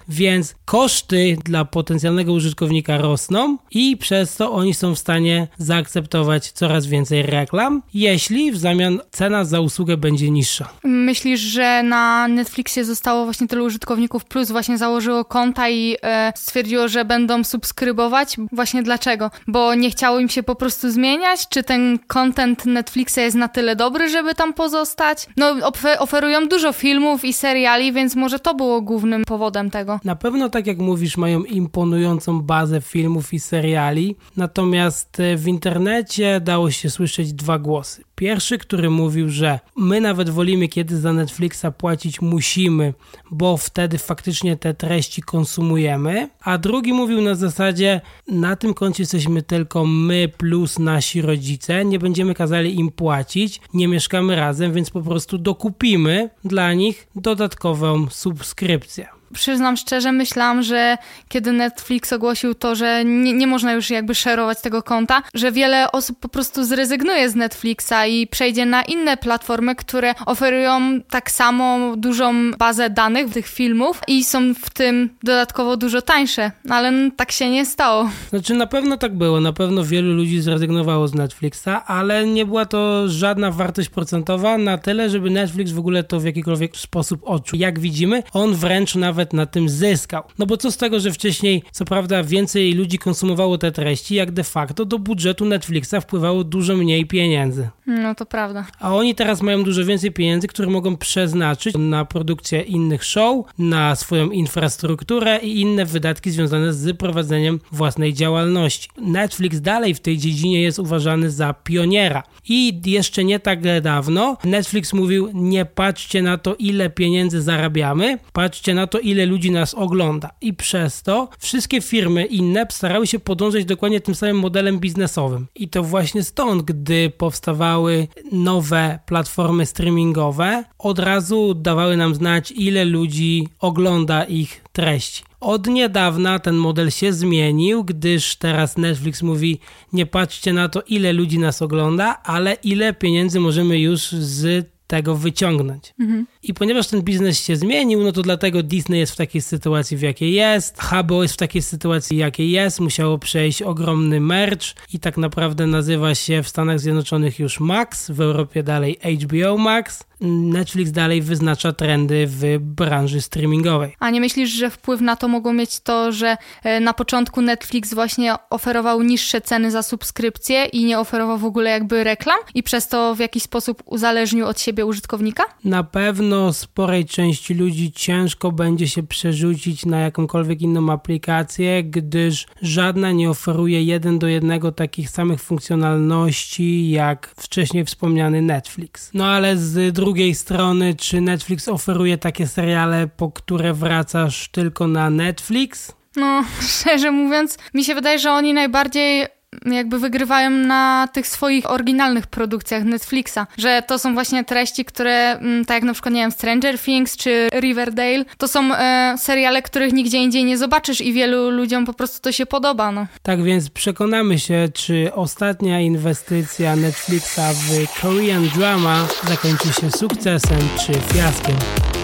Więc 0.09 0.55
koszty 0.65 1.38
dla 1.45 1.65
potencjalnego 1.65 2.34
użytkownika 2.34 2.97
rosną 2.97 3.57
i 3.71 3.97
przez 3.97 4.36
to 4.36 4.51
oni 4.51 4.73
są 4.73 4.95
w 4.95 4.99
stanie 4.99 5.47
zaakceptować 5.57 6.51
coraz 6.51 6.86
więcej 6.86 7.23
reklam, 7.23 7.82
jeśli 7.93 8.51
w 8.51 8.57
zamian 8.57 8.99
cena 9.11 9.45
za 9.45 9.59
usługę 9.59 9.97
będzie 9.97 10.32
niższa. 10.32 10.69
Myślisz, 10.84 11.39
że 11.39 11.84
na 11.84 12.28
Netflixie 12.28 12.86
zostało 12.86 13.23
właśnie 13.23 13.47
tylu 13.47 13.65
użytkowników 13.65 14.26
plus 14.26 14.51
właśnie 14.51 14.78
założyło 14.78 15.26
konta 15.26 15.69
i 15.69 15.97
e, 16.03 16.34
stwierdziło, 16.36 16.88
że 16.88 17.05
będą 17.05 17.43
subskrybować? 17.43 18.36
Właśnie 18.51 18.84
dlaczego? 18.84 19.32
Bo 19.47 19.76
nie 19.76 19.89
chciało 19.89 20.19
im 20.19 20.30
się 20.30 20.43
po 20.43 20.55
prostu 20.55 20.91
zmieniać? 20.91 21.47
Czy 21.49 21.63
ten 21.63 21.99
content 22.07 22.65
Netflixa 22.65 23.17
jest 23.17 23.36
na 23.36 23.47
tyle 23.47 23.76
dobry, 23.76 24.09
żeby 24.09 24.36
tam 24.36 24.53
pozostać? 24.53 25.28
No, 25.38 25.55
oferują 25.99 26.47
dużo 26.47 26.73
filmów 26.73 27.26
i 27.26 27.34
seriali, 27.66 27.93
więc 27.93 28.16
może 28.16 28.39
to 28.39 28.55
było 28.55 28.82
głównym 28.82 29.24
powodem 29.26 29.70
tego. 29.70 29.99
Na 30.03 30.16
pewno, 30.16 30.49
tak 30.49 30.68
jak 30.68 30.78
mówisz, 30.78 31.18
mają 31.18 31.43
imponującą 31.43 32.41
bazę 32.41 32.82
filmów 32.82 33.34
i 33.34 33.39
seriali, 33.39 34.16
natomiast 34.38 35.20
e, 35.20 35.38
w 35.38 35.47
internecie 35.47 36.41
dało 36.41 36.72
się 36.72 36.89
słyszeć 36.89 37.34
dwa 37.34 37.59
głosy. 37.59 38.03
Pierwszy, 38.16 38.57
który 38.57 38.89
mówił, 38.89 39.30
że 39.30 39.59
my 39.76 40.01
nawet 40.01 40.30
wolimy, 40.30 40.68
kiedy 40.68 40.97
za 40.97 41.13
Netflixa 41.13 41.66
płacić 41.78 42.22
musimy, 42.22 42.93
bo 43.32 43.57
wtedy 43.57 43.97
faktycznie 43.97 44.57
te 44.57 44.74
treści 44.74 45.22
konsumujemy, 45.22 46.30
a 46.41 46.57
drugi 46.57 46.93
mówił 46.93 47.22
na 47.22 47.36
zasadzie, 47.36 48.01
na 48.28 48.55
tym 48.55 48.74
koncie 48.74 49.03
jesteśmy 49.03 49.41
tylko 49.41 49.86
my 49.86 50.30
plus 50.38 50.80
nasi 50.80 51.22
rodzice, 51.22 51.86
nie 51.86 51.99
będziemy 51.99 52.34
kazali 52.34 52.80
im 52.80 52.91
płacić, 52.91 53.61
nie 53.74 53.88
mieszkamy 53.88 54.36
razem, 54.36 54.74
więc 54.74 54.89
po 54.89 55.01
prostu 55.01 55.38
dokupimy 55.38 56.30
dla 56.43 56.74
nich 56.74 57.07
dodatkową 57.16 58.09
subskrypcję 58.09 59.14
przyznam 59.34 59.78
szczerze, 59.78 60.11
myślałam, 60.11 60.63
że 60.63 60.97
kiedy 61.30 61.51
Netflix 61.51 62.13
ogłosił 62.13 62.55
to, 62.55 62.76
że 62.76 63.05
nie, 63.05 63.34
nie 63.34 63.47
można 63.47 63.73
już 63.73 63.89
jakby 63.89 64.15
szerować 64.15 64.61
tego 64.61 64.84
konta, 64.84 65.21
że 65.34 65.51
wiele 65.51 65.91
osób 65.91 66.19
po 66.19 66.30
prostu 66.30 66.63
zrezygnuje 66.63 67.30
z 67.30 67.36
Netflixa 67.36 68.07
i 68.07 68.28
przejdzie 68.28 68.65
na 68.65 68.82
inne 68.82 69.17
platformy, 69.17 69.76
które 69.76 70.13
oferują 70.26 71.01
tak 71.09 71.32
samo 71.32 71.95
dużą 71.97 72.51
bazę 72.51 72.89
danych 72.89 73.34
tych 73.34 73.47
filmów 73.47 74.01
i 74.07 74.23
są 74.23 74.53
w 74.53 74.69
tym 74.69 75.09
dodatkowo 75.23 75.78
dużo 75.78 76.01
tańsze, 76.01 76.51
ale 76.69 77.11
tak 77.15 77.32
się 77.32 77.49
nie 77.49 77.65
stało. 77.65 78.09
Znaczy 78.30 78.53
na 78.53 78.67
pewno 78.67 78.97
tak 78.97 79.17
było, 79.17 79.39
na 79.41 79.53
pewno 79.53 79.84
wielu 79.84 80.13
ludzi 80.13 80.41
zrezygnowało 80.41 81.07
z 81.07 81.13
Netflixa, 81.13 81.69
ale 81.86 82.28
nie 82.28 82.45
była 82.45 82.65
to 82.65 83.09
żadna 83.09 83.51
wartość 83.51 83.89
procentowa 83.89 84.57
na 84.57 84.78
tyle, 84.78 85.09
żeby 85.09 85.30
Netflix 85.30 85.71
w 85.71 85.80
ogóle 85.80 86.03
to 86.03 86.19
w 86.19 86.26
jakikolwiek 86.26 86.78
sposób 86.78 87.21
odczuł. 87.23 87.59
Jak 87.59 87.80
widzimy, 87.80 88.23
on 88.34 88.55
wręcz 88.55 88.95
nawet 88.95 89.14
nawet 89.16 89.34
na 89.34 89.45
tym 89.45 89.70
zyskał. 89.70 90.24
No 90.39 90.45
bo 90.45 90.57
co 90.57 90.72
z 90.72 90.78
tego, 90.78 90.99
że 90.99 91.11
wcześniej, 91.11 91.63
co 91.72 91.86
prawda, 91.86 92.24
więcej 92.24 92.74
ludzi 92.74 92.97
konsumowało 92.97 93.57
te 93.57 93.72
treści, 93.72 94.16
jak 94.16 94.32
de 94.32 94.43
facto 94.43 94.86
do 94.86 94.99
budżetu 94.99 95.45
Netflixa 95.45 95.95
wpływało 96.01 96.43
dużo 96.43 96.76
mniej 96.76 97.05
pieniędzy. 97.05 97.70
No 97.88 98.16
to 98.16 98.26
prawda. 98.26 98.66
A 98.80 98.95
oni 98.95 99.16
teraz 99.16 99.41
mają 99.41 99.63
dużo 99.63 99.86
więcej 99.86 100.11
pieniędzy, 100.11 100.47
które 100.47 100.68
mogą 100.68 100.97
przeznaczyć 100.97 101.76
na 101.78 102.05
produkcję 102.05 102.61
innych 102.61 103.03
show, 103.03 103.45
na 103.57 103.95
swoją 103.95 104.30
infrastrukturę 104.30 105.39
i 105.39 105.61
inne 105.61 105.86
wydatki 105.86 106.32
związane 106.32 106.74
z 106.74 106.97
prowadzeniem 106.97 107.59
własnej 107.72 108.13
działalności. 108.13 108.89
Netflix 108.97 109.61
dalej 109.61 109.93
w 109.93 109.99
tej 109.99 110.18
dziedzinie 110.18 110.61
jest 110.61 110.80
uważany 110.80 111.32
za 111.32 111.53
pioniera. 111.53 112.24
I 112.49 112.82
jeszcze 112.86 113.24
nie 113.24 113.39
tak 113.39 113.59
dawno 113.82 114.38
Netflix 114.43 114.93
mówił: 114.93 115.30
Nie 115.34 115.66
patrzcie 115.66 116.22
na 116.22 116.38
to, 116.38 116.55
ile 116.55 116.89
pieniędzy 116.89 117.41
zarabiamy, 117.41 118.18
patrzcie 118.34 118.74
na 118.74 118.88
to, 118.88 118.99
ile 119.06 119.26
ludzi 119.26 119.51
nas 119.51 119.74
ogląda. 119.74 120.30
I 120.41 120.53
przez 120.53 121.03
to 121.03 121.30
wszystkie 121.39 121.82
firmy 121.82 122.26
inne 122.26 122.66
starały 122.70 123.08
się 123.08 123.20
podążać 123.20 123.66
dokładnie 123.66 124.01
tym 124.01 124.16
samym 124.16 124.39
modelem 124.39 124.80
biznesowym. 124.80 125.47
I 125.56 125.70
to 125.70 125.84
właśnie 125.84 126.24
stąd, 126.24 126.64
gdy 126.64 127.10
powstawały 127.10 128.08
nowe 128.32 128.99
platformy 129.06 129.66
streamingowe, 129.66 130.64
od 130.80 130.99
razu 130.99 131.53
dawały 131.53 131.97
nam 131.97 132.16
znać, 132.16 132.51
ile 132.51 132.86
ludzi 132.86 133.47
ogląda 133.60 134.24
ich 134.24 134.62
treści. 134.72 135.24
Od 135.39 135.68
niedawna 135.68 136.39
ten 136.39 136.56
model 136.56 136.91
się 136.91 137.14
zmienił, 137.14 137.84
gdyż 137.84 138.36
teraz 138.36 138.78
Netflix 138.78 139.22
mówi: 139.22 139.60
Nie 139.93 140.06
patrzcie 140.06 140.53
na 140.53 140.70
to, 140.70 140.82
ile 140.82 141.14
ludzi 141.14 141.39
nas 141.39 141.62
ogląda, 141.62 142.24
ale 142.24 142.53
ile 142.53 142.93
pieniędzy 142.93 143.39
możemy 143.39 143.80
już 143.80 144.01
z 144.12 144.70
tego 144.88 145.16
wyciągnąć. 145.16 145.93
Mhm. 145.99 146.26
I 146.47 146.53
ponieważ 146.53 146.87
ten 146.87 147.01
biznes 147.01 147.39
się 147.45 147.55
zmienił, 147.55 148.03
no 148.03 148.11
to 148.11 148.21
dlatego 148.21 148.63
Disney 148.63 148.99
jest 148.99 149.13
w 149.13 149.15
takiej 149.15 149.41
sytuacji, 149.41 149.97
w 149.97 150.01
jakiej 150.01 150.33
jest, 150.33 150.77
HBO 150.77 151.23
jest 151.23 151.33
w 151.33 151.37
takiej 151.37 151.61
sytuacji, 151.61 152.17
jakiej 152.17 152.51
jest, 152.51 152.79
musiało 152.79 153.17
przejść 153.17 153.61
ogromny 153.61 154.19
merch 154.19 154.65
i 154.93 154.99
tak 154.99 155.17
naprawdę 155.17 155.67
nazywa 155.67 156.15
się 156.15 156.43
w 156.43 156.49
Stanach 156.49 156.79
Zjednoczonych 156.79 157.39
już 157.39 157.59
Max, 157.59 158.11
w 158.11 158.21
Europie 158.21 158.63
dalej 158.63 158.99
HBO 159.23 159.57
Max. 159.57 160.03
Netflix 160.21 160.91
dalej 160.91 161.21
wyznacza 161.21 161.73
trendy 161.73 162.27
w 162.27 162.57
branży 162.59 163.21
streamingowej. 163.21 163.95
A 163.99 164.09
nie 164.09 164.21
myślisz, 164.21 164.49
że 164.49 164.69
wpływ 164.69 165.01
na 165.01 165.15
to 165.15 165.27
mogło 165.27 165.53
mieć 165.53 165.79
to, 165.79 166.11
że 166.11 166.37
e, 166.63 166.79
na 166.79 166.93
początku 166.93 167.41
Netflix 167.41 167.93
właśnie 167.93 168.35
oferował 168.49 169.01
niższe 169.01 169.41
ceny 169.41 169.71
za 169.71 169.83
subskrypcję 169.83 170.65
i 170.65 170.85
nie 170.85 170.99
oferował 170.99 171.37
w 171.37 171.45
ogóle 171.45 171.69
jakby 171.69 172.03
reklam 172.03 172.37
i 172.53 172.63
przez 172.63 172.87
to 172.87 173.15
w 173.15 173.19
jakiś 173.19 173.43
sposób 173.43 173.83
uzależnił 173.85 174.45
od 174.45 174.61
siebie 174.61 174.85
użytkownika? 174.85 175.43
Na 175.63 175.83
pewno 175.83 176.34
sporej 176.53 177.05
części 177.05 177.53
ludzi 177.53 177.91
ciężko 177.91 178.51
będzie 178.51 178.88
się 178.88 179.03
przerzucić 179.03 179.86
na 179.86 179.99
jakąkolwiek 179.99 180.61
inną 180.61 180.91
aplikację, 180.91 181.83
gdyż 181.83 182.45
żadna 182.61 183.11
nie 183.11 183.29
oferuje 183.29 183.83
jeden 183.83 184.19
do 184.19 184.27
jednego 184.27 184.71
takich 184.71 185.09
samych 185.09 185.41
funkcjonalności 185.41 186.89
jak 186.89 187.33
wcześniej 187.38 187.86
wspomniany 187.86 188.41
Netflix. 188.41 189.09
No 189.13 189.25
ale 189.25 189.57
z 189.57 189.93
drugiej 189.93 190.36
strony, 190.36 190.95
czy 190.95 191.21
Netflix 191.21 191.67
oferuje 191.67 192.17
takie 192.17 192.47
seriale, 192.47 193.07
po 193.07 193.31
które 193.31 193.73
wracasz 193.73 194.49
tylko 194.49 194.88
na 194.88 195.09
Netflix? 195.09 195.95
No, 196.15 196.43
szczerze 196.79 197.11
mówiąc, 197.11 197.57
mi 197.73 197.83
się 197.83 197.95
wydaje, 197.95 198.19
że 198.19 198.31
oni 198.31 198.53
najbardziej 198.53 199.25
jakby 199.66 199.99
wygrywają 199.99 200.49
na 200.49 201.08
tych 201.14 201.28
swoich 201.28 201.72
oryginalnych 201.72 202.28
produkcjach 202.28 202.84
Netflixa, 202.84 203.39
że 203.58 203.84
to 203.88 203.99
są 203.99 204.14
właśnie 204.14 204.43
treści, 204.43 204.86
które, 204.86 205.32
mm, 205.32 205.66
tak 205.66 205.76
jak 205.76 205.84
na 205.84 205.93
przykład, 205.93 206.14
nie 206.14 206.22
wiem, 206.22 206.32
Stranger 206.32 206.80
Things 206.80 207.18
czy 207.18 207.49
Riverdale, 207.60 208.26
to 208.38 208.47
są 208.47 208.74
e, 208.74 209.16
seriale, 209.18 209.62
których 209.62 209.93
nigdzie 209.93 210.18
indziej 210.18 210.45
nie 210.45 210.58
zobaczysz 210.58 211.01
i 211.01 211.14
wielu 211.14 211.49
ludziom 211.49 211.86
po 211.86 211.93
prostu 211.93 212.22
to 212.22 212.32
się 212.32 212.45
podoba, 212.45 212.91
no. 212.91 213.08
Tak 213.24 213.43
więc 213.43 213.70
przekonamy 213.70 214.39
się, 214.39 214.70
czy 214.74 215.12
ostatnia 215.14 215.80
inwestycja 215.80 216.76
Netflixa 216.76 217.39
w 217.53 218.01
Korean 218.01 218.49
drama 218.56 219.08
zakończy 219.28 219.82
się 219.82 219.91
sukcesem 219.91 220.60
czy 220.86 220.93
fiaskiem. 220.93 221.94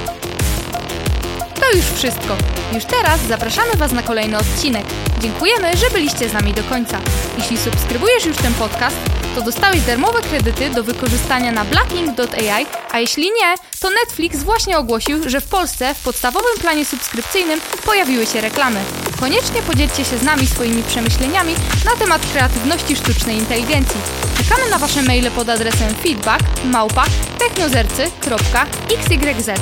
To 1.72 1.78
już 1.78 1.86
wszystko. 1.86 2.38
Już 2.74 2.86
teraz 2.86 3.22
zapraszamy 3.22 3.76
Was 3.76 3.92
na 3.92 4.04
kolejny 4.04 4.38
odcinek. 4.38 4.86
Dziękujemy, 5.20 5.78
że 5.78 5.90
byliście 5.90 6.30
z 6.30 6.34
nami 6.34 6.54
do 6.54 6.64
końca. 6.64 7.00
Jeśli 7.38 7.58
subskrybujesz 7.58 8.26
już 8.26 8.38
ten 8.38 8.54
podcast, 8.54 8.96
to 9.36 9.42
dostałeś 9.42 9.82
darmowe 9.82 10.22
kredyty 10.22 10.70
do 10.70 10.84
wykorzystania 10.84 11.52
na 11.52 11.66
blacklink.ai, 11.66 12.66
a 12.92 13.00
jeśli 13.00 13.24
nie, 13.24 13.56
to 13.80 13.90
Netflix 13.90 14.44
właśnie 14.44 14.78
ogłosił, 14.78 15.30
że 15.30 15.42
w 15.42 15.48
Polsce 15.48 15.96
w 15.96 16.04
podstawowym 16.04 16.58
planie 16.62 16.86
subskrypcyjnym 16.86 17.62
pojawiły 17.86 18.26
się 18.26 18.42
reklamy. 18.42 18.80
Koniecznie 19.20 19.62
podzielcie 19.62 20.06
się 20.06 20.18
z 20.18 20.24
nami 20.24 20.48
swoimi 20.48 20.84
przemyśleniami 20.84 21.56
na 21.86 21.96
temat 21.96 22.22
kreatywności 22.32 22.96
sztucznej 22.96 23.38
inteligencji. 23.38 24.02
Czekamy 24.38 24.70
na 24.70 24.80
Wasze 24.80 25.02
maile 25.02 25.32
pod 25.32 25.50
adresem 25.50 25.96
feedback 25.96 26.44
małpa 26.66 27.06
technozercy.xyz. 27.40 29.60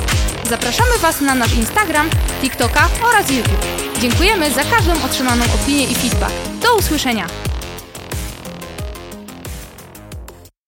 Zapraszamy 0.50 0.98
Was 0.98 1.20
na 1.20 1.34
nasz 1.34 1.54
Instagram, 2.00 2.10
TikToka 2.42 2.88
oraz 3.08 3.30
YouTube. 3.30 3.66
Dziękujemy 4.00 4.50
za 4.50 4.64
każdą 4.64 5.04
otrzymaną 5.04 5.44
opinię 5.44 5.84
i 5.84 5.94
feedback. 5.94 6.32
Do 6.62 6.76
usłyszenia! 6.76 7.49